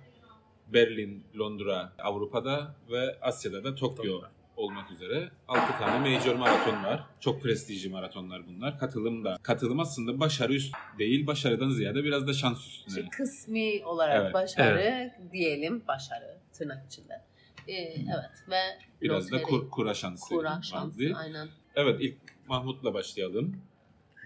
Berlin, 0.67 1.23
Londra 1.39 1.93
Avrupa'da 1.99 2.75
ve 2.91 3.19
Asya'da 3.21 3.63
da 3.63 3.75
Tokyo 3.75 4.21
olmak 4.57 4.91
üzere 4.91 5.29
6 5.47 5.77
tane 5.79 6.09
major 6.09 6.35
maraton 6.35 6.83
var. 6.83 7.03
Çok 7.19 7.41
prestijli 7.43 7.89
maratonlar 7.89 8.47
bunlar. 8.47 8.79
Katılım 8.79 9.23
da. 9.25 9.37
Katılım 9.43 9.79
aslında 9.79 10.19
başarı 10.19 10.53
üst 10.53 10.75
değil, 10.99 11.27
başarıdan 11.27 11.69
ziyade 11.69 12.03
biraz 12.03 12.27
da 12.27 12.33
şans 12.33 12.67
üstüne. 12.67 13.09
Kısmi 13.09 13.85
olarak 13.85 14.21
Evet, 14.21 14.33
başarı 14.33 15.11
diyelim. 15.31 15.83
Başarı 15.87 16.37
tırnak 16.53 16.85
içinde. 16.85 17.21
Ee, 17.67 17.73
evet 17.73 18.49
ve 18.49 18.59
Biraz 19.01 19.31
da 19.31 19.41
kur, 19.41 19.69
kura 19.69 19.93
şansı 19.93 20.29
kura 20.29 20.61
şansı 20.61 21.03
vardı. 21.03 21.13
aynen. 21.15 21.47
Evet 21.75 21.97
ilk 22.01 22.15
Mahmut'la 22.47 22.93
başlayalım. 22.93 23.55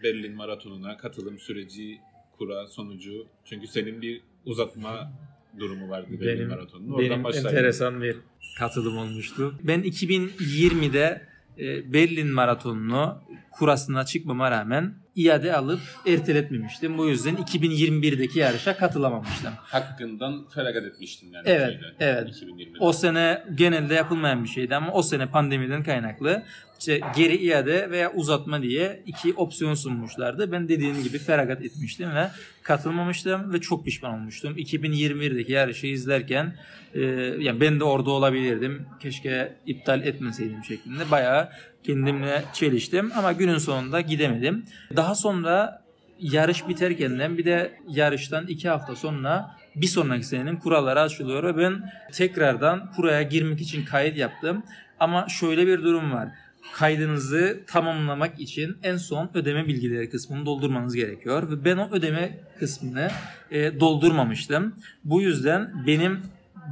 Berlin 0.04 0.36
Maratonu'na 0.36 0.98
katılım 0.98 1.40
süreci, 1.40 2.00
kura 2.38 2.68
sonucu. 2.68 3.28
Çünkü 3.46 3.68
senin 3.68 4.02
bir 4.02 4.22
uzatma 4.46 5.12
durumu 5.60 5.90
vardı 5.90 6.08
Berlin 6.12 6.38
Benim, 6.40 6.50
Maratonu'nun. 6.50 6.92
Oradan 6.94 7.10
benim 7.10 7.24
başlayalım. 7.24 7.50
enteresan 7.50 8.02
bir 8.02 8.18
katılım 8.60 8.98
olmuştu. 8.98 9.56
Ben 9.64 9.82
2020'de 9.84 11.28
e, 11.60 11.94
Berlin 11.94 12.28
Maratonu'nu 12.28 13.22
kurasına 13.52 14.06
çıkmama 14.06 14.52
rağmen 14.52 14.96
iade 15.16 15.56
alıp 15.56 15.80
erteletmemiştim. 16.08 16.98
Bu 16.98 17.10
yüzden 17.10 17.36
2021'deki 17.36 18.40
yarışa 18.40 18.78
katılamamıştım. 18.78 19.54
Hakkından 19.58 20.46
feragat 20.50 20.84
etmiştin 20.84 21.32
yani. 21.32 21.44
Evet, 21.48 21.72
şeyde, 21.72 21.86
evet. 22.00 22.30
2020'de. 22.30 22.78
O 22.80 22.94
sene 22.94 23.44
genelde 23.56 23.94
yapılmayan 23.94 24.44
bir 24.44 24.50
şeydi 24.50 24.76
ama 24.76 24.92
o 24.92 25.02
sene 25.02 25.26
pandemiden 25.26 25.84
kaynaklı 25.84 26.44
işte 26.80 27.02
geri 27.16 27.36
iade 27.36 27.92
veya 27.92 28.14
uzatma 28.14 28.62
diye 28.62 29.04
iki 29.06 29.34
opsiyon 29.34 29.74
sunmuşlardı. 29.74 30.52
Ben 30.52 30.70
dediğim 30.70 31.04
gibi 31.04 31.18
feragat 31.18 31.62
etmiştim 31.62 32.16
ve 32.16 32.28
katılmamıştım 32.64 33.54
ve 33.54 33.62
çok 33.62 33.86
pişman 33.86 34.14
olmuştum. 34.14 34.58
2021'deki 34.58 35.52
yarışı 35.52 35.88
izlerken 35.88 36.56
e, 36.94 37.02
yani 37.40 37.62
ben 37.62 37.80
de 37.80 37.84
orada 37.84 38.12
olabilirdim. 38.12 38.86
Keşke 39.00 39.56
iptal 39.66 40.04
etmeseydim 40.04 40.64
şeklinde 40.64 41.12
bayağı 41.12 41.50
kendimle 41.86 42.44
çeliştim 42.54 43.12
ama 43.16 43.32
günün 43.32 43.58
sonunda 43.58 44.02
gidemedim. 44.02 44.66
Daha 44.96 45.16
sonra 45.16 45.86
yarış 46.20 46.68
biterken 46.68 47.38
bir 47.38 47.46
de 47.46 47.72
yarıştan 47.90 48.48
iki 48.48 48.70
hafta 48.70 48.96
sonra 48.96 49.56
bir 49.76 49.88
sonraki 49.88 50.24
senenin 50.24 50.56
kuralları 50.56 51.02
açılıyor 51.02 51.44
ve 51.44 51.58
ben 51.58 51.92
tekrardan 52.12 52.92
kuraya 52.96 53.22
girmek 53.22 53.62
için 53.62 53.86
kayıt 53.86 54.18
yaptım. 54.18 54.64
Ama 55.00 55.28
şöyle 55.30 55.68
bir 55.68 55.84
durum 55.84 56.12
var. 56.12 56.30
Kaydınızı 56.74 57.60
tamamlamak 57.68 58.40
için 58.40 58.78
en 58.84 58.98
son 58.98 59.30
ödeme 59.34 59.68
bilgileri 59.68 60.10
kısmını 60.10 60.46
doldurmanız 60.46 60.96
gerekiyor 60.96 61.52
ve 61.52 61.66
ben 61.66 61.78
o 61.78 61.90
ödeme 61.92 62.40
kısmını 62.60 63.10
e, 63.52 63.80
doldurmamıştım. 63.80 64.76
Bu 65.04 65.22
yüzden 65.22 65.86
benim 65.88 66.22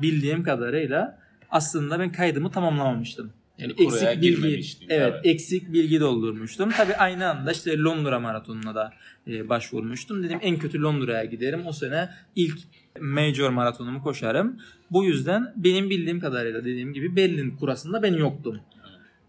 bildiğim 0.02 0.44
kadarıyla 0.44 1.20
aslında 1.52 2.00
ben 2.00 2.12
kaydımı 2.12 2.52
tamamlamamıştım. 2.52 3.34
Yani 3.58 3.74
eksik 3.78 4.10
bilgi, 4.10 4.22
girmemiştin, 4.22 4.90
evet, 4.90 5.14
evet. 5.14 5.26
eksik 5.26 5.74
bilgi 5.74 6.00
doldurmuştum. 6.00 6.72
Tabii 6.72 6.96
aynı 6.96 7.30
anda 7.30 7.52
işte 7.52 7.80
Londra 7.80 8.20
maratonuna 8.20 8.76
da 8.76 8.94
e, 9.28 9.50
başvurmuştum. 9.50 10.24
Dedim 10.24 10.40
en 10.42 10.58
kötü 10.58 10.82
Londra'ya 10.82 11.26
giderim. 11.26 11.68
O 11.68 11.72
sene 11.72 12.10
ilk 12.36 12.58
major 13.02 13.50
maratonumu 13.50 14.04
koşarım. 14.04 14.58
Bu 14.92 15.04
yüzden 15.06 15.54
benim 15.56 15.90
bildiğim 15.90 16.20
kadarıyla 16.20 16.62
dediğim 16.62 16.94
gibi 16.94 17.16
Berlin 17.16 17.52
kurasında 17.58 18.04
ben 18.04 18.14
yoktum. 18.14 18.60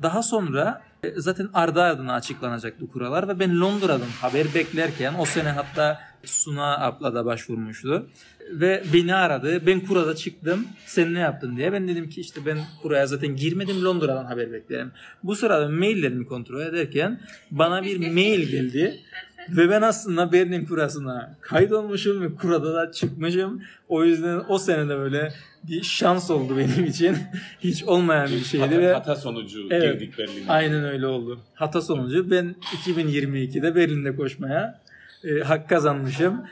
Daha 0.03 0.23
sonra 0.23 0.83
e, 1.03 1.21
zaten 1.21 1.49
ardı 1.55 1.83
ardına 1.83 2.15
açıklanacaktı 2.15 2.87
kuralar 2.87 3.29
ve 3.29 3.39
ben 3.39 3.61
Londra'dan 3.61 4.09
haber 4.21 4.47
beklerken 4.55 5.15
o 5.19 5.25
sene 5.25 5.49
hatta 5.49 6.01
Suna 6.27 6.79
abla 6.79 7.15
da 7.15 7.25
başvurmuştu. 7.25 8.07
Ve 8.51 8.83
beni 8.93 9.15
aradı. 9.15 9.67
Ben 9.67 9.81
kurada 9.81 10.15
çıktım. 10.15 10.67
Sen 10.87 11.15
ne 11.15 11.19
yaptın 11.19 11.57
diye. 11.57 11.73
Ben 11.73 11.89
dedim 11.89 12.09
ki 12.09 12.21
işte 12.21 12.41
ben 12.47 12.59
kuraya 12.83 13.07
zaten 13.07 13.37
girmedim. 13.37 13.85
Londra'dan 13.85 14.25
haber 14.25 14.53
beklerim. 14.53 14.93
Bu 15.23 15.37
sırada 15.37 15.69
maillerimi 15.69 16.27
kontrol 16.27 16.61
ederken 16.61 17.21
bana 17.51 17.83
bir 17.85 17.99
mail 18.13 18.49
geldi. 18.49 19.01
Ve 19.49 19.71
ben 19.71 19.83
aslında 19.83 20.33
Berlin 20.33 20.65
kurasına 20.65 21.37
kaydolmuşum 21.41 22.23
ve 22.23 22.35
kurada 22.35 22.75
da 22.75 22.93
çıkmışım. 22.93 23.63
O 23.89 24.05
yüzden 24.05 24.41
o 24.49 24.59
sene 24.59 24.89
de 24.89 24.99
böyle 24.99 25.33
bir 25.69 25.83
şans 25.83 26.31
oldu 26.31 26.57
benim 26.57 26.85
için. 26.85 27.17
Hiç 27.61 27.85
olmayan 27.85 28.29
bir 28.31 28.45
şeydi 28.45 28.65
hata, 28.65 28.79
ve 28.79 28.93
hata 28.93 29.17
sonucu 29.17 29.67
Evet. 29.71 30.01
girdik 30.01 30.19
Berlin'e. 30.19 30.49
aynen 30.49 30.85
öyle 30.85 31.07
oldu. 31.07 31.41
Hata 31.55 31.81
sonucu 31.81 32.31
ben 32.31 32.55
2022'de 32.87 33.75
Berlin'de 33.75 34.17
koşmaya 34.17 34.81
e, 35.25 35.41
hak 35.41 35.69
kazanmışım. 35.69 36.43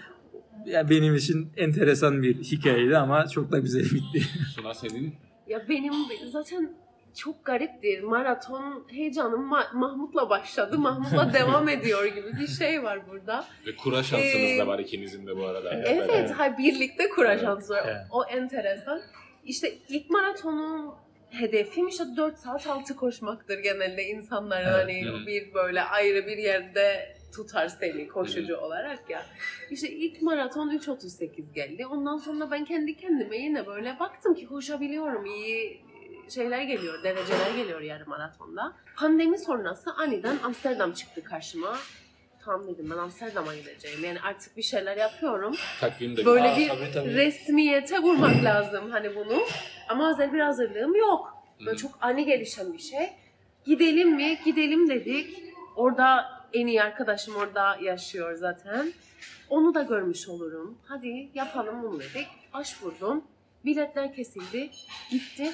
Ya 0.67 0.91
benim 0.91 1.15
için 1.17 1.53
enteresan 1.57 2.23
bir 2.23 2.35
hikayeydi 2.43 2.97
ama 2.97 3.29
çok 3.29 3.53
da 3.53 3.59
güzel 3.59 3.83
bitti. 3.85 4.29
Suna 4.55 4.75
senin 4.75 5.15
Ya 5.49 5.69
benim 5.69 5.93
zaten 6.33 6.71
çok 7.19 7.45
gariptir. 7.45 8.03
Maraton 8.03 8.87
heyecanım 8.91 9.53
Ma- 9.53 9.77
Mahmut'la 9.77 10.31
başladı. 10.31 10.79
Mahmut'la 10.79 11.33
devam 11.35 11.69
ediyor 11.69 12.05
gibi 12.05 12.33
bir 12.41 12.47
şey 12.47 12.83
var 12.83 13.01
burada. 13.11 13.45
ve 13.67 13.77
kura 13.77 14.03
şansınız 14.03 14.51
Ee, 14.51 14.59
da 14.59 14.67
var 14.67 14.79
ikinizin 14.79 15.27
de 15.27 15.37
bu 15.37 15.47
arada. 15.47 15.75
Evet, 15.75 16.11
evet. 16.15 16.31
ha 16.31 16.59
birlikte 16.59 17.09
kura 17.09 17.33
Evet, 17.33 17.43
şansı 17.43 17.73
var. 17.73 17.83
evet. 17.87 17.97
O 18.11 18.25
enteresan. 18.25 19.01
İşte 19.45 19.73
ilk 19.89 20.11
maratonu 20.11 20.95
hedefim 21.31 21.89
işte 21.89 22.05
4 22.17 22.39
saat 22.39 22.67
altı 22.67 22.97
koşmaktır 22.97 23.59
genelde 23.59 24.05
insanların 24.05 24.65
Evet, 24.69 24.75
hani 24.83 25.05
evet. 25.17 25.27
bir 25.27 25.55
böyle 25.55 25.83
ayrı 25.83 26.27
bir 26.27 26.39
yerde 26.39 27.17
tutar 27.37 27.69
seni 27.69 28.09
koşucu 28.09 28.57
olarak 28.57 29.11
ya. 29.11 29.23
İşte 29.71 29.89
ilk 29.91 30.23
maraton 30.23 30.71
3.38 30.71 31.53
geldi. 31.55 31.87
Ondan 31.87 32.17
sonra 32.17 32.51
ben 32.51 32.65
kendi 32.65 32.97
kendime 32.97 33.37
yine 33.37 33.67
böyle 33.67 33.99
baktım 34.01 34.35
ki 34.35 34.47
koşabiliyorum. 34.47 35.27
iyi 35.27 35.81
şeyler 36.29 36.63
geliyor, 36.63 37.03
dereceler 37.03 37.51
geliyor 37.57 37.81
yarım 37.81 38.09
maratonda. 38.09 38.73
Pandemi 38.97 39.39
sonrası 39.39 39.91
aniden 39.93 40.37
Amsterdam 40.45 40.93
çıktı 40.93 41.25
karşıma. 41.25 41.77
Tamam 42.45 42.67
dedim 42.69 42.91
ben 42.91 42.97
Amsterdam'a 42.99 43.55
gideceğim. 43.57 44.05
Yani 44.05 44.21
artık 44.21 44.57
bir 44.57 44.63
şeyler 44.63 44.97
yapıyorum. 44.97 45.55
Takvimde 45.81 46.25
Böyle 46.25 46.49
Aa, 46.51 46.57
bir 46.57 46.69
tabii, 46.69 46.93
tabii. 46.95 47.15
resmiyete 47.15 47.99
vurmak 47.99 48.45
lazım 48.45 48.91
hani 48.91 49.17
bunu. 49.17 49.43
Ama 49.89 50.11
özel 50.13 50.33
bir 50.33 50.41
hazırlığım 50.41 50.95
yok. 50.97 51.37
Böyle 51.67 51.77
çok 51.77 51.93
ani 52.01 52.25
gelişen 52.25 52.73
bir 52.73 52.79
şey. 52.79 53.13
Gidelim 53.65 54.11
mi? 54.15 54.39
Gidelim 54.45 54.89
dedik. 54.89 55.43
Orada 55.77 56.25
en 56.55 56.67
iyi 56.67 56.83
arkadaşım 56.83 57.37
orada 57.37 57.77
yaşıyor 57.83 58.35
zaten. 58.35 58.93
Onu 59.51 59.75
da 59.75 59.83
görmüş 59.83 60.29
olurum. 60.29 60.79
Hadi 60.85 61.29
yapalım 61.35 61.83
bunu 61.83 62.01
dedik. 62.01 62.27
Başvurdum. 62.55 63.25
Biletler 63.65 64.15
kesildi. 64.15 64.71
Gitti. 65.11 65.53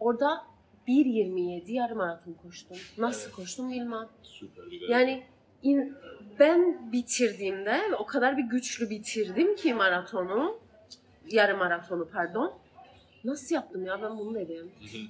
Orada 0.00 0.44
1.27 0.88 1.72
yarım 1.72 1.98
maraton 1.98 2.32
koştum. 2.32 2.76
Nasıl 2.98 3.22
Evet. 3.26 3.36
koştum 3.36 3.70
bilmem. 3.70 4.08
Süper. 4.22 4.62
Yani 4.88 5.22
in- 5.62 5.94
ben 6.38 6.92
bitirdiğimde 6.92 7.80
o 7.98 8.06
kadar 8.06 8.36
bir 8.36 8.42
güçlü 8.42 8.90
bitirdim 8.90 9.56
ki 9.56 9.74
maratonu, 9.74 10.58
yarım 11.30 11.58
maratonu 11.58 12.08
pardon. 12.12 12.52
Nasıl 13.24 13.54
yaptım 13.54 13.86
ya 13.86 14.02
ben 14.02 14.18
bunu 14.18 14.34
dedim. 14.34 14.70
Hı 14.80 14.98
hı. 14.98 15.02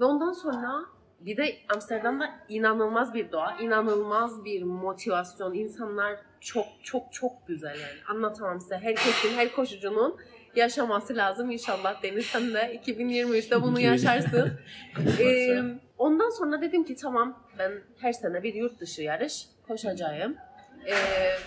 Ve 0.00 0.04
ondan 0.04 0.32
sonra 0.32 0.84
bir 1.20 1.36
de 1.36 1.56
Amsterdam'da 1.74 2.30
inanılmaz 2.48 3.14
bir 3.14 3.32
doğa, 3.32 3.56
inanılmaz 3.60 4.44
bir 4.44 4.62
motivasyon. 4.62 5.54
İnsanlar 5.54 6.16
çok 6.40 6.66
çok 6.82 7.12
çok 7.12 7.46
güzel 7.46 7.80
yani. 7.80 7.98
Anlatamam 8.08 8.60
size. 8.60 8.78
Herkesin, 8.78 9.36
her 9.36 9.52
koşucunun 9.52 10.16
yaşaması 10.56 11.16
lazım. 11.16 11.50
İnşallah 11.50 12.02
Deniz 12.02 12.26
sen 12.26 12.54
de 12.54 12.80
2023'te 12.86 13.62
bunu 13.62 13.78
2023. 13.80 13.82
yaşarsın. 14.04 14.52
Ee, 15.20 15.62
ondan 15.98 16.30
sonra 16.30 16.60
dedim 16.62 16.84
ki 16.84 16.96
tamam 16.96 17.44
ben 17.58 17.72
her 18.00 18.12
sene 18.12 18.42
bir 18.42 18.54
yurt 18.54 18.80
dışı 18.80 19.02
yarış 19.02 19.46
koşacağım. 19.68 20.36
Ee, 20.86 20.94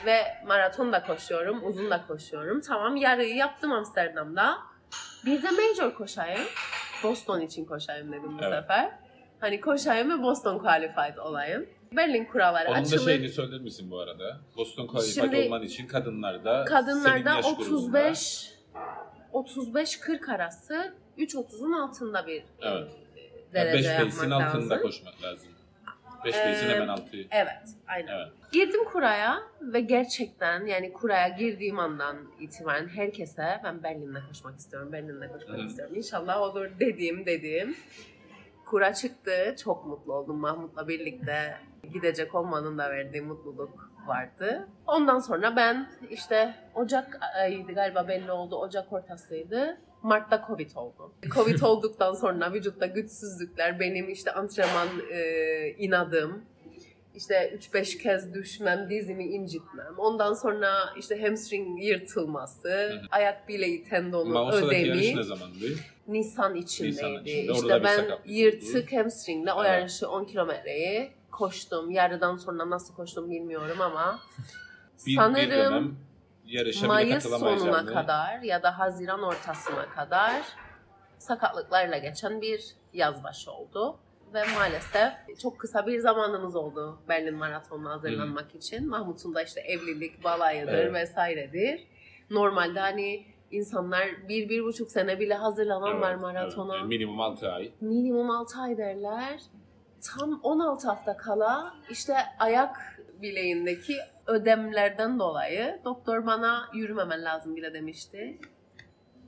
ve 0.06 0.22
maraton 0.48 0.94
da 0.94 1.04
koşuyorum, 1.04 1.68
uzun 1.68 1.90
da 1.90 2.08
koşuyorum. 2.08 2.62
Tamam 2.62 2.96
yarıyı 2.96 3.36
yaptım 3.36 3.72
Amsterdam'da. 3.72 4.58
Bir 5.26 5.44
de 5.44 5.48
major 5.52 5.94
koşayım. 5.96 6.42
Boston 7.04 7.42
için 7.42 7.66
koşayım 7.66 8.12
dedim 8.12 8.38
bu 8.40 8.44
Evet. 8.44 8.62
sefer. 8.62 8.92
Hani 9.40 9.62
koşayım 9.62 10.10
ve 10.20 10.24
Boston 10.24 10.60
qualified 10.60 11.18
olayım. 11.18 11.66
Berlin 11.92 12.26
kuralları 12.26 12.68
Onun 12.70 12.78
da 12.78 12.82
açılır. 12.82 13.06
şeyini 13.12 13.30
söyler 13.30 13.62
misin 13.62 13.92
bu 13.92 14.00
arada? 14.00 14.40
Boston 14.58 14.88
Qualified 14.88 15.24
Şimdi- 15.24 15.38
olman 15.46 15.64
için 15.64 15.88
kadınlarda 15.88 16.66
Kadınlarda 16.66 17.10
senin 17.32 17.36
yaş 17.36 17.46
grubunda- 17.46 17.62
35 18.10 18.54
35-40 19.34 20.30
arası 20.30 20.94
3.30'un 21.18 21.72
altında 21.72 22.28
bir 22.28 22.44
Evet. 22.62 22.88
derece 23.54 23.78
5 23.78 23.86
yapmak 23.86 24.12
pace'in 24.16 24.32
altında 24.32 24.74
lazım. 24.74 24.82
koşmak 24.82 25.24
lazım. 25.24 25.50
5 26.26 26.36
pace'in 26.36 26.70
Ee, 26.70 26.74
hemen 26.74 26.88
altı. 26.88 27.18
Evet, 27.32 27.62
aynen. 27.88 28.08
Evet. 28.18 28.28
Girdim 28.52 28.84
kuraya 28.86 29.40
ve 29.62 29.80
gerçekten 29.82 30.66
yani 30.66 30.94
kuraya 30.94 31.28
girdiğim 31.28 31.80
andan 31.80 32.18
itibaren 32.40 32.88
herkese 32.88 33.62
ben 33.64 33.84
Berlin'de 33.84 34.20
koşmak 34.28 34.60
istiyorum, 34.60 34.92
Berlin'de 34.92 35.28
koşmak 35.28 35.58
Hı 35.58 35.62
hı. 35.62 35.66
istiyorum. 35.66 35.96
İnşallah 35.96 36.42
olur 36.42 36.70
dediğim 36.80 37.26
dediğim. 37.26 37.76
Kura 38.70 38.94
çıktı. 38.94 39.56
Çok 39.64 39.86
mutlu 39.86 40.14
oldum 40.14 40.38
Mahmut'la 40.38 40.88
birlikte. 40.88 41.58
Gidecek 41.94 42.36
olmanın 42.36 42.78
da 42.78 42.90
verdiği 42.90 43.22
mutluluk 43.22 43.92
vardı. 44.08 44.68
Ondan 44.88 45.20
sonra 45.20 45.56
ben 45.56 45.90
işte 46.10 46.56
Ocak 46.76 47.20
ayıydı 47.38 47.72
galiba 47.74 48.08
belli 48.08 48.32
oldu. 48.32 48.56
Ocak 48.56 48.94
ortasıydı. 48.94 49.78
Mart'ta 50.04 50.44
Covid 50.48 50.76
oldu. 50.76 51.14
Covid 51.36 51.62
olduktan 51.62 52.14
sonra 52.14 52.54
vücutta 52.54 52.86
güçsüzlükler, 52.86 53.80
benim 53.80 54.10
işte 54.10 54.32
antrenman 54.32 54.88
e, 55.12 55.70
inadım, 55.70 56.46
işte 57.20 57.60
3-5 57.74 57.98
kez 57.98 58.34
düşmem, 58.34 58.90
dizimi 58.90 59.24
incitmem. 59.26 59.94
Ondan 59.98 60.34
sonra 60.34 60.74
işte 60.98 61.22
hamstring 61.22 61.84
yırtılması, 61.84 62.70
hı. 62.70 63.02
ayak 63.12 63.48
bileği 63.48 63.84
tendonu 63.84 64.30
Mauso'daki 64.34 64.88
yarış 64.88 65.00
ödemi. 65.00 65.18
ne 65.18 65.24
zamandı? 65.24 65.66
Nisan 66.08 66.56
içindeydi. 66.56 66.96
Nisan 66.96 67.24
içinde. 67.24 67.52
İşte 67.54 67.80
bir 67.80 67.84
ben 67.84 68.06
yırtık 68.26 68.94
hamstringle 68.94 69.54
o 69.54 69.64
Evet. 69.64 69.72
yarışı 69.80 70.10
10 70.10 70.26
kilometreyi 70.26 71.12
koştum. 71.32 71.92
Yarıdan 71.92 72.38
sonra 72.38 72.70
nasıl 72.70 72.94
koştum 72.96 73.32
bilmiyorum 73.32 73.82
ama 73.82 74.20
Bir, 75.06 75.12
bir 75.12 75.16
sanırım 75.16 75.52
dönem 75.52 75.96
yarışa 76.46 76.80
bile 76.80 76.88
Mayıs 76.88 77.24
sonuna 77.24 77.40
katılamayacağını. 77.40 77.94
kadar 77.94 78.40
ya 78.42 78.64
da 78.64 78.80
Haziran 78.80 79.24
ortasına 79.24 79.90
kadar 79.90 80.42
sakatlıklarla 81.18 81.98
geçen 81.98 82.42
bir 82.42 82.66
yaz 82.94 83.24
başı 83.24 83.52
oldu. 83.52 84.00
Ve 84.34 84.44
maalesef 84.56 85.40
çok 85.42 85.60
kısa 85.60 85.88
bir 85.88 86.00
zamanımız 86.00 86.56
oldu 86.56 87.00
Berlin 87.10 87.36
Maratonu'na 87.36 87.90
hazırlanmak 87.92 88.56
için. 88.56 88.90
Mahmut'un 88.90 89.36
da 89.36 89.44
işte 89.44 89.62
evlilik, 89.62 90.24
balayıdır 90.24 90.74
Evet. 90.74 90.94
vesairedir. 90.94 91.88
Normalde 92.30 92.80
hani 92.80 93.26
insanlar 93.52 94.08
bir, 94.28 94.50
bir 94.50 94.64
buçuk 94.64 94.92
sene 94.92 95.20
bile 95.20 95.34
hazırlanan 95.34 96.02
var 96.02 96.12
Evet, 96.12 96.22
maratona. 96.22 96.76
evet. 96.78 96.86
Minimum 96.88 97.20
6 97.20 97.52
ay. 97.52 97.72
Minimum 97.82 98.30
6 98.30 98.60
ay 98.60 98.78
derler. 98.78 99.40
Tam 100.02 100.40
16 100.44 100.88
hafta 100.88 101.18
kala 101.18 101.76
işte 101.90 102.14
ayak 102.40 103.00
bileğindeki 103.22 103.96
ödemlerden 104.28 105.20
dolayı 105.20 105.80
doktor 105.86 106.26
bana 106.26 106.70
yürümemen 106.74 107.24
lazım 107.24 107.56
bile 107.56 107.74
demişti. 107.74 108.38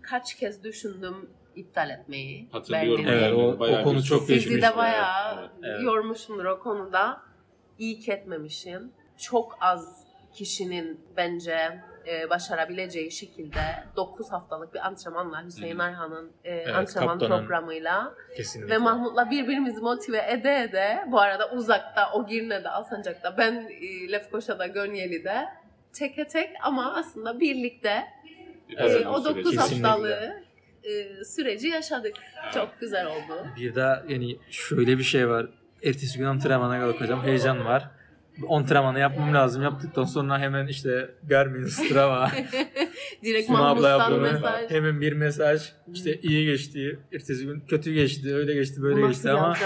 Kaç 0.01 0.33
kez 0.35 0.63
düşündüm 0.63 1.29
iptal 1.55 1.89
etmeyi. 1.89 2.49
Hatırlıyorum. 2.51 3.05
Evet, 3.07 3.33
o- 3.33 3.59
Bayağı 3.59 3.81
o 3.81 3.83
konu 3.83 4.03
çok 4.03 4.19
Sizi 4.21 4.33
geçmiş. 4.33 4.61
de 4.63 4.77
bayağı 4.77 5.39
Evet, 5.39 5.49
evet. 5.63 5.81
yormuşumdur 5.83 6.45
o 6.45 6.59
konuda. 6.59 7.21
İyi 7.77 7.99
ki 7.99 8.11
etmemişim. 8.11 8.91
Çok 9.17 9.57
az 9.61 10.03
kişinin 10.33 11.01
bence 11.17 11.79
e, 12.07 12.29
başarabileceği 12.29 13.11
şekilde 13.11 13.59
9 13.95 14.31
haftalık 14.31 14.73
bir 14.73 14.87
antrenmanla 14.87 15.45
Hüseyin 15.45 15.79
Hı. 15.79 15.83
Arhan'ın 15.83 16.31
e, 16.43 16.51
Evet, 16.51 16.75
antrenman 16.75 17.19
kaptanın. 17.19 17.39
programıyla 17.41 18.13
Kesinlikle. 18.37 18.73
ve 18.73 18.77
Mahmut'la 18.77 19.29
birbirimizi 19.31 19.81
motive 19.81 20.25
ede 20.31 20.55
ede 20.61 21.05
bu 21.07 21.19
arada 21.19 21.51
uzakta 21.51 22.11
o 22.13 22.27
Girne'de 22.27 22.69
Alsancak'ta 22.69 23.37
ben 23.37 23.53
e, 23.81 24.11
Lefkoşa'da 24.11 24.67
Gönyeli'de 24.67 25.45
teke 25.93 26.27
tek 26.27 26.49
ama 26.61 26.93
aslında 26.95 27.39
birlikte 27.39 28.03
Evet, 28.77 29.05
e, 29.05 29.07
o 29.09 29.13
9 29.25 29.25
süreci. 29.43 29.57
Kesinlikle. 29.57 29.87
haftalığı 29.87 30.43
e, 30.83 31.23
süreci 31.25 31.67
yaşadık. 31.67 32.13
Çok 32.53 32.79
güzel 32.79 33.05
oldu. 33.05 33.47
Bir 33.57 33.75
de 33.75 34.03
yani 34.09 34.37
şöyle 34.49 34.97
bir 34.97 35.03
şey 35.03 35.29
var. 35.29 35.47
Ertesi 35.83 36.17
gün 36.17 36.25
antrenmana 36.25 36.79
kalkacağım. 36.79 37.23
Heyecan 37.23 37.65
var. 37.65 37.89
Antrenmanı 38.49 38.99
yapmam 38.99 39.33
lazım. 39.33 39.63
Yaptıktan 39.63 40.03
sonra 40.03 40.39
hemen 40.39 40.67
işte 40.67 41.15
Garmin, 41.27 41.65
Strava, 41.65 42.31
Direkt 43.23 43.47
Suna 43.47 43.69
abla 43.69 44.17
mesaj. 44.19 44.71
hemen 44.71 45.01
bir 45.01 45.13
mesaj. 45.13 45.61
İşte 45.93 46.19
iyi 46.21 46.45
geçti. 46.45 46.99
Ertesi 47.13 47.45
gün 47.45 47.59
kötü 47.59 47.93
geçti. 47.93 48.35
Öyle 48.35 48.53
geçti, 48.53 48.81
böyle 48.81 49.01
Bu 49.01 49.07
geçti 49.07 49.29
ama 49.31 49.57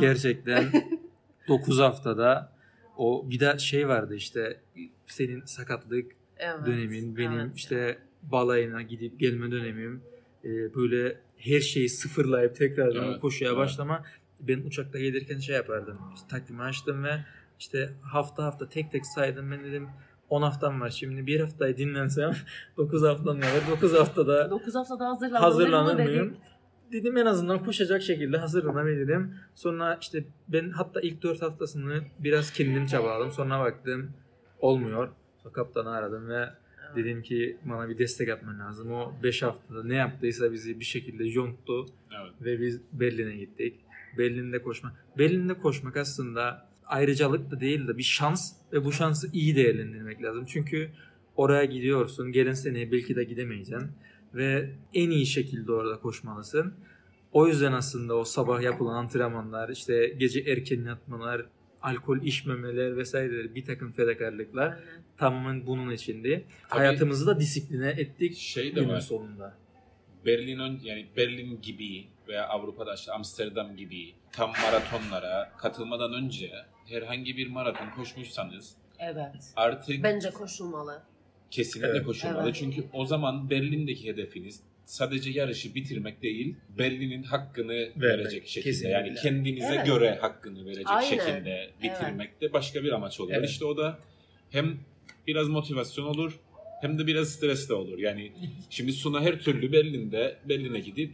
gerçekten 0.00 0.64
9 1.48 1.78
haftada 1.78 2.52
o 2.96 3.30
bir 3.30 3.40
de 3.40 3.58
şey 3.58 3.88
vardı 3.88 4.14
işte 4.14 4.60
senin 5.06 5.44
sakatlık 5.44 6.12
Evet, 6.38 6.66
dönemin, 6.66 7.16
benim 7.16 7.40
evet. 7.40 7.56
işte 7.56 7.98
balayına 8.22 8.82
gidip 8.82 9.20
gelme 9.20 9.50
dönemim, 9.50 10.02
e, 10.44 10.74
böyle 10.74 11.20
her 11.36 11.60
şeyi 11.60 11.88
sıfırlayıp 11.88 12.56
tekrardan 12.56 13.04
Evet, 13.04 13.20
koşuya 13.20 13.50
evet. 13.50 13.58
başlama. 13.58 14.02
Ben 14.40 14.58
uçakta 14.58 14.98
gelirken 14.98 15.38
şey 15.38 15.56
yapardım. 15.56 15.98
İşte 16.14 16.28
takvimi 16.28 16.62
açtım 16.62 17.04
ve 17.04 17.24
işte 17.58 17.92
hafta 18.02 18.44
hafta 18.44 18.68
tek 18.68 18.92
tek 18.92 19.06
saydım. 19.06 19.50
Ben 19.50 19.64
dedim 19.64 19.88
10 20.30 20.42
haftam 20.42 20.80
var 20.80 20.90
şimdi 20.90 21.26
bir 21.26 21.40
haftayı 21.40 21.76
dinlensem 21.76 22.32
9 22.76 23.02
haftam 23.02 23.38
var. 23.38 23.46
9 23.70 23.94
haftada 23.94 24.50
9 24.50 24.74
haftada 24.74 25.08
hazırlanır, 25.08 25.40
hazırlanır 25.40 25.94
mıyım? 26.04 26.36
Dedim 26.92 27.16
en 27.16 27.26
azından 27.26 27.64
koşacak 27.64 28.02
şekilde 28.02 28.36
hazırlanabilirim. 28.36 29.34
Sonra 29.54 29.98
işte 30.00 30.24
ben 30.48 30.70
hatta 30.70 31.00
ilk 31.00 31.22
4 31.22 31.42
haftasını 31.42 32.02
biraz 32.18 32.52
kendim 32.52 32.86
çabaladım. 32.86 33.30
Sonra 33.30 33.60
baktım 33.60 34.12
olmuyor. 34.60 35.08
Kaptanı 35.52 35.90
aradım 35.90 36.28
ve. 36.28 36.48
Dedim 36.96 37.22
ki 37.22 37.56
bana 37.64 37.88
bir 37.88 37.98
destek 37.98 38.28
atman 38.28 38.60
lazım. 38.60 38.92
O 38.92 39.12
5 39.22 39.42
haftada 39.42 39.84
ne 39.84 39.94
yaptıysa 39.94 40.52
bizi 40.52 40.80
bir 40.80 40.84
şekilde 40.84 41.24
yonttu 41.24 41.86
Evet. 42.20 42.32
ve 42.40 42.60
biz 42.60 42.80
Berlin'e 42.92 43.36
gittik. 43.36 43.80
Berlin'de 44.18 44.62
koşma. 44.62 44.96
Berlin'de 45.18 45.54
koşmak 45.54 45.96
aslında 45.96 46.68
ayrıcalık 46.86 47.50
da 47.50 47.60
değil 47.60 47.88
de 47.88 47.98
bir 47.98 48.02
şans 48.02 48.52
ve 48.72 48.84
bu 48.84 48.92
şansı 48.92 49.30
iyi 49.32 49.56
değerlendirmek 49.56 50.22
lazım. 50.22 50.44
Çünkü 50.46 50.90
oraya 51.36 51.64
gidiyorsun. 51.64 52.32
Gelen 52.32 52.52
sene 52.52 52.92
belki 52.92 53.16
de 53.16 53.24
gidemeyeceksin 53.24 53.90
ve 54.34 54.70
en 54.94 55.10
iyi 55.10 55.26
şekilde 55.26 55.72
orada 55.72 56.00
koşmalısın. 56.00 56.74
O 57.32 57.48
yüzden 57.48 57.72
aslında 57.72 58.14
o 58.14 58.24
sabah 58.24 58.62
yapılan 58.62 58.94
antrenmanlar, 58.94 59.68
işte 59.68 60.14
gece 60.18 60.40
erken 60.40 60.84
yatmalar, 60.84 61.46
alkol 61.84 62.20
içmemeler 62.22 62.96
vesaireler 62.96 63.54
bir 63.54 63.64
takım 63.64 63.92
fedakarlıklar 63.92 64.66
Aynen. 64.72 65.02
tamamen 65.16 65.66
bunun 65.66 65.90
içindi. 65.92 66.44
Tabii- 66.68 66.78
Hayatımızı 66.78 67.26
da 67.26 67.40
disipline 67.40 67.88
ettik 67.90 68.36
Şey 68.36 68.76
de 68.76 68.80
günün 68.80 68.88
var. 68.92 69.00
sonunda. 69.00 69.54
Berlin 70.26 70.58
ön- 70.58 70.80
yani 70.82 71.06
Berlin 71.16 71.62
gibi 71.62 72.04
veya 72.28 72.48
Avrupa'da 72.48 72.94
işte 72.94 73.12
Amsterdam 73.12 73.76
gibi 73.76 74.14
tam 74.32 74.50
maratonlara 74.62 75.52
katılmadan 75.58 76.12
önce 76.12 76.50
herhangi 76.86 77.36
bir 77.36 77.46
maraton 77.48 77.90
koşmuşsanız 77.90 78.74
Evet. 78.98 79.52
artık 79.56 80.02
Bence 80.02 80.30
koşulmalı. 80.30 81.02
kesinlikle 81.50 81.90
Evet. 81.90 82.06
koşulmalı. 82.06 82.42
Evet. 82.44 82.54
Çünkü 82.54 82.84
o 82.92 83.04
zaman 83.04 83.50
Berlin'deki 83.50 84.08
hedefiniz 84.08 84.60
sadece 84.84 85.30
yarışı 85.30 85.74
bitirmek 85.74 86.22
değil, 86.22 86.56
Berlin'in 86.78 87.22
hakkını 87.22 87.88
verecek 87.96 88.48
şekilde. 88.48 88.64
kesinlikle. 88.70 88.90
Yani 88.98 89.14
kendinize 89.22 89.74
Evet. 89.74 89.86
göre 89.86 90.18
hakkını 90.20 90.64
verecek 90.66 90.86
Aynen. 90.90 91.08
şekilde 91.08 91.70
bitirmek 91.82 92.40
de 92.40 92.52
başka 92.52 92.84
bir 92.84 92.92
amaç 92.92 93.20
oluyor. 93.20 93.38
Evet. 93.38 93.50
İşte 93.50 93.64
o 93.64 93.76
da 93.76 93.98
hem 94.50 94.76
biraz 95.26 95.48
motivasyon 95.48 96.04
olur 96.04 96.38
hem 96.80 96.98
de 96.98 97.06
biraz 97.06 97.28
stres 97.28 97.68
de 97.68 97.74
olur. 97.74 97.98
Yani 97.98 98.32
şimdi 98.70 98.92
Suna 98.92 99.20
her 99.22 99.38
türlü 99.40 99.72
Berlin'de 99.72 100.36
Berlin'e 100.48 100.80
gidip 100.80 101.10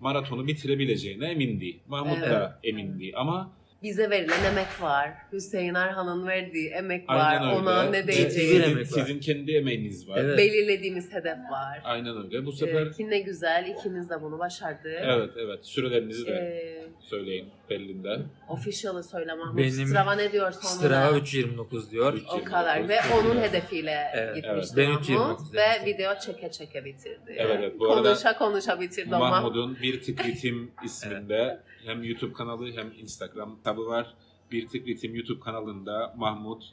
maratonu 0.00 0.46
bitirebileceğine 0.46 1.26
emindi. 1.30 1.76
Mahmut 1.88 2.20
da 2.20 2.60
emindi 2.64 3.12
ama 3.14 3.52
Bize 3.82 4.10
verilen 4.10 4.44
emek 4.44 4.82
var. 4.82 5.10
Hüseyin 5.32 5.74
Arhan'ın 5.74 6.26
verdiği 6.26 6.68
emek 6.70 7.08
var. 7.08 7.16
aynen 7.30 7.48
öyle. 7.48 7.54
Ona 7.56 7.82
ne 7.82 8.06
diyeceğiz? 8.06 8.34
Sizin, 8.34 8.62
emek 8.62 8.76
var. 8.76 8.84
sizin 8.84 9.20
kendi 9.20 9.52
emeğiniz 9.52 10.08
var. 10.08 10.18
Evet. 10.18 10.38
Belirlediğimiz 10.38 11.12
hedef 11.12 11.38
var. 11.50 11.80
Aynen 11.84 12.24
öyle. 12.24 12.46
Bu 12.46 12.52
sefer 12.52 12.86
Ee, 12.86 12.90
ki 12.90 13.10
ne 13.10 13.18
güzel 13.20 13.74
ikimiz 13.78 14.10
de 14.10 14.22
bunu 14.22 14.38
başardık. 14.38 14.86
evet 14.86 15.30
evet 15.36 15.58
sürelerinizi 15.66 16.26
de 16.26 16.32
Ee, 16.32 16.84
söyleyin 17.00 17.48
Berlin'de. 17.70 18.18
official'ı 18.48 19.02
söyle 19.02 19.34
Mahmut. 19.34 19.58
Benim 19.58 19.70
Strava 19.86 20.14
ne 20.14 20.32
diyor 20.32 20.52
sonuna? 20.52 20.68
Strava 20.78 21.18
3.29 21.18 21.90
diyor. 21.90 22.14
Üç- 22.14 22.22
O 22.32 22.44
kadar 22.44 22.88
ve 22.88 22.94
3.29 22.96 23.20
onun 23.20 23.40
hedefiyle 23.42 23.96
Evet, 24.14 24.36
gitmişti 24.36 24.74
evet. 24.76 24.88
Ben 24.88 24.90
Mahmut 24.90 25.40
3.29 25.40 25.52
ve 25.54 25.58
demiştim. 25.58 25.86
video 25.86 26.18
çeke 26.18 26.50
çeke 26.50 26.84
bitirdi. 26.84 27.34
Evet, 27.36 27.56
evet. 27.58 27.80
Bu 27.80 27.92
arada 27.92 28.08
konuşa 28.08 28.38
konuşa 28.38 28.80
bitirdi. 28.80 29.10
Mahmut'un 29.10 29.76
Bir 29.82 30.02
Tık 30.02 30.24
Ritim 30.26 30.70
isminde 30.84 31.58
hem 31.84 32.02
YouTube 32.04 32.32
kanalı 32.32 32.72
hem 32.72 32.92
Instagram 33.00 33.56
hesabı 33.58 33.86
var. 33.86 34.14
Bir 34.52 34.68
Tık 34.68 34.86
Ritim 34.86 35.14
YouTube 35.14 35.40
kanalında 35.40 36.14
Mahmut 36.16 36.64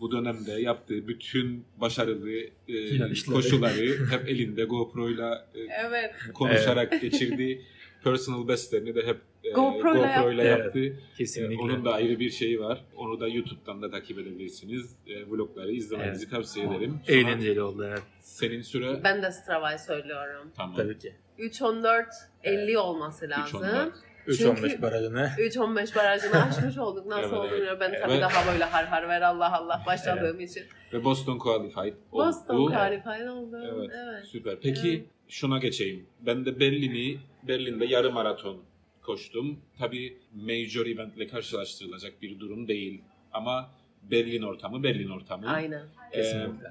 bu 0.00 0.12
dönemde 0.12 0.52
yaptığı 0.52 1.08
bütün 1.08 1.64
başarılı 1.76 2.30
e, 2.68 3.14
koşuları 3.32 4.06
hep 4.10 4.28
elinde 4.28 4.64
GoPro'yla 4.64 5.46
e, 5.54 5.60
Evet. 5.60 6.14
konuşarak 6.34 7.00
geçirdi. 7.00 7.62
Personal 8.04 8.48
bestlerini 8.48 8.94
de 8.94 9.06
hep 9.06 9.16
e, 9.44 9.50
GoPro'yla 9.50 10.16
GoPro'yla 10.16 10.44
yaptı. 10.44 10.78
yaptı. 10.78 11.02
E, 11.14 11.16
Kesinlikle. 11.18 11.62
Onun 11.62 11.84
da 11.84 11.92
ayrı 11.92 12.20
bir 12.20 12.30
şeyi 12.30 12.60
var. 12.60 12.84
Onu 12.96 13.20
da 13.20 13.28
YouTube'dan 13.28 13.82
da 13.82 13.90
takip 13.90 14.18
edebilirsiniz. 14.18 14.96
E, 15.06 15.26
vlogları 15.30 15.72
izlemenizi 15.72 16.30
tavsiye 16.30 16.66
ederim. 16.66 17.00
Sonra 17.06 17.18
Eğlenceli 17.18 17.62
oldu 17.62 17.84
evet. 17.88 18.02
Senin 18.20 18.62
süre 18.62 19.00
Ben 19.04 19.22
de 19.22 19.32
Strava'yı 19.32 19.78
söylüyorum. 19.78 20.50
tamam. 20.56 20.76
Tabii 20.76 20.98
ki. 20.98 21.12
3.14 21.38 22.04
50 22.44 22.78
olması 22.78 23.24
3.14. 23.24 23.90
lazım. 24.28 24.54
3.15 24.54 24.70
Çünkü- 24.70 24.82
barajını 24.82 25.18
3.15 25.38 25.94
barajını 25.96 26.42
aşmış 26.44 26.78
olduk. 26.78 27.06
Nasıl 27.06 27.36
Evet, 27.36 27.38
evet. 27.42 27.52
bilmiyorum. 27.52 27.78
Ben 27.80 28.00
tabii 28.02 28.12
Ve- 28.12 28.20
daha 28.20 28.52
böyle 28.52 28.64
har 28.64 28.84
har 28.84 29.08
ver 29.08 29.22
Allah 29.22 29.56
Allah 29.58 29.82
başladığım 29.86 30.40
için. 30.40 30.62
Ve 30.92 31.04
Boston 31.04 31.38
Qualified 31.38 31.94
oldu. 32.12 32.26
Boston 32.26 32.66
qualified 32.70 33.28
oldu. 33.28 33.56
Evet. 33.74 33.90
Evet. 34.06 34.24
Süper. 34.26 34.56
Peki 34.62 35.04
şuna 35.28 35.58
geçeyim. 35.58 36.06
Ben 36.20 36.44
de 36.46 36.60
Berlin'i, 36.60 37.18
Berlin'de 37.48 37.86
yarım 37.86 38.14
maraton 38.14 38.62
koştum. 39.02 39.60
Tabii 39.78 40.16
major 40.34 40.86
eventle 40.86 41.26
karşılaştırılacak 41.26 42.22
bir 42.22 42.40
durum 42.40 42.68
değil. 42.68 43.02
Ama 43.32 43.70
Berlin 44.02 44.42
ortamı, 44.42 44.82
Berlin 44.82 45.08
ortamı. 45.10 45.50
Aynen. 45.50 45.82
Ee, 46.12 46.16
Kesinlikle. 46.16 46.68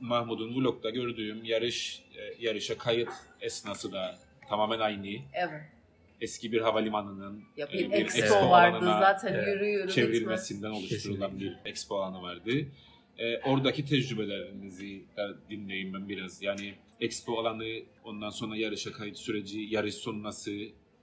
Mahmut'un 0.00 0.54
vlogda 0.56 0.90
gördüğüm 0.90 1.44
yarış, 1.44 2.02
e, 2.16 2.44
yarışa 2.46 2.78
kayıt 2.78 3.08
esnası 3.40 3.92
da 3.92 4.16
tamamen 4.48 4.80
aynı. 4.80 5.06
Evet. 5.32 5.62
Eski 6.20 6.52
bir 6.52 6.60
havalimanının 6.60 7.42
Ya 7.56 7.66
e, 7.66 7.78
bir 7.78 7.92
bir 7.92 7.98
expo, 7.98 8.50
vardı 8.50 8.76
alanına 8.76 9.00
zaten 9.00 9.34
evet, 9.34 9.46
yürü 9.46 9.66
yürü 9.66 9.78
bitmez. 9.78 9.94
çevrilmesinden 9.94 10.70
oluşturulan 10.70 11.40
bir 11.40 11.56
expo 11.64 11.96
alanı 11.96 12.22
vardı. 12.22 12.50
Ee, 13.18 13.38
oradaki 13.38 13.84
tecrübelerinizi 13.84 15.02
de 15.16 15.22
dinleyeyim 15.50 15.94
ben 15.94 16.08
biraz. 16.08 16.42
Yani 16.42 16.74
expo 17.00 17.38
alanı, 17.40 17.82
ondan 18.04 18.30
sonra 18.30 18.56
yarışa 18.56 18.92
kayıt 18.92 19.16
süreci, 19.18 19.60
yarış 19.60 19.94
sonrası, 19.94 20.52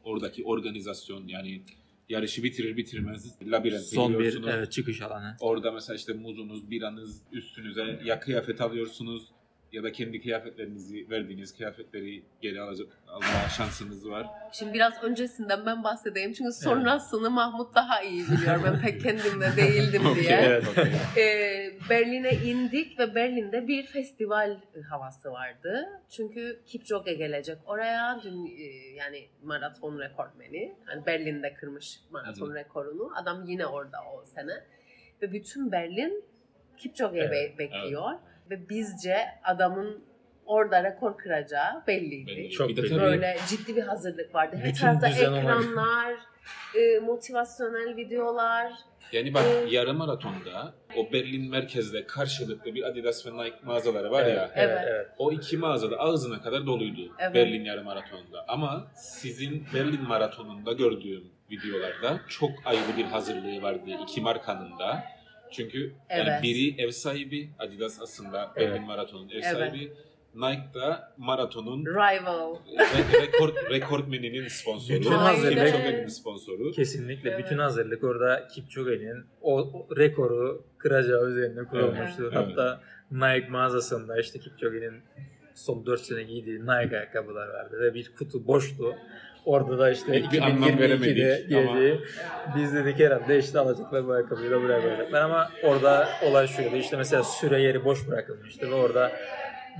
oradaki 0.03 0.43
organizasyon 0.43 1.27
yani 1.27 1.61
yarışı 2.09 2.43
bitirir 2.43 2.77
bitirmez 2.77 3.35
labirente 3.41 3.83
son 3.83 4.13
bir 4.13 4.17
giriyorsunuz. 4.17 4.47
evet, 4.51 4.71
çıkış 4.71 5.01
alanı. 5.01 5.37
Orada 5.39 5.71
mesela 5.71 5.95
işte 5.95 6.13
muzunuz, 6.13 6.71
biranız 6.71 7.21
üstünüze 7.31 7.99
ya 8.03 8.19
kıyafet 8.19 8.61
alıyorsunuz 8.61 9.23
ya 9.71 9.83
da 9.83 9.91
kendi 9.91 10.21
kıyafetlerinizi 10.21 11.09
verdiğiniz 11.09 11.57
kıyafetleri 11.57 12.23
geri 12.41 12.61
alacak, 12.61 12.87
alma 13.07 13.49
şansınız 13.57 14.09
var. 14.09 14.27
Şimdi 14.51 14.73
biraz 14.73 15.03
öncesinden 15.03 15.65
ben 15.65 15.83
bahsedeyim. 15.83 16.33
Çünkü 16.33 16.51
sonrasını 16.51 17.29
Mahmut 17.29 17.75
daha 17.75 18.01
iyi 18.01 18.23
biliyor. 18.27 18.63
Ben 18.63 18.81
pek 18.81 19.01
kendimde 19.01 19.47
değildim 19.57 20.05
Okey, 20.11 20.23
diye. 20.23 20.39
Evet. 20.43 20.63
okey. 20.67 20.91
Ee, 21.17 21.73
Berlin'e 21.89 22.31
indik 22.31 22.99
ve 22.99 23.15
Berlin'de 23.15 23.67
bir 23.67 23.85
festival 23.85 24.57
havası 24.89 25.31
vardı. 25.31 25.87
Çünkü 26.09 26.61
Kipchoge 26.65 27.13
gelecek 27.13 27.57
oraya. 27.65 28.19
Dün, 28.23 28.45
e, 28.45 28.63
yani 28.95 29.27
maraton 29.43 29.99
rekortmeni. 29.99 30.75
Yani 30.89 31.05
Berlin'de 31.05 31.53
kırmış 31.53 31.99
maraton 32.11 32.49
hı. 32.49 32.55
rekorunu. 32.55 33.11
Adam 33.15 33.45
yine 33.47 33.65
orada 33.65 33.97
o 34.13 34.25
sene. 34.25 34.63
Ve 35.21 35.31
bütün 35.33 35.71
Berlin 35.71 36.23
Kipchoge'yi 36.77 37.23
Evet, 37.23 37.53
be- 37.53 37.63
bekliyor. 37.63 38.11
Ve 38.49 38.69
bizce 38.69 39.17
adamın 39.43 40.03
orada 40.45 40.83
rekor 40.83 41.17
kıracağı 41.17 41.83
belliydi. 41.87 42.27
Belli. 42.27 42.49
Çok 42.49 42.69
bir 42.69 42.75
de 42.77 42.81
tabii 42.89 42.99
Böyle 43.01 43.37
ciddi 43.49 43.75
bir 43.75 43.81
hazırlık 43.83 44.35
vardı. 44.35 44.55
Her 44.63 44.75
tarafta 44.75 45.07
ekranlar, 45.07 46.13
e, 46.75 46.99
motivasyonel 46.99 47.95
videolar. 47.97 48.71
Yani 49.11 49.33
bak 49.33 49.43
Ee, 49.45 49.65
yarım 49.69 49.97
maratonda 49.97 50.73
o 50.97 51.13
Berlin 51.13 51.49
merkezde 51.49 52.07
karşılıklı 52.07 52.75
bir 52.75 52.83
Adidas 52.83 53.25
ve 53.25 53.33
Nike 53.37 53.57
mağazaları 53.63 54.11
var 54.11 54.25
ya. 54.25 54.29
Evet, 54.33 54.51
Evet. 54.55 54.83
evet. 54.89 55.07
O 55.17 55.31
iki 55.31 55.57
mağazada 55.57 55.97
ağzına 55.97 56.41
kadar 56.41 56.65
doluydu 56.65 57.11
Evet. 57.19 57.35
Berlin 57.35 57.63
yarım 57.65 57.85
maratonda. 57.85 58.45
Ama 58.47 58.87
sizin 58.95 59.65
Berlin 59.73 60.03
maratonunda 60.07 60.73
gördüğüm 60.73 61.23
videolarda 61.51 62.19
çok 62.27 62.49
ayrı 62.65 62.97
bir 62.97 63.03
hazırlığı 63.05 63.61
vardı 63.61 63.89
iki 64.03 64.21
markanın 64.21 64.79
da. 64.79 65.03
Çünkü 65.51 65.79
yani 66.09 66.29
Evet. 66.29 66.43
biri 66.43 66.81
ev 66.81 66.91
sahibi, 66.91 67.49
Adidas 67.59 68.01
aslında 68.01 68.51
Evet. 68.55 68.69
Berlin 68.71 68.85
maratonun 68.87 69.29
ev 69.29 69.33
Evet. 69.33 69.45
sahibi. 69.45 69.93
Nike 70.35 70.73
da 70.73 71.13
maratonun 71.17 71.85
Rival. 71.85 72.55
re- 72.77 73.21
rekor, 73.21 73.53
rekortmeninin 73.69 74.47
sponsoru. 74.47 74.99
Bütün 74.99 75.11
hazırlık- 75.11 75.65
Kipchoge'nin 75.65 76.07
sponsoru. 76.07 76.71
Kesinlikle 76.71 77.29
Evet. 77.29 77.45
bütün 77.45 77.57
hazırlık 77.57 78.03
orada 78.03 78.47
Kipchoge'nin 78.47 79.25
o, 79.41 79.59
o 79.59 79.87
rekoru 79.97 80.65
kıracağı 80.77 81.29
üzerine 81.29 81.63
kurulmuştu. 81.63 82.23
Evet, 82.23 82.35
Hatta 82.35 82.81
Nike 83.11 83.47
mağazasında 83.49 84.19
işte 84.19 84.39
Kipchoge'nin 84.39 84.93
son 85.55 85.85
4 85.85 86.01
sene 86.01 86.23
giydiği 86.23 86.59
Nike 86.61 86.97
ayakkabılar 86.97 87.47
vardı 87.47 87.79
ve 87.81 87.93
bir 87.93 88.11
kutu 88.17 88.47
boştu. 88.47 88.95
Orada 89.47 89.77
da 89.79 89.91
işte 89.91 90.13
Bir 90.13 90.41
anlam 90.41 90.63
2022'de 90.63 90.79
veremedik 90.79 91.51
ama- 91.69 91.79
biz 92.55 92.73
dedik 92.75 92.99
herhalde 92.99 93.39
işte 93.39 93.59
alacaklar 93.59 94.07
bu 94.07 94.11
ayakkabıyı 94.11 94.51
da 94.51 94.61
buraya 94.61 94.81
koyacaklar 94.81 95.21
ama 95.21 95.49
orada 95.63 96.09
olay 96.25 96.47
şuydu 96.47 96.75
işte 96.75 96.97
mesela 96.97 97.23
süre 97.23 97.61
yeri 97.61 97.85
boş 97.85 98.07
bırakılmıştı 98.07 98.71
ve 98.71 98.75
orada 98.75 99.11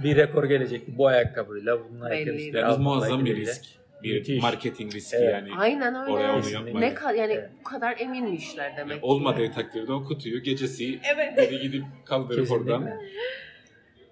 bir 0.04 0.16
rekor 0.16 0.44
gelecekti 0.44 0.98
bu 0.98 1.08
ayakkabıyla. 1.08 1.80
Bu 1.80 1.96
Nike'ın 1.96 2.10
Belliydi. 2.12 2.42
işte 2.42 2.58
Yalnız 2.60 2.78
muazzam 2.78 3.26
bir 3.26 3.36
risk. 3.36 3.64
Bir 4.04 4.14
Müthiş. 4.18 4.42
marketing 4.44 4.94
riski 4.96 5.18
Evet. 5.18 5.34
yani. 5.34 5.50
Aynen 5.58 5.96
öyle. 5.96 6.12
Oraya 6.12 6.36
onu 6.36 6.50
yapmak. 6.50 6.74
ne 6.74 6.88
ka- 6.88 7.16
yani 7.18 7.34
Evet. 7.34 7.50
bu 7.60 7.64
kadar 7.64 7.96
eminmişler 8.00 8.78
demek 8.78 8.94
ki. 8.94 9.00
Olmadığı 9.06 9.52
takdirde 9.52 9.94
o 9.94 10.04
kutuyu 10.04 10.44
gecesi 10.44 11.00
Evet. 11.16 11.38
biri 11.52 11.60
gidip 11.62 11.84
kaldırıp 12.06 12.40
Kesinlikle. 12.40 12.74
oradan. 12.74 12.92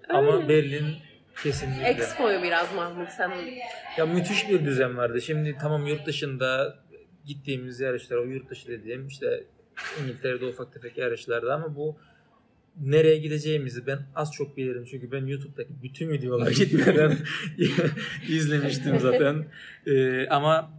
Ama 0.08 0.48
Berlin 0.48 0.84
kesinlikle. 1.42 1.86
Expo'yu 1.86 2.42
biraz 2.42 2.74
Mahmut 2.74 3.08
sen 3.08 3.32
Ya 3.98 4.06
müthiş 4.06 4.48
bir 4.48 4.64
düzen 4.64 4.96
vardı. 4.96 5.22
Şimdi 5.22 5.56
tamam 5.60 5.86
yurt 5.86 6.06
dışında 6.06 6.78
gittiğimiz 7.24 7.80
yarışlar, 7.80 8.16
o 8.16 8.24
yurt 8.24 8.50
dışı 8.50 8.68
dediğim 8.68 9.06
işte 9.06 9.44
İngiltere'de 10.02 10.46
ufak 10.46 10.72
tefek 10.72 10.98
yarışlardı 10.98 11.52
ama 11.52 11.76
bu 11.76 11.96
nereye 12.80 13.16
gideceğimizi 13.16 13.86
ben 13.86 13.98
az 14.14 14.32
çok 14.32 14.56
bilirim. 14.56 14.84
Çünkü 14.90 15.12
ben 15.12 15.26
YouTube'daki 15.26 15.82
bütün 15.82 16.10
videoları 16.10 16.50
gitmeden 16.54 17.16
izlemiştim 18.28 19.00
zaten. 19.00 19.44
Ee, 19.86 20.28
ama 20.28 20.70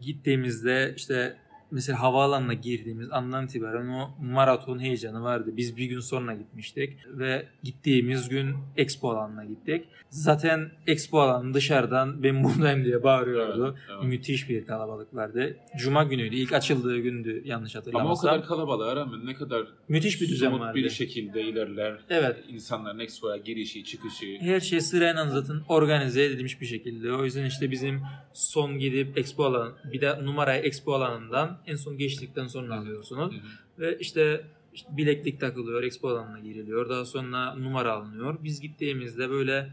gittiğimizde 0.00 0.94
işte 0.96 1.36
mesela 1.72 2.02
havaalanına 2.02 2.54
girdiğimiz 2.54 3.12
andan 3.12 3.44
itibaren 3.44 3.88
o 3.88 4.10
maraton 4.22 4.78
heyecanı 4.78 5.22
vardı. 5.22 5.50
Biz 5.56 5.76
bir 5.76 5.84
gün 5.84 6.00
sonra 6.00 6.34
gitmiştik 6.34 6.98
ve 7.06 7.46
gittiğimiz 7.62 8.28
gün 8.28 8.54
expo 8.76 9.10
alanına 9.10 9.44
gittik. 9.44 9.84
Zaten 10.10 10.70
expo 10.86 11.20
alanı 11.20 11.54
dışarıdan 11.54 12.22
ben 12.22 12.44
buradayım 12.44 12.84
diye 12.84 13.02
bağırıyordu. 13.02 13.76
Evet, 13.78 13.94
evet. 13.94 14.04
Müthiş 14.04 14.48
bir 14.48 14.66
kalabalık 14.66 15.14
vardı. 15.14 15.56
Cuma 15.78 16.04
günüydü. 16.04 16.36
İlk 16.36 16.52
açıldığı 16.52 16.98
gündü 16.98 17.42
yanlış 17.44 17.76
Ama 17.76 17.82
o 17.82 17.86
hatırlamazsam. 17.86 18.30
kadar 18.30 18.46
kalabalığa 18.46 18.96
rağmen 18.96 19.26
ne 19.26 19.34
kadar 19.34 19.66
Müthiş 19.88 20.20
bir 20.20 20.28
düzen 20.28 20.60
vardı. 20.60 20.74
bir 20.78 20.90
şekilde 20.90 21.42
ilerler. 21.42 21.98
Evet. 22.10 22.36
İnsanların 22.48 22.98
expo'ya 22.98 23.36
girişi, 23.36 23.84
çıkışı. 23.84 24.26
Her 24.40 24.60
şey 24.60 24.80
sırayla 24.80 25.30
zaten 25.30 25.56
organize 25.68 26.24
edilmiş 26.24 26.60
bir 26.60 26.66
şekilde. 26.66 27.12
O 27.12 27.24
yüzden 27.24 27.44
işte 27.44 27.70
bizim 27.70 28.00
son 28.32 28.78
gidip 28.78 29.18
expo 29.18 29.44
alan 29.44 29.72
bir 29.92 30.00
de 30.00 30.24
numarayı 30.24 30.62
expo 30.62 30.92
alanından 30.94 31.58
en 31.66 31.76
son 31.76 31.98
geçtikten 31.98 32.46
sonra 32.46 32.78
alıyorsunuz. 32.78 33.32
Hı 33.34 33.38
hı. 33.38 33.42
Ve 33.78 33.98
işte, 33.98 34.44
işte 34.74 34.88
bileklik 34.96 35.40
takılıyor, 35.40 35.82
expo 35.82 36.08
alanına 36.08 36.38
giriliyor. 36.40 36.88
Daha 36.88 37.04
sonra 37.04 37.54
numara 37.54 37.92
alınıyor. 37.92 38.38
Biz 38.44 38.60
gittiğimizde 38.60 39.30
böyle 39.30 39.70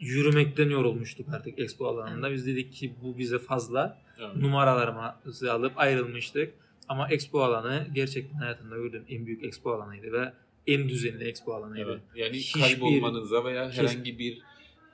yürümekten 0.00 0.70
yorulmuştuk 0.70 1.28
artık 1.34 1.58
expo 1.58 1.86
alanında. 1.86 2.32
Biz 2.32 2.46
dedik 2.46 2.72
ki 2.72 2.92
bu 3.02 3.18
bize 3.18 3.38
fazla. 3.38 3.98
Evet. 4.20 4.36
Numaralarımızı 4.36 5.52
alıp 5.52 5.72
ayrılmıştık. 5.78 6.54
Ama 6.88 7.08
expo 7.08 7.40
alanı 7.42 7.86
gerçekten 7.94 8.38
hayatımda 8.38 8.76
gördüğüm 8.76 9.04
en 9.08 9.26
büyük 9.26 9.44
expo 9.44 9.72
alanıydı 9.72 10.12
ve 10.12 10.32
en 10.66 10.88
düzenli 10.88 11.24
expo 11.24 11.52
alanıydı. 11.54 11.90
Evet. 11.90 12.00
Yani 12.14 12.36
Hiçbir- 12.36 12.60
kaybolmanıza 12.60 13.44
veya 13.44 13.70
herhangi 13.70 14.18
bir 14.18 14.38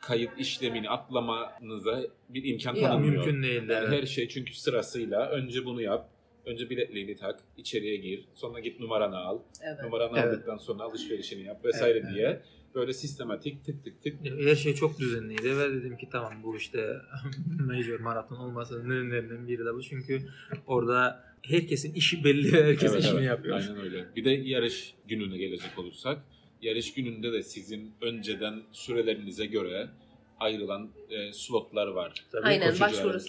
kayıt 0.01 0.31
işlemini 0.39 0.91
atlamanıza 0.91 2.03
bir 2.29 2.45
imkan 2.45 2.75
Ya, 2.75 2.89
tanınmıyor. 2.89 3.27
Mümkün 3.27 3.43
değildi. 3.43 3.73
Yani 3.73 3.87
evet. 3.89 4.03
her 4.03 4.07
şey 4.07 4.29
çünkü 4.29 4.55
sırasıyla 4.55 5.29
önce 5.29 5.65
bunu 5.65 5.83
yap. 5.83 6.11
Önce 6.47 6.71
biletliğini 6.71 7.17
tak, 7.17 7.41
içeriye 7.57 7.97
gir, 7.97 8.25
sonra 8.35 8.61
git 8.61 8.81
numaranı 8.81 9.17
al. 9.17 9.39
Evet. 9.63 9.83
Numaranı 9.85 10.19
Evet. 10.19 10.25
aldıktan 10.35 10.57
sonra 10.57 10.83
alışverişini 10.83 11.43
yap 11.43 11.65
vesaire 11.65 11.99
Evet, 11.99 12.15
diye 12.15 12.43
böyle 12.75 12.93
sistematik 12.93 13.65
tık 13.65 13.85
tık 13.85 14.03
tık 14.03 14.15
Her 14.45 14.55
şey 14.55 14.75
çok 14.75 14.99
düzenliydi 14.99 15.59
ve 15.59 15.73
dedim 15.75 15.97
ki 15.97 16.09
tamam 16.13 16.33
bu 16.43 16.57
işte 16.57 16.97
major 17.61 18.01
maraton 18.01 18.37
olmasının 18.37 18.89
nedenlerinden 18.89 19.49
biri 19.49 19.65
de 19.65 19.75
bu. 19.75 19.83
Çünkü 19.83 20.23
orada 20.67 21.25
herkesin 21.43 21.95
işi 21.95 22.25
belli 22.25 22.53
herkes 22.53 22.93
Evet, 22.93 23.05
işini 23.05 23.19
evet. 23.19 23.29
yapıyor. 23.29 23.57
Aynen 23.57 23.81
öyle. 23.81 24.05
Bir 24.17 24.25
de 24.25 24.31
yarış 24.31 24.95
gününe 25.09 25.39
gelecek 25.39 25.79
olursak, 25.79 26.19
yarış 26.63 26.95
gününde 26.95 27.33
de 27.33 27.43
sizin 27.43 27.93
önceden 28.01 28.63
sürelerinize 28.73 29.47
göre 29.47 29.89
ayrılan 30.41 30.91
e, 31.11 31.33
slotlar 31.33 31.87
var. 31.87 32.13
Tabii 32.33 32.47
Aynen 32.47 32.81
başvuru 32.81 33.13
dur- 33.13 33.21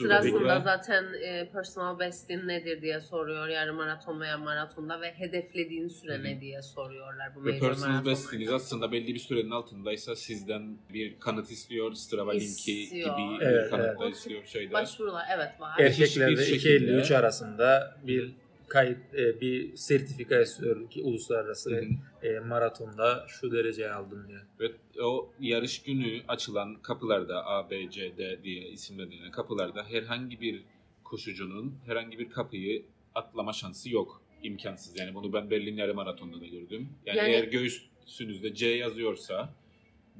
zaten 0.63 1.05
e, 1.23 1.49
personal 1.53 1.99
bestin 1.99 2.47
nedir 2.47 2.81
diye 2.81 2.99
soruyor 2.99 3.47
yarım 3.47 3.75
maraton 3.75 4.21
veya 4.21 4.37
maratonda 4.37 5.01
ve 5.01 5.11
hedeflediğin 5.13 5.87
süre 5.87 6.13
Hı 6.13 6.19
hı. 6.19 6.23
ne 6.23 6.41
diye 6.41 6.61
soruyorlar 6.61 7.35
bu 7.35 7.45
Ve 7.45 7.59
personal 7.59 8.05
bestiniz 8.05 8.49
aslında 8.53 8.91
belli 8.91 9.13
bir 9.13 9.19
sürenin 9.19 9.51
altındaysa 9.51 10.15
sizden 10.15 10.77
bir 10.93 11.19
kanıt 11.19 11.51
istiyor. 11.51 11.93
Strava 11.93 12.31
linki 12.31 12.89
gibi 12.89 13.03
Evet, 13.41 13.65
bir 13.65 13.69
kanıt 13.69 13.85
evet. 13.85 13.99
da 13.99 14.09
istiyor 14.09 14.45
şeyde. 14.45 14.73
Başvurular 14.73 15.25
evet 15.35 15.51
var. 15.59 15.79
Erkeklerde 15.79 16.41
Hiçbir 16.41 16.55
2.53 16.55 17.03
şekilde- 17.03 17.17
arasında 17.17 17.97
bir 18.07 18.31
kayıt 18.71 19.13
e, 19.13 19.41
bir 19.41 19.75
sertifika 19.77 20.41
istiyor 20.41 20.89
ki 20.89 21.01
uluslararası 21.03 21.71
Hı 21.71 21.85
hı. 22.21 22.27
e, 22.27 22.39
maratonda 22.39 23.25
şu 23.27 23.51
dereceyi 23.51 23.89
aldın 23.89 24.27
diye. 24.27 24.39
Ve 24.59 24.71
o 25.03 25.31
yarış 25.39 25.83
günü 25.83 26.21
açılan 26.27 26.75
kapılarda 26.75 27.45
A, 27.45 27.69
B, 27.69 27.89
C, 27.89 28.17
D 28.17 28.43
diye 28.43 28.69
isimlendirilen 28.69 29.31
kapılarda 29.31 29.83
herhangi 29.83 30.41
bir 30.41 30.63
koşucunun 31.03 31.75
herhangi 31.85 32.19
bir 32.19 32.29
kapıyı 32.29 32.85
atlama 33.15 33.53
şansı 33.53 33.89
yok. 33.89 34.21
İmkansız. 34.43 34.99
Yani 34.99 35.15
bunu 35.15 35.33
ben 35.33 35.51
Berlin 35.51 35.77
yarı 35.77 35.93
maratonda 35.93 36.41
da 36.41 36.45
gördüm. 36.47 36.89
Yani, 37.05 37.17
Yani- 37.17 37.29
eğer 37.29 37.43
göğsünüzde 37.43 38.53
C 38.53 38.67
yazıyorsa 38.67 39.53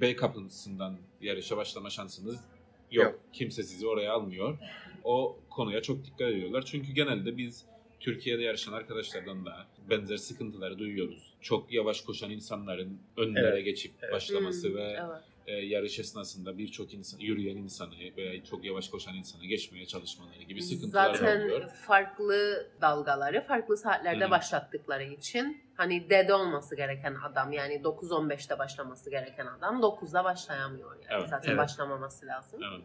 B 0.01 0.15
kapısından 0.15 0.97
yarışa 1.21 1.57
başlama 1.57 1.89
şansınız 1.89 2.35
yok. 2.91 3.05
Yok. 3.05 3.19
Kimse 3.33 3.63
sizi 3.63 3.87
oraya 3.87 4.13
almıyor. 4.13 4.57
O 5.03 5.39
konuya 5.49 5.81
çok 5.81 6.05
dikkat 6.05 6.21
ediyorlar. 6.21 6.65
Çünkü 6.65 6.91
genelde 6.91 7.37
biz 7.37 7.65
Türkiye'de 8.01 8.43
yarışan 8.43 8.73
arkadaşlardan 8.73 9.45
da 9.45 9.65
benzer 9.89 10.17
sıkıntıları 10.17 10.79
duyuyoruz. 10.79 11.33
Çok 11.41 11.73
yavaş 11.73 12.01
koşan 12.01 12.31
insanların 12.31 12.99
önlere 13.17 13.47
Evet, 13.47 13.65
geçip 13.65 13.91
evet. 14.01 14.13
başlaması 14.13 14.67
Hmm, 14.69 14.75
ve 14.75 14.81
evet. 14.99 15.21
e, 15.47 15.53
yarış 15.53 15.99
esnasında 15.99 16.57
birçok 16.57 16.93
insan, 16.93 17.19
yürüyen 17.19 17.57
insanı 17.57 17.93
veya 18.17 18.43
çok 18.43 18.65
yavaş 18.65 18.89
koşan 18.89 19.15
insanı 19.15 19.45
geçmeye 19.45 19.85
çalışmaları 19.85 20.43
gibi 20.43 20.61
sıkıntılar 20.61 21.13
Zaten 21.13 21.41
oluyor. 21.41 21.69
farklı 21.69 22.67
dalgaları 22.81 23.41
farklı 23.41 23.77
saatlerde 23.77 24.25
hı. 24.25 24.31
başlattıkları 24.31 25.03
için 25.03 25.61
hani 25.75 26.09
dead 26.09 26.29
olması 26.29 26.75
gereken 26.75 27.15
adam 27.31 27.51
yani 27.53 27.73
9-15'te 27.81 28.59
başlaması 28.59 29.09
gereken 29.09 29.45
adam 29.45 29.81
9'da 29.81 30.23
başlayamıyor 30.23 30.95
yani. 30.95 31.05
Evet, 31.09 31.29
Zaten 31.29 31.49
evet. 31.49 31.59
başlamaması 31.59 32.25
lazım. 32.25 32.59
Evet. 32.73 32.81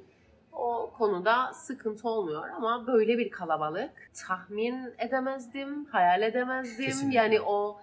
O 0.57 0.91
konuda 0.99 1.53
sıkıntı 1.53 2.09
olmuyor 2.09 2.43
ama 2.57 2.87
böyle 2.87 3.19
bir 3.19 3.31
kalabalık 3.31 3.91
tahmin 4.27 4.95
edemezdim, 4.99 5.85
hayal 5.85 6.23
edemezdim. 6.23 6.85
Kesinlikle. 6.87 7.19
Yani 7.19 7.41
o 7.41 7.81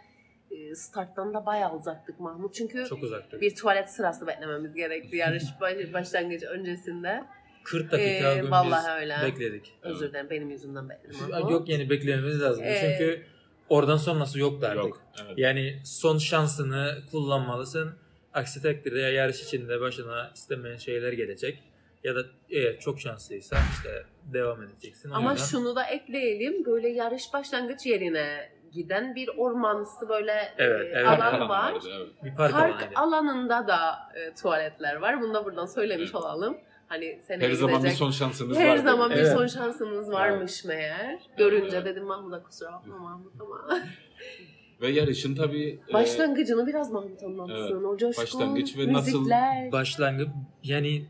e, 0.51 0.76
starttan 0.76 1.34
da 1.34 1.45
bayağı 1.45 1.76
uzaktık 1.76 2.19
Mahmut. 2.19 2.53
Çünkü 2.55 2.86
Çok 2.89 3.03
uzaktı. 3.03 3.41
bir 3.41 3.55
tuvalet 3.55 3.89
sırası 3.89 4.28
beklememiz 4.28 4.74
gerekti 4.74 5.17
yarış 5.17 5.43
baş- 5.61 5.93
başlangıcı 5.93 6.47
öncesinde. 6.47 7.24
40 7.63 7.91
dakika 7.91 8.34
Ee, 8.34 8.51
vallahi 8.51 9.01
öyle. 9.01 9.15
bekledik. 9.26 9.74
Özür 9.82 10.09
dilerim 10.09 10.30
benim 10.30 10.49
yüzümden 10.49 10.89
bekledim. 10.89 11.17
Yok 11.49 11.69
yani 11.69 11.89
beklememiz 11.89 12.41
lazım. 12.41 12.63
Ee, 12.63 12.78
Çünkü 12.97 13.24
oradan 13.69 13.97
sonrası 13.97 14.39
yoktu 14.39 14.67
artık. 14.67 14.84
Yok. 14.84 15.01
Evet. 15.26 15.34
Yani 15.38 15.80
son 15.86 16.17
şansını 16.17 16.97
kullanmalısın. 17.11 17.91
Aksi 18.34 18.61
takdirde 18.61 18.99
ya 18.99 19.09
yarış 19.09 19.43
içinde 19.43 19.82
başına 19.82 20.32
istemeyen 20.36 20.78
şeyler 20.78 21.13
gelecek 21.13 21.63
ya 22.03 22.15
da 22.15 22.19
eğer 22.49 22.79
çok 22.79 22.99
şanslıysan 22.99 23.59
işte 23.73 24.03
devam 24.33 24.63
edeceksin. 24.63 25.09
O 25.11 25.15
Ama 25.15 25.31
yüzden- 25.31 25.45
şunu 25.45 25.75
da 25.75 25.83
ekleyelim. 25.85 26.65
Böyle 26.65 26.89
yarış 26.89 27.33
başlangıç 27.33 27.85
yerine 27.85 28.49
giden 28.71 29.15
bir 29.15 29.29
ormansı 29.37 30.09
böyle 30.09 30.53
Evet, 30.57 30.81
e, 30.81 30.99
evet. 30.99 31.07
alan 31.07 31.49
var. 31.49 31.73
vardı, 31.73 31.87
evet. 31.97 32.09
bir 32.23 32.35
park, 32.35 32.51
Park 32.53 32.91
alanında 32.95 33.67
da 33.67 33.79
e, 34.15 34.33
tuvaletler 34.41 34.95
var. 34.95 35.21
Bunu 35.21 35.33
da 35.33 35.45
buradan 35.45 35.65
söylemiş 35.65 36.03
Evet. 36.05 36.15
olalım. 36.15 36.57
Hani 36.87 37.19
seneye 37.27 37.49
Her 37.49 37.53
zaman 37.53 37.75
bir 37.75 37.79
gidecek- 37.79 37.97
son 37.97 38.11
şansınız 38.11 38.57
Her 38.57 38.69
vardı. 38.69 38.81
zaman 38.83 39.09
bir 39.11 39.15
Evet. 39.15 39.31
son 39.33 39.47
şansımız 39.47 40.11
varmış 40.11 40.65
meğer. 40.65 41.19
Görünce 41.37 41.85
dedim 41.85 42.03
Mahmut'a 42.03 42.43
kusura 42.43 42.71
bakma 42.73 42.97
Mahmut 42.97 43.33
ama. 43.41 43.79
Ve 44.81 44.87
yarışın 44.89 45.35
tabii 45.35 45.79
e, 45.89 45.93
Başlangıcını 45.93 46.67
biraz 46.67 46.91
Mahmut 46.91 47.23
anlatsın. 47.23 47.83
O 47.83 47.97
coşkun 47.97 48.23
Başlangıç 48.23 48.77
ve 48.77 48.93
nasıl- 48.93 49.17
müzikler. 49.19 49.71
Başlangıç 49.71 50.27
yani 50.63 51.05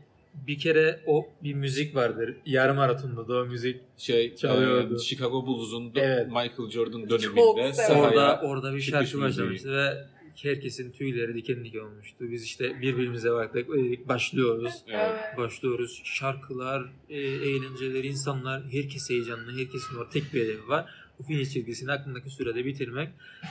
bir 0.46 0.58
kere 0.58 1.00
o 1.06 1.26
bir 1.42 1.54
müzik 1.54 1.94
vardır. 1.94 2.36
Yarım 2.46 2.76
maratonda 2.76 3.28
da 3.28 3.36
o 3.36 3.46
müzik. 3.46 3.80
şey 3.96 4.36
Çalıyordu. 4.36 4.94
e, 4.94 4.98
Chicago 4.98 5.46
Bulls'un 5.46 5.92
Evet. 5.94 6.26
Michael 6.26 6.70
Jordan 6.70 7.10
döneminde 7.10 7.72
sahaya 7.72 8.02
Orada 8.02 8.40
orada 8.44 8.74
bir 8.74 8.80
şarkı 8.80 9.20
başlamıştı 9.20 9.72
ve 9.72 10.14
herkesin 10.42 10.92
tüyleri 10.92 11.34
diken 11.34 11.64
diken 11.64 11.80
olmuştu. 11.80 12.30
Biz 12.30 12.44
işte 12.44 12.80
birbirimize 12.82 13.32
baktık 13.32 13.68
dedik 13.68 14.08
başlıyoruz. 14.08 14.72
Evet. 14.88 15.38
Başlıyoruz. 15.38 16.00
Şarkılar, 16.04 16.92
e, 17.08 17.20
eğlenceler, 17.20 18.04
insanlar, 18.04 18.62
herkes 18.72 19.10
heyecanlı, 19.10 19.58
herkesin 19.58 19.98
var. 19.98 20.10
Tek 20.10 20.34
bir 20.34 20.42
hedefi 20.42 20.68
var. 20.68 20.90
Bu 21.18 21.22
finish 21.22 21.52
çizgisini 21.52 21.92
aklındaki 21.92 22.30
sürede 22.30 22.64
bitirmek 22.64 23.08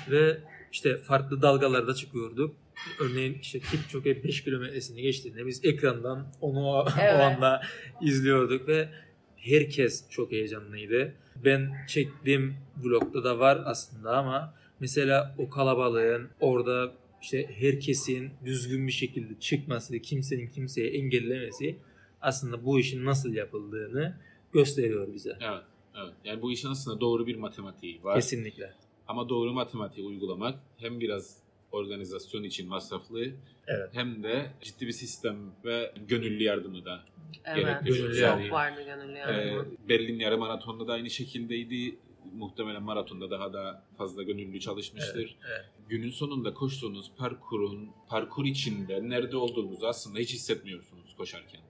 ve 0.10 0.38
işte 0.72 0.98
farklı 0.98 1.42
dalgalarda 1.42 1.94
çıkıyorduk. 1.94 2.56
Örneğin 3.00 3.38
işte 3.42 3.60
Kipchoge 3.60 4.24
5 4.24 4.44
kilometresini 4.44 5.02
geçtiğinde 5.02 5.46
biz 5.46 5.66
ekrandan 5.66 6.28
onu 6.42 6.68
o, 6.68 6.86
Evet. 7.02 7.14
o 7.20 7.24
anda 7.24 7.62
izliyorduk 8.02 8.68
ve 8.68 8.90
herkes 9.36 10.10
çok 10.10 10.32
heyecanlıydı. 10.32 11.14
Ben 11.46 11.72
çektiğim 11.88 12.56
vlogda 12.84 13.24
da 13.24 13.40
var 13.40 13.62
aslında 13.66 14.18
ama 14.18 14.54
mesela 14.80 15.36
o 15.38 15.50
kalabalığın 15.50 16.30
orada 16.40 16.94
işte 17.22 17.50
herkesin 17.60 18.32
düzgün 18.46 18.88
bir 18.88 18.92
şekilde 18.92 19.40
çıkması, 19.40 20.00
kimsenin 20.00 20.48
kimseye 20.48 20.90
engellemesi 20.90 21.76
aslında 22.22 22.66
bu 22.66 22.80
işin 22.80 23.06
nasıl 23.06 23.34
yapıldığını 23.34 24.18
gösteriyor 24.54 25.14
bize. 25.14 25.38
Evet. 25.42 25.64
Evet. 25.96 26.14
Yani 26.26 26.42
bu 26.42 26.52
işin 26.52 26.68
aslında 26.68 27.02
doğru 27.02 27.28
bir 27.28 27.36
matematiği 27.36 28.04
var. 28.04 28.16
Kesinlikle. 28.16 28.74
Ama 29.08 29.30
doğru 29.30 29.54
matematiği 29.54 30.08
uygulamak 30.08 30.60
hem 30.78 31.00
biraz 31.00 31.38
organizasyon 31.74 32.44
için 32.44 32.68
masraflı 32.70 33.22
Evet. 33.68 33.90
hem 33.92 34.24
de 34.24 34.52
ciddi 34.62 34.88
bir 34.88 34.92
sistem 34.92 35.38
ve 35.66 35.94
gönüllü 36.08 36.44
yardımı 36.44 36.86
da 36.86 37.04
Evet. 37.46 37.66
gerekli. 37.66 37.86
Gönüllü 37.88 38.14
Çok 38.16 38.22
yani. 38.24 38.52
vardı 38.52 38.84
gönüllü 38.86 39.16
Ee, 39.16 39.20
yardımı. 39.20 39.66
Berlin 39.90 40.20
yarı 40.20 40.38
maratonda 40.38 40.88
da 40.88 40.94
aynı 40.94 41.10
şekildeydi. 41.10 41.96
Muhtemelen 42.34 42.84
maratonda 42.84 43.32
daha 43.32 43.54
da 43.54 43.84
fazla 43.98 44.24
gönüllü 44.24 44.60
çalışmıştır. 44.60 45.38
evet. 45.48 45.66
Günün 45.90 46.10
sonunda 46.10 46.54
koştuğunuz 46.54 47.12
parkurun 47.18 47.90
parkur 48.10 48.46
içinde 48.46 49.10
nerede 49.10 49.38
olduğunuzu 49.38 49.86
aslında 49.86 50.20
hiç 50.20 50.34
hissetmiyorsunuz 50.34 51.16
koşarken. 51.18 51.62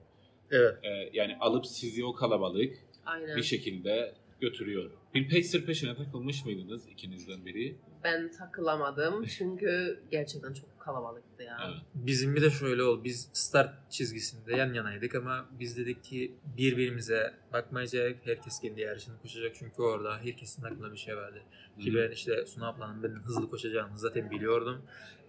Evet. 0.50 0.74
Ee, 0.84 1.10
yani 1.12 1.36
alıp 1.40 1.66
sizi 1.66 2.04
o 2.04 2.12
kalabalık 2.12 2.74
Aynen. 3.06 3.36
bir 3.36 3.42
şekilde 3.42 4.14
götürüyor. 4.40 4.90
Bir 5.14 5.28
pacer 5.30 5.64
peşine 5.66 5.96
takılmış 5.96 6.44
mıydınız 6.44 6.88
ikinizden 6.88 7.46
biri? 7.46 7.76
Ben 8.04 8.30
takılamadım. 8.30 9.24
Çünkü 9.24 10.00
gerçekten 10.10 10.52
çok 10.52 10.73
kalabalıktı 10.84 11.42
ya. 11.42 11.56
Evet. 11.66 11.76
Bizim 11.94 12.34
bir 12.36 12.42
de 12.42 12.50
şöyle 12.50 12.82
oldu. 12.82 13.04
Biz 13.04 13.28
start 13.32 13.90
çizgisinde 13.90 14.56
yan 14.56 14.72
yanaydık 14.74 15.14
ama 15.14 15.46
biz 15.60 15.76
dedik 15.78 16.04
ki 16.04 16.34
birbirimize 16.58 17.34
bakmayacak. 17.52 18.16
Herkes 18.24 18.60
kendi 18.60 18.80
yarışını 18.80 19.18
koşacak. 19.22 19.52
Çünkü 19.58 19.82
orada 19.82 20.18
herkesin 20.18 20.62
aklında 20.64 20.92
bir 20.92 20.98
şey 20.98 21.16
vardı. 21.16 21.38
Ki 21.80 21.92
Hı. 21.92 21.96
ben 21.96 22.10
işte 22.10 22.46
Suna 22.46 22.68
ablanın 22.68 23.02
benim 23.02 23.22
hızlı 23.22 23.50
koşacağını 23.50 23.98
zaten 23.98 24.30
biliyordum. 24.30 24.82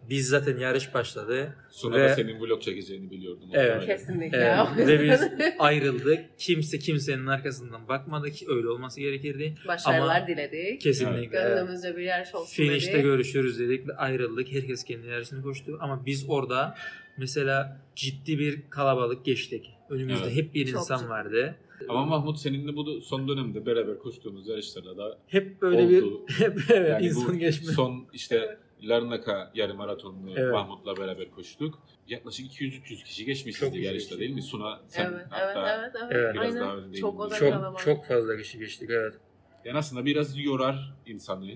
Biz 0.10 0.28
zaten 0.28 0.58
yarış 0.58 0.94
başladı. 0.94 1.56
Suna 1.70 1.96
Ve- 1.96 2.10
da 2.10 2.16
senin 2.16 2.40
vlog 2.40 2.62
çekeceğini 2.62 3.12
biliyordum. 3.12 3.50
Evet. 3.54 3.86
Kesinlikle. 3.86 4.38
Evet, 4.78 4.88
ve 4.88 5.04
biz 5.04 5.22
ayrıldık. 5.60 6.20
Kimse 6.38 6.80
kimsenin 6.80 7.26
arkasından 7.28 7.88
bakmadı 7.88 8.32
ki 8.32 8.46
öyle 8.50 8.68
olması 8.70 9.00
gerekirdi. 9.00 9.56
Başarılar 9.68 10.16
Ama- 10.18 10.28
diledik. 10.28 10.82
Kesinlikle. 10.82 11.38
evet. 11.38 11.58
Gönlümüzce 11.58 11.98
bir 11.98 12.02
yarış 12.04 12.36
olsun 12.36 12.56
Finish'te 12.56 12.94
dedik. 12.94 13.04
görüşürüz 13.04 13.60
dedik 13.60 13.88
ve 13.88 13.96
ayrıldık. 13.96 14.52
Herkes 14.52 14.84
kendi 14.84 15.08
yarışını 15.08 15.44
koştu. 15.46 15.78
Ama 15.82 16.06
biz 16.06 16.26
orada 16.30 16.76
mesela 17.18 17.82
ciddi 17.96 18.40
bir 18.40 18.70
kalabalık 18.70 19.26
geçtik. 19.26 19.72
Önümüzde 19.90 20.26
Evet. 20.26 20.36
hep 20.36 20.54
bir 20.54 20.66
Çok 20.66 20.82
insan 20.82 20.98
ciddi. 20.98 21.10
vardı. 21.10 21.56
Ama 21.90 22.06
Mahmut 22.06 22.40
seninle 22.40 22.76
bu 22.76 23.02
son 23.02 23.28
dönemde 23.28 23.66
beraber 23.66 24.00
koştuğumuz 24.00 24.48
yarışlarda 24.48 24.98
da 24.98 25.18
Hep 25.28 25.62
böyle 25.62 25.98
Oldu. 26.06 26.26
bir 26.28 26.34
hep 26.34 26.58
evet, 26.70 26.90
yani 26.90 27.06
insan 27.06 27.28
bu 27.28 27.40
geçme. 27.40 27.74
son 27.74 28.06
işte 28.14 28.58
Larnaca 28.84 29.52
yarım 29.56 29.78
maratonunu 29.78 30.34
Evet. 30.36 30.54
Mahmut'la 30.54 30.98
beraber 30.98 31.32
koştuk. 31.32 31.80
Yaklaşık 32.08 32.46
200-300 32.52 33.04
kişi 33.04 33.26
kişi 33.26 33.78
yarışta 33.78 34.20
değil 34.20 34.32
mi? 34.32 34.42
Suna 34.42 34.80
sen 34.88 35.06
Evet, 35.06 35.16
evet, 35.22 35.28
hatta 35.30 35.80
evet, 35.80 35.96
evet. 36.02 36.12
Evet. 36.16 36.34
Biraz 36.34 36.46
Aynen. 36.56 36.62
daha 36.62 36.78
öndeydin 36.78 37.02
Çok 37.02 37.20
o 37.20 37.30
çok 37.30 37.80
çok 37.86 38.06
fazla 38.06 38.38
kişi 38.38 38.60
geçtik 38.60 38.90
evet. 38.90 39.14
yani 39.66 39.78
aslında 39.78 40.06
biraz 40.06 40.40
yorar 40.40 40.94
insanı 41.06 41.52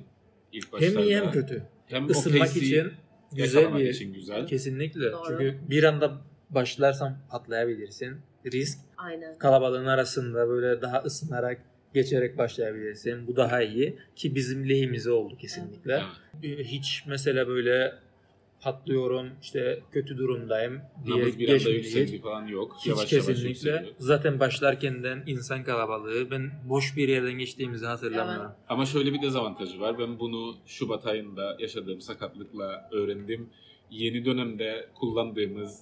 ilk 0.51 0.73
başlarda. 0.73 0.99
Hem 0.99 1.05
iyi 1.05 1.17
hem 1.17 1.31
kötü. 1.31 1.63
Hem 1.87 2.07
o 2.07 2.09
Isınmak 2.11 2.39
pace'i 2.39 2.65
için 2.65 2.91
güzel 3.35 3.75
bir 3.75 3.89
için 3.89 4.13
güzel. 4.13 4.47
kesinlikle. 4.47 5.11
Doğru. 5.11 5.27
Çünkü 5.27 5.57
bir 5.69 5.83
anda 5.83 6.21
başlarsan 6.49 7.17
patlayabilirsin. 7.29 8.17
Risk 8.45 8.79
Aynen. 8.97 9.37
kalabalığın 9.37 9.85
arasında 9.85 10.49
böyle 10.49 10.81
daha 10.81 10.99
ısınarak 10.99 11.61
geçerek 11.93 12.37
başlayabilirsin. 12.37 13.27
Bu 13.27 13.35
daha 13.35 13.61
iyi 13.61 13.97
ki 14.15 14.35
bizim 14.35 14.69
lehimize 14.69 15.11
oldu 15.11 15.37
kesinlikle. 15.37 16.01
Evet. 16.43 16.59
Ee, 16.59 16.63
Hiç 16.63 17.03
mesela 17.07 17.47
böyle 17.47 17.93
patlıyorum 18.61 19.29
işte 19.41 19.79
kötü 19.91 20.17
durumdayım 20.17 20.81
diye 21.05 21.21
Nabız 21.21 21.39
bir 21.39 21.49
anda 21.49 21.69
yükseldi 21.69 22.21
falan 22.21 22.47
yok. 22.47 22.75
Hiç 22.79 22.87
yavaş 22.87 23.13
yavaş 23.13 23.25
kesinlikle. 23.27 23.49
yükseliyor. 23.49 23.93
Zaten 23.97 24.39
başlarkenden 24.39 25.23
insan 25.27 25.63
kalabalığı 25.63 26.31
ben 26.31 26.51
boş 26.69 26.97
bir 26.97 27.09
yerden 27.09 27.33
geçtiğimizi 27.33 27.85
hatırlamıyorum. 27.85 28.51
Ama 28.69 28.85
şöyle 28.85 29.13
bir 29.13 29.21
dezavantajı 29.21 29.79
var. 29.79 29.99
Ben 29.99 30.19
bunu 30.19 30.55
Şubat 30.65 31.07
ayında 31.07 31.57
yaşadığım 31.59 32.01
sakatlıkla 32.01 32.89
öğrendim. 32.91 33.49
Yeni 33.91 34.25
dönemde 34.25 34.87
kullandığımız 34.95 35.79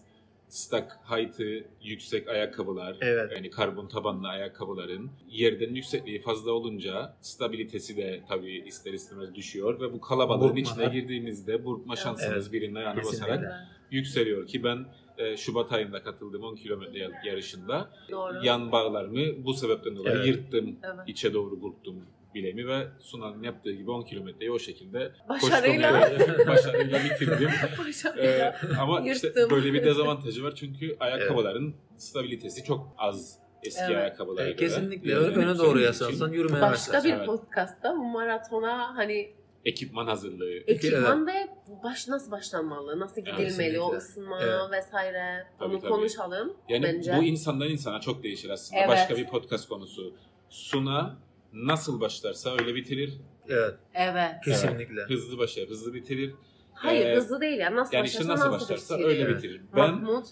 stack 0.48 0.92
height'ı 1.10 1.64
yüksek 1.84 2.28
ayakkabılar, 2.28 2.98
Evet. 3.02 3.32
yani 3.36 3.50
karbon 3.50 3.88
tabanlı 3.88 4.28
ayakkabıların 4.28 5.12
yerden 5.30 5.74
yüksekliği 5.76 6.22
fazla 6.22 6.52
olunca 6.52 7.16
stabilitesi 7.22 7.98
de 7.98 8.22
tabii 8.30 8.54
ister 8.66 8.94
istemez 8.94 9.36
düşüyor 9.36 9.80
ve 9.82 9.94
bu 9.94 10.02
kalabalığın 10.02 10.42
Burkma. 10.42 10.60
içine 10.60 10.86
girdiğimizde 10.86 11.66
burkma 11.66 11.96
şansınız 11.96 12.44
Evet. 12.44 12.54
birinin 12.54 12.76
ayağına 12.76 13.02
Kesinlikle. 13.02 13.24
basarak 13.34 13.68
yükseliyor 13.92 14.48
ki 14.48 14.64
ben 14.64 14.86
e, 15.18 15.38
Şubat 15.38 15.72
ayında 15.74 16.04
katıldığım 16.04 16.44
10 16.44 16.56
kilometre 16.56 17.10
yarışında 17.26 17.90
Doğru. 18.12 18.46
yan 18.46 18.72
bağlarımı 18.72 19.46
bu 19.46 19.54
sebepten 19.54 19.96
dolayı 19.96 20.16
Evet. 20.16 20.28
yırttım 20.28 20.76
Evet. 20.84 21.00
içe 21.08 21.34
doğru 21.34 21.62
burktum 21.62 21.96
bileğimi 22.38 22.68
ve 22.68 22.88
Sunan'ın 23.00 23.44
yaptığı 23.44 23.72
gibi 23.72 23.92
10 23.92 24.02
kilometreyi 24.04 24.52
o 24.52 24.60
şekilde 24.60 25.12
Başarıyla. 25.30 26.02
Başarıyla 26.48 27.00
bitirdim. 27.04 27.50
Ee, 27.76 27.88
Başarıyla. 27.88 28.56
ama 28.80 29.02
işte 29.12 29.28
Yırttım. 29.28 29.50
böyle 29.50 29.74
bir 29.74 29.84
dezavantajı 29.84 30.44
var 30.44 30.56
çünkü 30.56 30.98
ayakkabıların 31.00 31.76
stabilitesi 31.98 32.64
çok 32.64 32.88
az 32.98 33.40
eski 33.64 33.82
Evet. 33.88 33.96
ayakkabılara 33.98 34.46
Ee, 34.46 34.52
göre. 34.52 34.56
kesinlikle 34.56 35.12
Yani 35.12 35.26
öne 35.26 35.58
doğru 35.58 35.80
yaslansan 35.80 36.32
yürümeye 36.32 36.62
Başka 36.62 36.72
başlarsın. 36.94 37.12
bir 37.12 37.16
Evet. 37.16 37.26
podcastta 37.26 37.94
maratona 37.94 38.96
hani 38.98 39.32
Ekipman 39.66 40.08
hazırlığı. 40.08 40.54
ekipman 40.68 41.28
ve 41.28 41.48
baş 41.84 42.08
nasıl 42.08 42.32
başlanmalı, 42.32 43.00
nasıl 43.00 43.22
Evet, 43.26 43.38
gidilmeli, 43.38 43.80
o 43.80 43.92
kesinlikle. 43.92 43.98
ısınma 43.98 44.40
Evet. 44.42 44.72
vesaire 44.72 45.48
Tabii, 45.60 45.70
onu 45.74 45.82
tabii. 45.82 45.92
konuşalım 45.92 46.54
Yani 46.70 46.84
bence. 46.84 47.16
bu 47.18 47.24
insandan 47.24 47.70
insana 47.70 48.00
çok 48.02 48.24
değişir 48.24 48.50
aslında. 48.50 48.80
Evet. 48.80 48.90
Başka 48.90 49.18
bir 49.18 49.28
podcast 49.28 49.70
konusu. 49.70 50.14
Suna 50.50 51.18
nasıl 51.54 52.00
başlarsa 52.02 52.52
öyle 52.60 52.76
bitirir. 52.76 53.14
Evet, 53.50 53.76
Evet. 53.94 54.32
kesinlikle. 54.46 55.02
Hızlı 55.02 55.38
başlar, 55.38 55.70
hızlı 55.70 55.94
bitirir. 55.94 56.34
Hayır 56.74 57.06
Ee, 57.06 57.16
hızlı 57.16 57.42
değil 57.42 57.58
ya. 57.60 57.76
Nasıl 57.76 57.94
Yani 57.94 58.08
işte 58.08 58.20
başlarsa 58.20 58.52
nasıl 58.52 58.62
başlarsa 58.66 59.00
bitirir. 59.00 59.10
öyle 59.10 59.30
bitirir. 59.36 59.62
Ben 59.76 59.94
Mahmut 59.94 60.26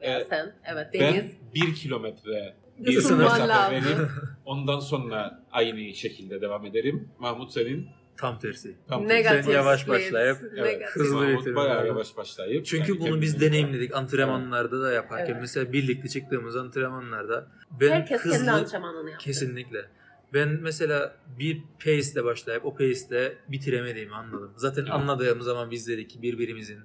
e, 0.00 0.24
sen. 0.24 0.54
Evet 0.64 0.86
ben 0.94 1.00
Deniz. 1.14 1.32
bir 1.54 1.74
kilometre 1.74 2.54
bir 2.78 3.02
lazım. 3.02 3.74
verip 3.74 4.08
ondan 4.44 4.80
sonra 4.80 5.44
aynı 5.52 5.94
şekilde 5.94 6.40
devam 6.40 6.66
ederim. 6.66 7.08
Mahmut 7.18 7.52
senin 7.52 7.88
Tam 8.16 8.38
tersi. 8.38 8.76
tam 8.88 9.08
Negatif 9.08 9.44
Sen 9.44 9.52
yavaş 9.52 9.88
başlayıp, 9.88 10.52
negatif. 10.52 10.96
hızlı 10.96 11.14
Mahmut 11.16 11.40
bitirme. 11.40 11.56
bayağı 11.56 11.86
yavaş 11.86 12.16
başlayıp. 12.16 12.66
Çünkü 12.66 12.92
yani 12.92 13.00
bunu 13.00 13.20
biz 13.20 13.40
deneyimledik 13.40 13.94
antrenmanlarda 13.96 14.80
da 14.82 14.92
yaparken. 14.92 15.32
Evet. 15.32 15.40
Mesela 15.40 15.72
birlikte 15.72 16.08
çıktığımız 16.08 16.56
antrenmanlarda 16.56 17.46
ben 17.80 17.90
Herkes 17.90 18.22
kendi 18.22 18.34
hızlı 18.36 18.52
antrenmanını 18.52 19.10
yaptı. 19.10 19.24
kesinlikle. 19.24 19.84
Ben 20.34 20.48
mesela 20.48 21.16
bir 21.38 21.62
pace'le 21.84 22.24
başlayıp 22.24 22.64
o 22.66 22.74
pace'le 22.74 23.32
bitiremediğimi 23.48 24.14
anladım. 24.14 24.50
Zaten 24.56 24.82
Evet. 24.82 24.92
anladığım 24.92 25.42
zaman 25.42 25.70
biz 25.70 25.88
dedik 25.88 26.10
ki 26.10 26.22
birbirimizin 26.22 26.78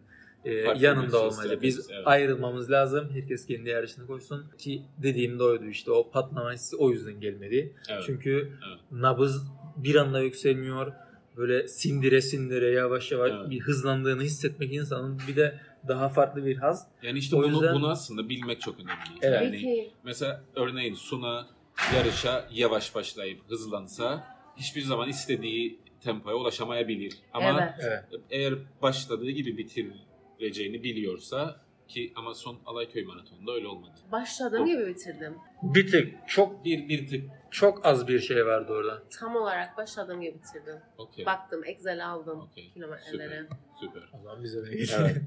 e, 0.45 0.63
Farklı 0.65 0.83
yanında 0.83 1.21
olmalı. 1.23 1.61
Biz 1.61 1.89
evet. 1.91 2.01
ayrılmamız 2.07 2.71
lazım. 2.71 3.09
Herkes 3.13 3.45
kendi 3.45 3.69
yarışını 3.69 4.07
koşsun. 4.07 4.45
Ki 4.57 4.81
dediğim 4.97 5.39
de 5.39 5.43
oydu 5.43 5.65
işte 5.65 5.91
o 5.91 6.11
patlama 6.11 6.53
hissi 6.53 6.75
o 6.75 6.91
yüzden 6.91 7.19
gelmedi. 7.19 7.73
Evet. 7.89 8.03
Çünkü 8.05 8.31
Evet. 8.67 8.79
nabız 8.91 9.43
bir 9.77 9.95
anda 9.95 10.19
yükselmiyor. 10.21 10.91
Böyle 11.37 11.67
sindire 11.67 12.21
sindire 12.21 12.71
yavaş 12.71 13.11
yavaş 13.11 13.31
Evet. 13.35 13.49
bir 13.49 13.59
hızlandığını 13.59 14.21
hissetmek 14.21 14.73
insanın 14.73 15.21
bir 15.27 15.35
de 15.35 15.59
daha 15.87 16.09
farklı 16.09 16.45
bir 16.45 16.55
haz. 16.57 16.87
Yani 17.03 17.19
işte 17.19 17.35
O 17.35 17.39
bunu, 17.43 17.47
yüzden- 17.51 17.75
bunu 17.75 17.89
aslında 17.89 18.29
bilmek 18.29 18.61
çok 18.61 18.75
önemli. 18.79 18.93
Evet. 19.21 19.41
Yani 19.41 19.51
Peki. 19.51 19.91
mesela 20.03 20.43
örneğin 20.55 20.93
Suna 20.93 21.47
yarışa 21.95 22.47
yavaş 22.51 22.95
başlayıp 22.95 23.49
hızlansa 23.49 24.23
hiçbir 24.57 24.81
zaman 24.81 25.09
istediği 25.09 25.79
tempoya 26.03 26.35
ulaşamayabilir. 26.35 27.17
Ama 27.33 27.75
evet. 27.79 28.03
Eğer 28.29 28.53
başladığı 28.81 29.29
gibi 29.29 29.57
bitireceğini 29.57 30.83
biliyorsa 30.83 31.65
ki 31.87 32.13
ama 32.15 32.33
son 32.33 32.59
Alayköy 32.65 33.03
maratonunda 33.03 33.51
öyle 33.51 33.67
olmadı. 33.67 33.93
Başladığım 34.11 34.65
gibi 34.65 34.87
bitirdim. 34.87 35.37
Bir 35.63 35.91
tık 35.91 36.13
çok 36.27 36.65
Bir 36.65 36.89
bir 36.89 37.07
tık 37.07 37.23
çok 37.51 37.85
az 37.85 38.07
bir 38.07 38.19
şey 38.19 38.45
vardı 38.45 38.73
orada. 38.73 39.03
Tam 39.19 39.35
olarak 39.35 39.77
başladığım 39.77 40.21
gibi 40.21 40.33
bitirdim. 40.33 40.79
okey. 40.97 41.25
Baktım 41.25 41.63
Excel 41.65 42.07
aldım 42.07 42.41
Okey. 42.41 42.71
kilometreleri. 42.73 43.47
Süper. 43.79 44.03
O 44.13 44.23
zaman 44.23 44.43
bize 44.43 44.65
de 44.65 44.71
Evet. 44.71 45.17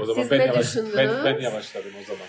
O 0.00 0.04
zaman 0.04 0.22
Siz 0.22 0.30
ben 0.30 0.38
ne 0.38 0.44
yavaş, 0.44 0.76
ben, 0.76 1.24
ben 1.24 1.40
yavaşladım 1.40 1.92
o 2.02 2.04
zaman. 2.04 2.26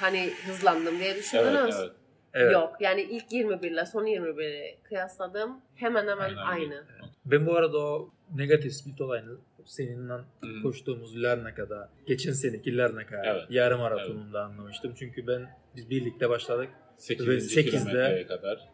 Hani 0.00 0.32
hızlandım 0.46 0.98
diye 0.98 1.16
düşündünüz. 1.16 1.54
Evet, 1.54 1.74
evet. 1.80 2.01
Evet. 2.34 2.52
Yok 2.52 2.76
yani 2.80 3.02
ilk 3.02 3.32
21 3.32 3.70
ile 3.70 3.86
son 3.86 4.04
21'i 4.06 4.78
kıyasladım. 4.82 5.60
Hemen 5.74 6.08
hemen 6.08 6.18
Aynen 6.18 6.38
öyle. 6.38 6.40
aynı. 6.40 6.84
Ben 7.24 7.46
bu 7.46 7.56
arada 7.56 7.78
o 7.78 8.10
negatif 8.36 8.72
split 8.72 9.00
olayını 9.00 9.36
seninle 9.64 10.12
Hı. 10.12 10.62
koştuğumuz 10.62 11.22
Larnaca'da, 11.22 11.90
geçen 12.06 12.32
seneki 12.32 12.76
Larnaca 12.76 13.22
Evet. 13.24 13.42
yarım 13.50 13.80
maratonunda 13.80 14.44
anlamıştım. 14.44 14.94
Çünkü 14.98 15.26
ben 15.26 15.58
biz 15.76 15.90
birlikte 15.90 16.28
başladık. 16.30 16.68
8. 16.96 17.28
Ve 17.28 17.40
sekizde- 17.40 17.70
kilometreye 17.70 18.26
kadar. 18.26 18.68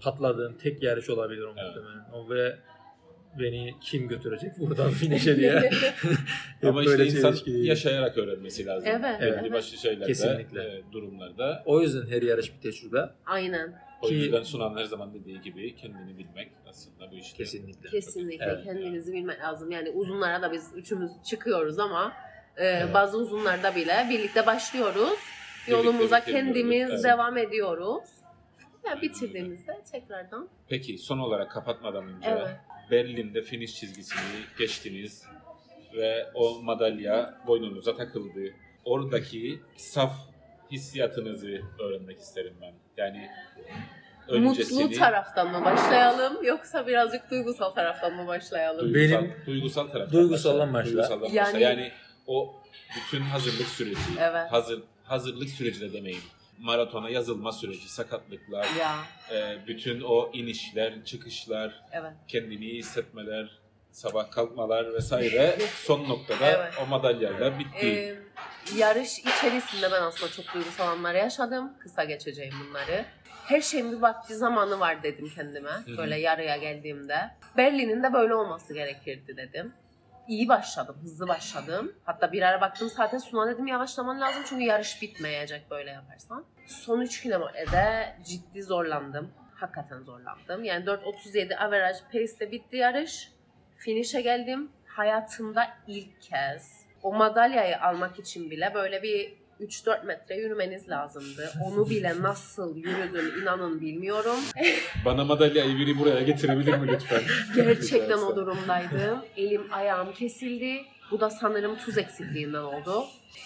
Patladığım 0.00 0.58
tek 0.58 0.82
yarış 0.82 1.10
olabilir 1.10 1.42
o 1.42 1.54
Evet. 1.58 1.62
muhtemelen. 1.76 2.04
O 2.12 2.30
ve 2.30 2.56
beni 3.40 3.74
kim 3.80 4.08
götürecek 4.08 4.58
buradan 4.58 4.90
finish'e 4.90 5.36
diye. 5.36 5.52
Ama 6.62 6.82
işte 6.82 6.98
böyle 6.98 7.06
insan 7.06 7.36
yaşayarak 7.46 8.18
öğrenmesi 8.18 8.66
lazım. 8.66 8.88
Evet, 8.92 9.20
Belli 9.20 9.38
evet. 9.40 9.52
başlı 9.52 9.76
şeylerde, 9.76 10.06
Kesinlikle. 10.06 10.62
e, 10.62 10.82
durumlarda. 10.92 11.62
O 11.66 11.80
yüzden 11.80 12.06
her 12.06 12.22
yarış 12.22 12.52
bir 12.56 12.60
tecrübe. 12.60 13.00
Aynen. 13.26 13.88
O 14.02 14.06
Ki- 14.06 14.14
yüzden 14.14 14.42
Sunan 14.42 14.76
her 14.76 14.84
zaman 14.84 15.14
dediği 15.14 15.40
gibi 15.40 15.76
kendini 15.76 16.18
bilmek 16.18 16.48
aslında 16.68 17.10
bu 17.12 17.14
işte. 17.16 17.36
Kesinlikle. 17.36 17.90
Kesinlikle 17.90 18.44
Evet. 18.44 18.64
kendinizi 18.64 19.12
bilmek 19.12 19.40
lazım. 19.40 19.70
Yani 19.70 19.90
uzunlara 19.90 20.42
da 20.42 20.52
biz 20.52 20.70
üçümüz 20.76 21.10
çıkıyoruz 21.30 21.78
ama 21.78 22.12
e, 22.56 22.66
Evet. 22.66 22.94
bazı 22.94 23.18
uzunlarda 23.18 23.76
bile 23.76 24.06
birlikte 24.10 24.46
başlıyoruz. 24.46 25.18
Birlikte 25.68 25.88
Yolumuza 25.88 26.24
kendimiz 26.24 26.90
evet. 26.90 27.04
devam 27.04 27.36
ediyoruz. 27.36 28.04
Ya 28.86 29.02
bitirdiğimizde 29.02 29.72
tekrardan. 29.92 30.48
Peki 30.68 30.98
son 30.98 31.18
olarak 31.18 31.50
kapatmadan 31.50 32.04
önce 32.08 32.28
Evet. 32.28 32.48
Berlin'de 32.90 33.42
finish 33.42 33.74
çizgisini 33.74 34.20
geçtiniz 34.58 35.22
ve 35.96 36.26
o 36.34 36.62
madalya 36.62 37.40
boynunuza 37.46 37.96
takıldı. 37.96 38.40
Oradaki 38.84 39.60
saf 39.76 40.12
hissiyatınızı 40.70 41.60
öğrenmek 41.78 42.18
isterim 42.18 42.54
ben. 42.60 42.74
Yani 42.96 43.30
öncesini 44.28 44.82
Mutlu 44.84 44.98
taraftan 44.98 45.50
mı 45.52 45.64
başlayalım 45.64 46.44
yoksa 46.44 46.86
birazcık 46.86 47.30
duygusal 47.30 47.70
taraftan 47.70 48.14
mı 48.14 48.26
başlayalım? 48.26 48.94
duygusal, 48.94 49.22
Benim- 49.22 49.34
duygusal 49.46 49.88
taraftan 49.88 50.20
Duygusaldan 50.20 50.74
başla. 50.74 50.90
Duygusaldan 50.92 51.22
başla. 51.22 51.36
Yani- 51.36 51.62
Yani, 51.62 51.92
o 52.26 52.54
bütün 52.96 53.20
hazırlık 53.20 53.66
süreci, 53.66 54.00
Evet. 54.20 54.52
hazır 54.52 54.82
hazırlık 55.04 55.48
süreci 55.48 55.80
de 55.80 55.92
demeyeyim. 55.92 56.24
Maratona 56.60 57.10
yazılma 57.10 57.52
süreci, 57.52 57.88
sakatlıklar, 57.92 58.66
Ya 58.78 58.96
e, 59.32 59.66
bütün 59.66 60.00
o 60.00 60.30
inişler, 60.32 61.04
çıkışlar, 61.04 61.82
evet. 61.92 62.12
kendini 62.28 62.64
iyi 62.64 62.78
hissetmeler, 62.78 63.58
sabah 63.92 64.30
kalkmalar 64.30 64.94
vesaire 64.94 65.58
son 65.84 66.08
noktada 66.08 66.46
Evet. 66.50 66.72
o 66.82 66.86
madalyayla 66.86 67.58
bitti. 67.58 67.86
Ee, 67.86 68.18
yarış 68.76 69.18
içerisinde 69.18 69.92
ben 69.92 70.02
aslında 70.02 70.32
çok 70.32 70.54
duygusal 70.54 70.88
anlar 70.88 71.14
yaşadım. 71.14 71.72
Kısa 71.78 72.04
geçeceğim 72.04 72.54
bunları. 72.68 73.04
Her 73.44 73.60
şeyin 73.60 73.92
bir 73.92 73.96
vakti 73.96 74.34
zamanı 74.34 74.80
var 74.80 75.02
dedim 75.02 75.30
kendime. 75.34 75.70
Böyle 75.96 76.16
yarıya 76.16 76.56
geldiğimde. 76.56 77.16
Berlin'in 77.56 78.02
de 78.02 78.12
böyle 78.12 78.34
olması 78.34 78.74
gerekirdi 78.74 79.36
dedim. 79.36 79.72
İyi 80.28 80.48
başladım, 80.48 80.96
hızlı 81.02 81.28
başladım. 81.28 81.92
Hatta 82.04 82.32
bir 82.32 82.42
ara 82.42 82.60
baktım 82.60 82.88
zaten 82.96 83.18
Suna 83.18 83.46
dedim 83.46 83.66
yavaşlaman 83.66 84.20
lazım 84.20 84.42
çünkü 84.48 84.64
yarış 84.64 85.02
bitmeyecek 85.02 85.70
böyle 85.70 85.90
yaparsan. 85.90 86.44
Son 86.66 87.00
3 87.00 87.22
kilometrede 87.22 88.16
ciddi 88.24 88.62
zorlandım. 88.62 89.30
Hakikaten 89.54 90.02
zorlandım. 90.02 90.64
Yani 90.64 90.84
4.37 90.84 91.56
average 91.56 91.98
pace'de 92.12 92.50
bitti 92.52 92.76
yarış. 92.76 93.32
Finish'e 93.76 94.20
geldim. 94.20 94.72
Hayatımda 94.86 95.68
ilk 95.86 96.22
kez 96.22 96.86
o 97.02 97.12
madalyayı 97.12 97.82
almak 97.82 98.18
için 98.18 98.50
bile 98.50 98.74
böyle 98.74 99.02
bir 99.02 99.34
3-4 99.60 100.04
metre 100.04 100.36
yürümeniz 100.36 100.88
lazımdı. 100.88 101.50
Onu 101.64 101.90
bile 101.90 102.22
nasıl 102.22 102.76
yürüdüm 102.76 103.42
inanın 103.42 103.80
bilmiyorum. 103.80 104.36
Bana 105.04 105.24
madalyayı 105.24 105.78
biri 105.78 105.98
buraya 105.98 106.22
getirebilir 106.22 106.78
mi 106.78 106.88
lütfen? 106.88 107.22
Gerçekten 107.56 108.18
o 108.18 108.36
durumdaydım. 108.36 109.24
Elim 109.36 109.72
ayağım 109.72 110.12
kesildi. 110.12 110.84
Bu 111.10 111.20
da 111.20 111.30
sanırım 111.30 111.78
tuz 111.78 111.98
eksikliğinden 111.98 112.62
oldu. 112.62 113.04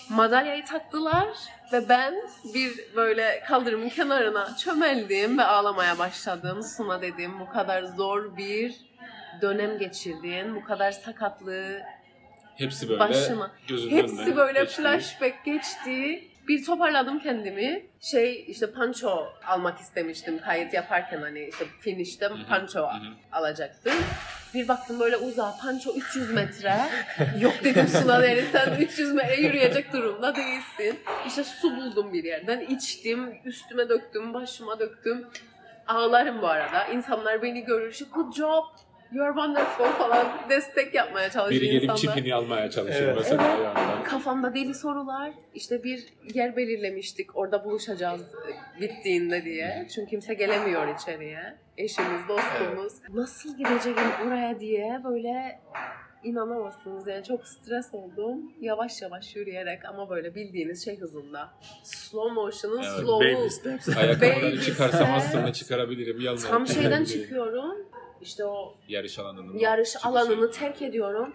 Madalyayı 0.09 0.65
taktılar 0.65 1.29
ve 1.73 1.89
ben 1.89 2.15
bir 2.55 2.73
böyle 2.97 3.43
kaldırımın 3.49 3.89
kenarına 3.89 4.57
çömeldim 4.57 5.39
ve 5.39 5.45
ağlamaya 5.45 5.99
başladım. 5.99 6.63
Suna 6.63 7.03
dedim 7.03 7.41
bu 7.41 7.49
kadar 7.53 7.83
zor 7.83 8.37
bir 8.37 8.75
dönem 9.43 9.79
geçirdin, 9.79 10.57
bu 10.57 10.65
kadar 10.65 10.93
sakatlığı 10.93 11.83
Hepsi 12.57 12.89
böyle 12.89 13.01
Başıma. 13.01 13.51
gözünün 13.69 13.97
Hepsi 13.97 14.17
önüne 14.21 14.37
böyle 14.37 14.61
geçti. 14.61 14.83
flashback 14.83 15.45
geçti. 15.45 16.25
Bir 16.49 16.65
toparladım 16.65 17.19
kendimi. 17.19 17.87
Şey 18.01 18.45
işte 18.49 18.73
panço 18.73 19.25
almak 19.47 19.81
istemiştim 19.81 20.39
kayıt 20.39 20.75
yaparken 20.75 21.23
hani 21.23 21.49
işte 21.49 21.65
finish'te 21.81 22.27
hı. 22.27 22.47
panço 22.49 22.81
Hı 22.81 22.85
hı. 22.85 23.13
alacaktım. 23.33 23.93
Bir 24.55 24.69
baktım 24.69 25.01
böyle 25.01 25.17
uzağa 25.17 25.57
panço 25.63 25.95
300 25.97 26.31
metre. 26.33 26.77
Yok 27.41 27.55
dedim 27.65 27.89
Suna 27.89 28.23
Deri 28.23 28.45
sen 28.53 28.77
300 28.81 29.13
metre 29.15 29.35
yürüyecek 29.37 29.93
durumda 29.93 30.37
değilsin. 30.37 31.01
İşte 31.27 31.45
su 31.45 31.77
buldum 31.77 32.13
bir 32.13 32.25
yerden 32.25 32.61
içtim 32.61 33.35
üstüme 33.45 33.89
döktüm 33.89 34.35
başıma 34.35 34.79
döktüm. 34.79 35.27
Ağlarım 35.87 36.43
bu 36.43 36.49
arada. 36.49 36.85
İnsanlar 36.87 37.43
beni 37.43 37.65
görür. 37.65 37.93
Şu 37.93 38.11
good 38.11 38.33
job. 38.37 38.65
You're 39.15 39.33
wonderful 39.35 39.85
falan 39.85 40.27
destek 40.51 40.95
yapmaya 40.95 41.31
çalışıyor 41.31 41.63
Biri 41.63 41.71
gelip 41.71 41.83
insanlar. 41.83 42.15
çipini 42.17 42.35
almaya 42.35 42.71
çalışır 42.71 43.03
Evet. 43.03 43.17
mesela 43.19 43.45
Evet. 43.49 43.61
ayağından. 43.61 44.05
Kafamda 44.05 44.55
deli 44.55 44.75
sorular. 44.75 45.33
İşte 45.55 45.85
bir 45.85 46.05
yer 46.35 46.57
belirlemiştik. 46.57 47.37
Orada 47.37 47.65
buluşacağız 47.65 48.21
bittiğinde 48.81 49.45
diye. 49.45 49.87
Çünkü 49.95 50.11
kimse 50.11 50.35
gelemiyor 50.35 50.95
içeriye. 50.95 51.55
Eşimiz, 51.79 52.29
dostumuz. 52.29 52.93
Nasıl 53.15 53.57
gideceğim 53.59 53.99
oraya 54.27 54.61
diye 54.61 55.01
böyle 55.05 55.61
inanamazsınız. 56.25 57.07
Yani 57.07 57.25
çok 57.25 57.47
stres 57.47 57.95
oldum. 57.95 58.53
Yavaş 58.61 59.03
yavaş 59.03 59.37
yürüyerek 59.37 59.85
ama 59.85 60.11
böyle 60.11 60.35
bildiğiniz 60.35 60.85
şey 60.85 60.99
hızında. 61.01 61.51
Slow 61.83 62.35
motion'ın 62.35 62.77
Evet, 62.83 62.87
slow'u. 62.93 63.21
Baby 63.39 63.49
steps. 63.49 63.97
Ayakkabıları 63.97 64.43
Baby 64.53 64.61
çıkarsam 64.61 65.09
aslında 65.15 65.53
çıkarabilirim. 65.53 66.21
Yalnız 66.21 66.49
Tam 66.49 66.67
şeyden 66.67 67.05
çıkıyorum. 67.05 67.75
İşte 68.23 68.45
o 68.45 68.75
Yarış 68.89 69.19
alanının. 69.19 69.59
yarış 69.59 69.97
alanını 70.07 70.51
terk 70.51 70.83
ediyorum. 70.83 71.35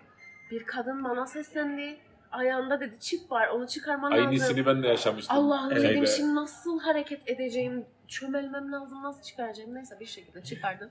Bir 0.52 0.64
kadın 0.64 1.04
bana 1.04 1.26
seslendi. 1.28 1.98
Ayağında 2.32 2.80
dedi 2.80 3.00
çip 3.00 3.32
var 3.32 3.48
onu 3.48 3.68
çıkarman 3.68 4.12
lazım. 4.12 4.28
Aynısını 4.28 4.66
ben 4.66 4.84
de 4.84 4.88
yaşamıştım. 4.88 5.38
Allah'ım 5.38 5.72
Şeyde- 5.72 5.90
dedim 5.90 6.08
şimdi 6.08 6.36
nasıl 6.36 6.80
hareket 6.80 7.30
edeceğim, 7.30 7.86
çömelmem 8.08 8.72
lazım, 8.72 9.04
nasıl 9.04 9.22
çıkaracağım. 9.24 9.76
Neyse 9.76 10.00
bir 10.00 10.06
şekilde 10.06 10.44
çıkardım. 10.44 10.90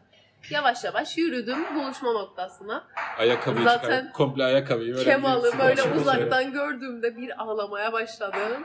Yavaş 0.51 0.85
yavaş 0.85 1.19
yürüdüm 1.19 1.59
buluşma 1.75 2.13
noktasına. 2.13 2.89
Ayakkabıyı 3.19 3.65
Zaten 3.65 3.99
çıkar. 3.99 4.13
Komple 4.13 4.45
ayakkabıyı 4.45 4.95
öğrendim. 4.95 5.13
Kemal'ı 5.13 5.59
böyle 5.59 5.83
uzaktan 5.83 6.53
gördüğümde 6.53 7.17
bir 7.17 7.43
ağlamaya 7.43 7.93
başladım. 7.93 8.63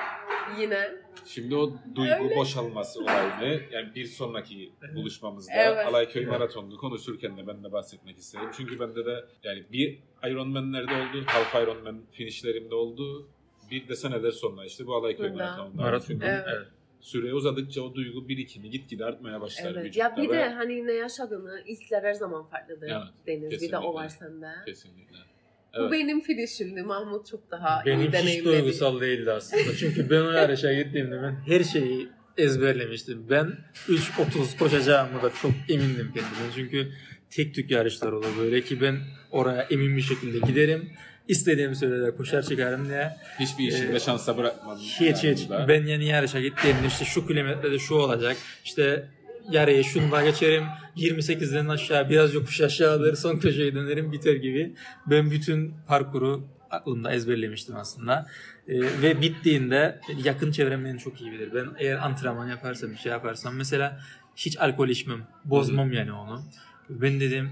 Yine. 0.60 0.92
Şimdi 1.26 1.56
o 1.56 1.74
duygu 1.96 2.24
Öyle. 2.24 2.36
boşalması 2.36 3.02
olayını 3.02 3.62
yani 3.72 3.96
bir 3.96 4.06
sonraki 4.06 4.74
buluşmamızda 4.96 5.54
Evet. 5.56 5.88
Alayköy 5.88 6.26
Maratonu'nu 6.26 6.78
konuşurken 6.78 7.38
de 7.38 7.48
ben 7.48 7.64
de 7.64 7.72
bahsetmek 7.72 8.18
isterim. 8.18 8.50
Çünkü 8.58 8.80
bende 8.80 9.06
de 9.06 9.26
yani 9.44 9.66
bir 9.72 10.00
Ironman'lerde 10.24 10.94
oldu, 10.94 11.24
Half 11.26 11.64
Ironman 11.64 12.02
finishlerimde 12.12 12.76
oldu. 12.76 13.30
Bir 13.72 13.88
de 13.88 13.96
seneler 13.96 14.32
sonra 14.32 14.66
işte 14.66 14.88
bu 14.88 14.96
Alayköy. 14.96 15.30
Maratonu'nda. 15.32 15.82
Maraton. 15.82 16.08
Çünkü 16.08 16.26
Evet. 16.26 16.46
Evet. 16.48 16.68
Süre 17.02 17.34
uzadıkça 17.34 17.82
o 17.82 17.96
duygu 17.96 18.30
birikimi 18.30 18.70
gitgide 18.70 19.06
artmaya 19.06 19.42
başlar 19.42 19.72
Evet. 19.76 19.98
Ya 19.98 20.18
bir 20.18 20.30
ve- 20.30 20.34
de 20.34 20.50
hani 20.50 20.88
ne 20.88 20.94
yaşadığını 20.94 21.62
ilkler 21.66 22.04
her 22.04 22.14
zaman 22.14 22.46
farklıdır 22.50 22.88
Evet, 22.90 23.02
Deniz. 23.28 23.42
Bir 23.44 23.46
de 23.46 23.50
kesinlikle. 23.50 23.78
o 23.78 23.94
var 23.94 24.10
sende. 24.10 24.48
Kesinlikle. 24.66 25.18
Bu 25.78 25.80
Evet. 25.82 25.92
benim 25.92 26.22
finishimdi. 26.22 26.82
Mahmut 26.84 27.28
çok 27.28 27.52
daha 27.52 27.84
iyi 27.84 27.86
Benim 27.86 28.08
hiç 28.08 28.14
deneyimledi. 28.14 28.58
duygusal 28.58 29.02
değildi 29.02 29.32
aslında. 29.32 29.76
Çünkü 29.80 30.10
ben 30.10 30.22
o 30.22 30.32
yarışa 30.32 30.74
gittiğimde 30.74 31.22
ben 31.22 31.36
her 31.48 31.64
şeyi 31.64 32.08
ezberlemiştim. 32.38 33.30
Ben 33.30 33.58
3.30 33.88 34.58
koşacağımı 34.60 35.22
da 35.22 35.32
çok 35.42 35.52
emindim 35.70 36.06
kendimden. 36.14 36.52
Çünkü 36.56 36.92
tek 37.30 37.56
tük 37.56 37.72
yarışlar 37.72 38.12
olur 38.12 38.28
böyle 38.40 38.62
ki 38.62 38.82
ben 38.82 38.98
oraya 39.32 39.62
emin 39.62 39.98
bir 39.98 40.02
şekilde 40.02 40.40
giderim. 40.48 40.92
İstediğim 41.32 41.76
sürede 41.76 42.16
koşar 42.16 42.42
çıkarım 42.42 42.90
diye. 42.90 43.18
Hiçbir 43.40 43.68
işinde 43.68 43.96
Ee, 43.96 44.00
şansa 44.00 44.38
bırakmadım. 44.38 44.82
Hiç 44.84 45.18
hiç. 45.24 45.50
burada. 45.50 45.68
Ben 45.68 45.86
yani 45.86 46.06
yarışa 46.06 46.42
gittiğimde 46.42 46.88
işte 46.88 47.06
şu 47.06 47.28
kilometrede 47.28 47.80
şu 47.80 47.96
olacak. 47.96 48.38
İşte 48.66 49.08
yarıyı 49.52 49.84
şunda 49.84 50.24
geçerim. 50.26 50.64
28'den 50.98 51.68
aşağı 51.68 52.10
biraz 52.10 52.34
yokuş 52.34 52.62
aşağıdır. 52.62 53.16
Son 53.16 53.40
köşeye 53.40 53.76
dönerim 53.76 54.12
biter 54.12 54.34
gibi. 54.36 54.74
Ben 55.08 55.32
bütün 55.32 55.74
parkuru 55.88 56.44
aklımda 56.72 57.12
ezberlemiştim 57.14 57.76
aslında. 57.76 58.28
Ee, 58.68 58.82
ve 59.02 59.22
bittiğinde 59.22 60.00
yakın 60.24 60.52
çevrem 60.52 60.86
beni 60.86 61.00
çok 61.00 61.22
iyi 61.22 61.32
bilir. 61.32 61.54
Ben 61.54 61.66
eğer 61.80 61.98
antrenman 61.98 62.48
yaparsam 62.48 62.92
bir 62.92 62.98
şey 62.98 63.12
yaparsam 63.12 63.56
mesela 63.56 64.00
hiç 64.36 64.58
alkol 64.60 64.90
içmem. 64.90 65.28
Bozmam 65.46 65.94
yani 65.94 66.12
onu. 66.12 66.44
Ben 66.90 67.20
dedim 67.20 67.50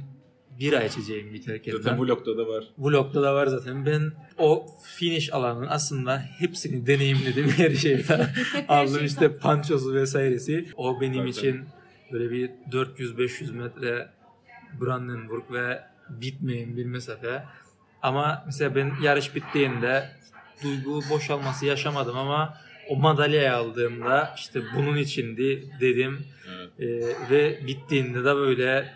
bira 0.59 0.83
içeceğim 0.83 1.33
biterken. 1.33 1.71
Zaten 1.71 1.99
vlogda 1.99 2.37
da 2.37 2.47
var. 2.47 2.63
Vlogda 2.77 3.21
da 3.21 3.35
var 3.35 3.47
zaten. 3.47 3.85
Ben 3.85 4.11
o 4.37 4.65
finish 4.83 5.33
alanının 5.33 5.67
aslında 5.69 6.19
hepsini 6.39 6.87
deneyimledim 6.87 7.49
her 7.57 7.71
şeyi 7.71 8.07
de 8.07 8.27
aldım 8.67 9.05
işte 9.05 9.37
pançosu 9.37 9.93
vesairesi. 9.93 10.65
O 10.77 11.01
benim 11.01 11.13
Zaten. 11.13 11.49
için 11.49 11.65
böyle 12.11 12.31
bir 12.31 12.49
400-500 12.71 13.53
metre 13.53 14.09
Brandenburg 14.81 15.43
ve 15.51 15.81
bitmeyen 16.09 16.77
bir 16.77 16.85
mesafe. 16.85 17.43
Ama 18.01 18.43
mesela 18.45 18.75
ben 18.75 18.91
yarış 19.03 19.35
bittiğinde 19.35 20.09
duygu 20.63 21.01
boşalması 21.09 21.65
yaşamadım 21.65 22.17
ama 22.17 22.57
o 22.89 22.95
madalyayı 22.95 23.53
aldığımda 23.53 24.33
işte 24.37 24.61
bunun 24.75 24.97
içindi 24.97 25.71
dedim. 25.81 26.19
Evet. 26.55 26.69
Ee, 26.79 27.29
ve 27.31 27.67
bittiğinde 27.67 28.19
de 28.19 28.35
böyle 28.35 28.93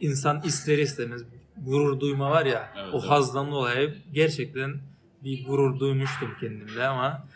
insan 0.00 0.42
ister 0.44 0.78
istemez 0.78 1.22
gurur 1.56 2.00
duyma 2.00 2.30
var 2.30 2.46
ya 2.46 2.72
Evet, 2.76 2.94
o 2.94 2.98
evet. 2.98 3.10
hazdan 3.10 3.50
dolayı 3.52 3.94
gerçekten 4.12 4.74
bir 5.24 5.44
gurur 5.46 5.80
duymuştum 5.80 6.34
kendimde 6.40 6.84
ama 6.86 7.26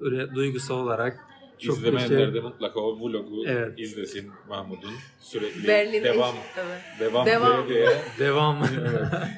öyle 0.00 0.34
duygusal 0.34 0.78
olarak 0.78 1.18
çok 1.58 1.76
İzlemeyenler 1.78 2.18
de 2.18 2.24
işte- 2.38 2.40
mutlaka 2.40 2.80
o 2.80 2.96
vlogu 3.00 3.44
Evet. 3.46 3.78
izlesin 3.78 4.30
Mahmut'un. 4.48 4.90
Sürekli 5.20 5.68
Berlin 5.68 6.04
devam, 6.04 6.34
Evet. 6.56 6.82
devam, 7.00 7.26
Devam. 7.26 7.68
diye 7.68 7.78
diye. 7.86 7.88
devam. 8.18 8.58
Evet. 8.80 9.28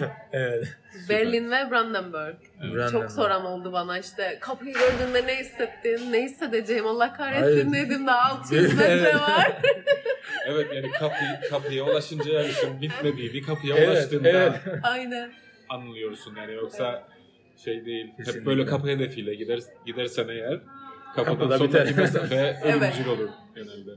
evet. 0.32 0.76
Berlin 1.08 1.50
ve 1.50 1.70
Brandenburg. 1.70 2.34
Brandenburg. 2.62 2.90
Çok 2.92 3.10
soran 3.10 3.44
oldu 3.44 3.72
bana 3.72 3.98
işte 3.98 4.38
kapıyı 4.40 4.74
gördüğünde 4.74 5.26
ne 5.26 5.36
hissettin, 5.36 6.12
ne 6.12 6.22
hissedeceğim 6.22 6.86
Allah 6.86 7.12
kahretsin 7.12 7.70
Hayır. 7.70 7.86
dedim 7.86 8.06
daha 8.06 8.30
600 8.30 8.74
metre 8.78 8.92
Evet. 8.92 9.14
var. 9.14 9.52
Evet 10.46 10.66
yani 10.74 10.90
kapı, 10.90 11.14
kapıya 11.50 11.84
ulaşınca 11.84 12.32
yarışın 12.32 12.80
bitmediği 12.82 13.32
bir 13.32 13.42
kapıya 13.42 13.76
Evet, 13.76 13.88
ulaştığında 13.88 14.28
evet. 14.28 14.52
Aynen. 14.82 15.32
anlıyorsun 15.68 16.36
yani 16.36 16.54
yoksa 16.54 17.08
şey 17.64 17.84
değil. 17.86 18.06
Kesinlikle. 18.16 18.40
Hep 18.40 18.46
böyle 18.46 18.66
kapı 18.66 18.88
hedefiyle 18.88 19.34
gider 19.34 19.60
gidersen 19.86 20.28
eğer 20.28 20.60
kapıdan 21.16 21.38
Kapıda 21.38 21.58
sonraki 21.58 21.94
mesafe 21.94 22.34
Evet. 22.64 22.82
ölümcül 22.82 23.06
olur 23.06 23.28
genelde. 23.54 23.90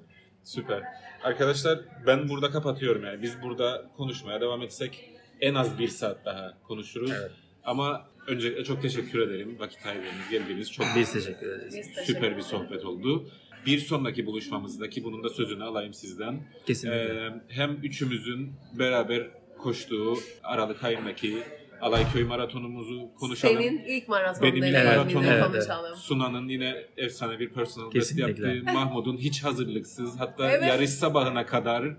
Süper. 0.43 0.81
Arkadaşlar 1.23 1.79
ben 2.07 2.29
burada 2.29 2.49
kapatıyorum 2.51 3.03
yani. 3.03 3.21
Biz 3.21 3.41
burada 3.41 3.85
konuşmaya 3.97 4.41
devam 4.41 4.61
etsek 4.61 5.09
en 5.43 5.53
az 5.55 5.79
bir 5.79 5.87
saat 5.87 6.25
daha 6.25 6.57
konuşuruz. 6.67 7.11
Evet. 7.11 7.31
Ama 7.63 8.05
öncelikle 8.27 8.63
çok 8.63 8.81
teşekkür 8.81 9.19
ederim. 9.19 9.55
Vakit 9.59 9.85
ayırdığınız, 9.85 10.29
geldiğiniz 10.31 10.71
çok 10.71 10.85
Biz 10.95 11.13
teşekkür 11.13 11.47
ederiz. 11.47 11.75
Biz 11.77 11.87
teşekkür 11.87 12.13
süper 12.13 12.37
bir 12.37 12.41
sohbet 12.41 12.85
oldu. 12.85 13.29
Bir 13.65 13.79
sonraki 13.79 14.25
buluşmamızdaki 14.25 15.03
bunun 15.03 15.23
da 15.23 15.29
sözünü 15.29 15.63
alayım 15.63 15.93
sizden. 15.93 16.39
Kesinlikle. 16.65 16.99
Ee, 16.99 17.31
hem 17.47 17.71
üçümüzün 17.83 18.53
beraber 18.79 19.27
koştuğu 19.57 20.17
Aralık 20.43 20.83
ayındaki 20.83 21.43
Alayköy 21.81 22.23
maratonumuzu 22.23 23.09
konuşalım. 23.19 23.61
Senin 23.61 23.83
ilk 23.85 24.07
maraton 24.07 24.43
Benim 24.43 24.63
ilk 24.63 24.73
maratonum. 24.73 25.23
Evet, 25.23 25.43
konuşalım. 25.45 25.97
Sunan'ın 25.97 26.47
yine 26.47 26.85
efsane 26.97 27.39
bir 27.39 27.49
personal 27.49 27.93
best 27.93 28.19
yaptığı, 28.19 28.63
Mahmut'un 28.63 29.17
hiç 29.17 29.43
hazırlıksız 29.43 30.19
hatta 30.19 30.51
Evet. 30.51 30.67
yarış 30.67 30.89
sabahına 30.89 31.45
kadar 31.45 31.95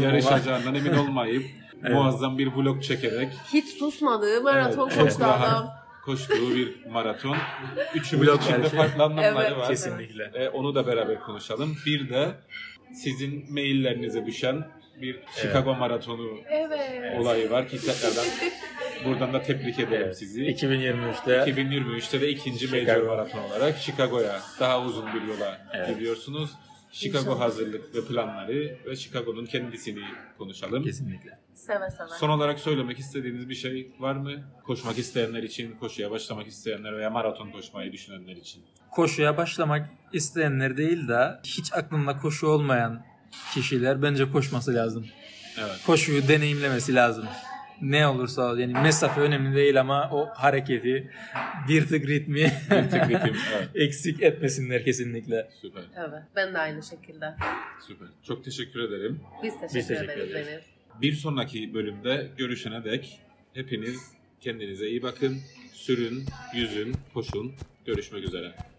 yarışacağından 0.00 0.74
emin 0.74 0.92
olmayıp 0.92 1.44
Evet. 1.84 1.92
muazzam 1.96 2.38
bir 2.38 2.46
vlog 2.46 2.82
çekerek 2.82 3.28
Hiç 3.52 3.68
susmadığı 3.68 4.42
maraton 4.42 4.88
Evet, 4.90 4.98
koştu 5.02 5.24
adam. 5.24 5.70
koştuğu 6.04 6.54
bir 6.54 6.86
maraton. 6.90 7.36
Üçümüz 7.94 8.28
Vlog 8.28 8.40
için 8.42 8.52
de 8.52 8.58
versiyonu. 8.62 8.86
farklı 8.86 9.02
anlamları 9.04 9.44
Evet, 9.46 9.56
var. 9.58 9.68
Kesinlikle. 9.68 10.30
E, 10.34 10.48
onu 10.48 10.74
da 10.74 10.86
beraber 10.86 11.20
konuşalım. 11.20 11.76
Bir 11.86 12.08
de 12.10 12.28
sizin 13.02 13.52
maillerinize 13.52 14.26
düşen 14.26 14.68
bir 15.02 15.20
Chicago 15.42 15.74
maratonu 15.74 16.28
Evet. 16.50 17.20
olayı 17.20 17.50
var 17.50 17.68
ki 17.68 17.78
tekrardan 17.80 18.24
buradan 19.04 19.32
da 19.32 19.42
tebrik 19.42 19.78
ederim 19.78 20.02
Evet. 20.04 20.18
sizi. 20.18 20.42
2023'te 20.44 21.36
2023'te 21.52 22.20
de 22.20 22.28
ikinci 22.28 22.58
Chicago. 22.68 22.92
major 22.92 23.06
maraton 23.06 23.38
olarak 23.38 23.76
Chicago'ya 23.78 24.40
daha 24.60 24.82
uzun 24.82 25.06
bir 25.14 25.22
yola 25.22 25.58
Evet. 25.74 25.88
gidiyorsunuz. 25.88 26.50
Chicago 26.92 27.18
İnşallah. 27.24 27.40
hazırlık 27.40 27.94
ve 27.94 28.04
planları 28.08 28.76
ve 28.86 28.96
Chicago'nun 28.96 29.46
kendisini 29.46 30.00
konuşalım. 30.38 30.82
kesinlikle. 30.84 31.38
Seve 31.54 31.90
seve. 31.90 32.08
Son 32.20 32.28
olarak 32.28 32.58
söylemek 32.58 32.98
istediğiniz 32.98 33.48
bir 33.48 33.54
şey 33.54 33.92
var 33.98 34.14
mı? 34.14 34.32
Koşmak 34.64 34.98
isteyenler 34.98 35.42
için, 35.42 35.76
koşuya 35.76 36.10
başlamak 36.10 36.46
isteyenler 36.46 36.96
veya 36.96 37.10
maraton 37.10 37.50
koşmayı 37.50 37.92
düşünenler 37.92 38.36
için. 38.36 38.62
Koşuya 38.90 39.36
başlamak 39.36 39.88
isteyenler 40.12 40.76
değil 40.76 41.08
de 41.08 41.40
hiç 41.44 41.72
aklında 41.72 42.18
koşu 42.18 42.46
olmayan 42.46 43.06
kişiler 43.54 44.02
bence 44.02 44.30
koşması 44.30 44.74
lazım. 44.74 45.06
Evet. 45.58 45.80
Koşuyu 45.86 46.28
deneyimlemesi 46.28 46.94
lazım. 46.94 47.24
Ne 47.82 48.06
olursa 48.06 48.42
ol. 48.42 48.58
Yani 48.58 48.72
mesafe 48.72 49.20
önemli 49.20 49.56
değil 49.56 49.80
ama 49.80 50.10
o 50.12 50.28
hareketi 50.34 51.10
bir 51.68 51.86
tık 51.86 52.08
ritmi 52.08 52.52
Bir 52.70 52.90
tık 52.90 53.08
ritim. 53.08 53.36
Evet. 53.56 53.68
eksik 53.74 54.22
etmesinler 54.22 54.84
kesinlikle. 54.84 55.50
Süper. 55.60 55.82
Evet. 55.96 56.22
Ben 56.36 56.54
de 56.54 56.58
aynı 56.58 56.82
şekilde. 56.82 57.34
Süper. 57.86 58.08
Çok 58.22 58.44
teşekkür 58.44 58.80
ederim. 58.80 59.20
Biz 59.42 59.54
teşekkür, 59.60 59.78
Biz 59.78 59.88
teşekkür 59.88 60.08
ederiz 60.12 60.30
ederiz. 60.30 60.64
Bir 61.02 61.12
sonraki 61.12 61.74
bölümde 61.74 62.30
görüşene 62.38 62.84
dek 62.84 63.20
hepiniz 63.54 64.12
kendinize 64.40 64.88
iyi 64.88 65.02
bakın. 65.02 65.38
Sürün, 65.72 66.24
yüzün, 66.54 66.94
koşun. 67.14 67.52
Görüşmek 67.84 68.24
üzere. 68.24 68.73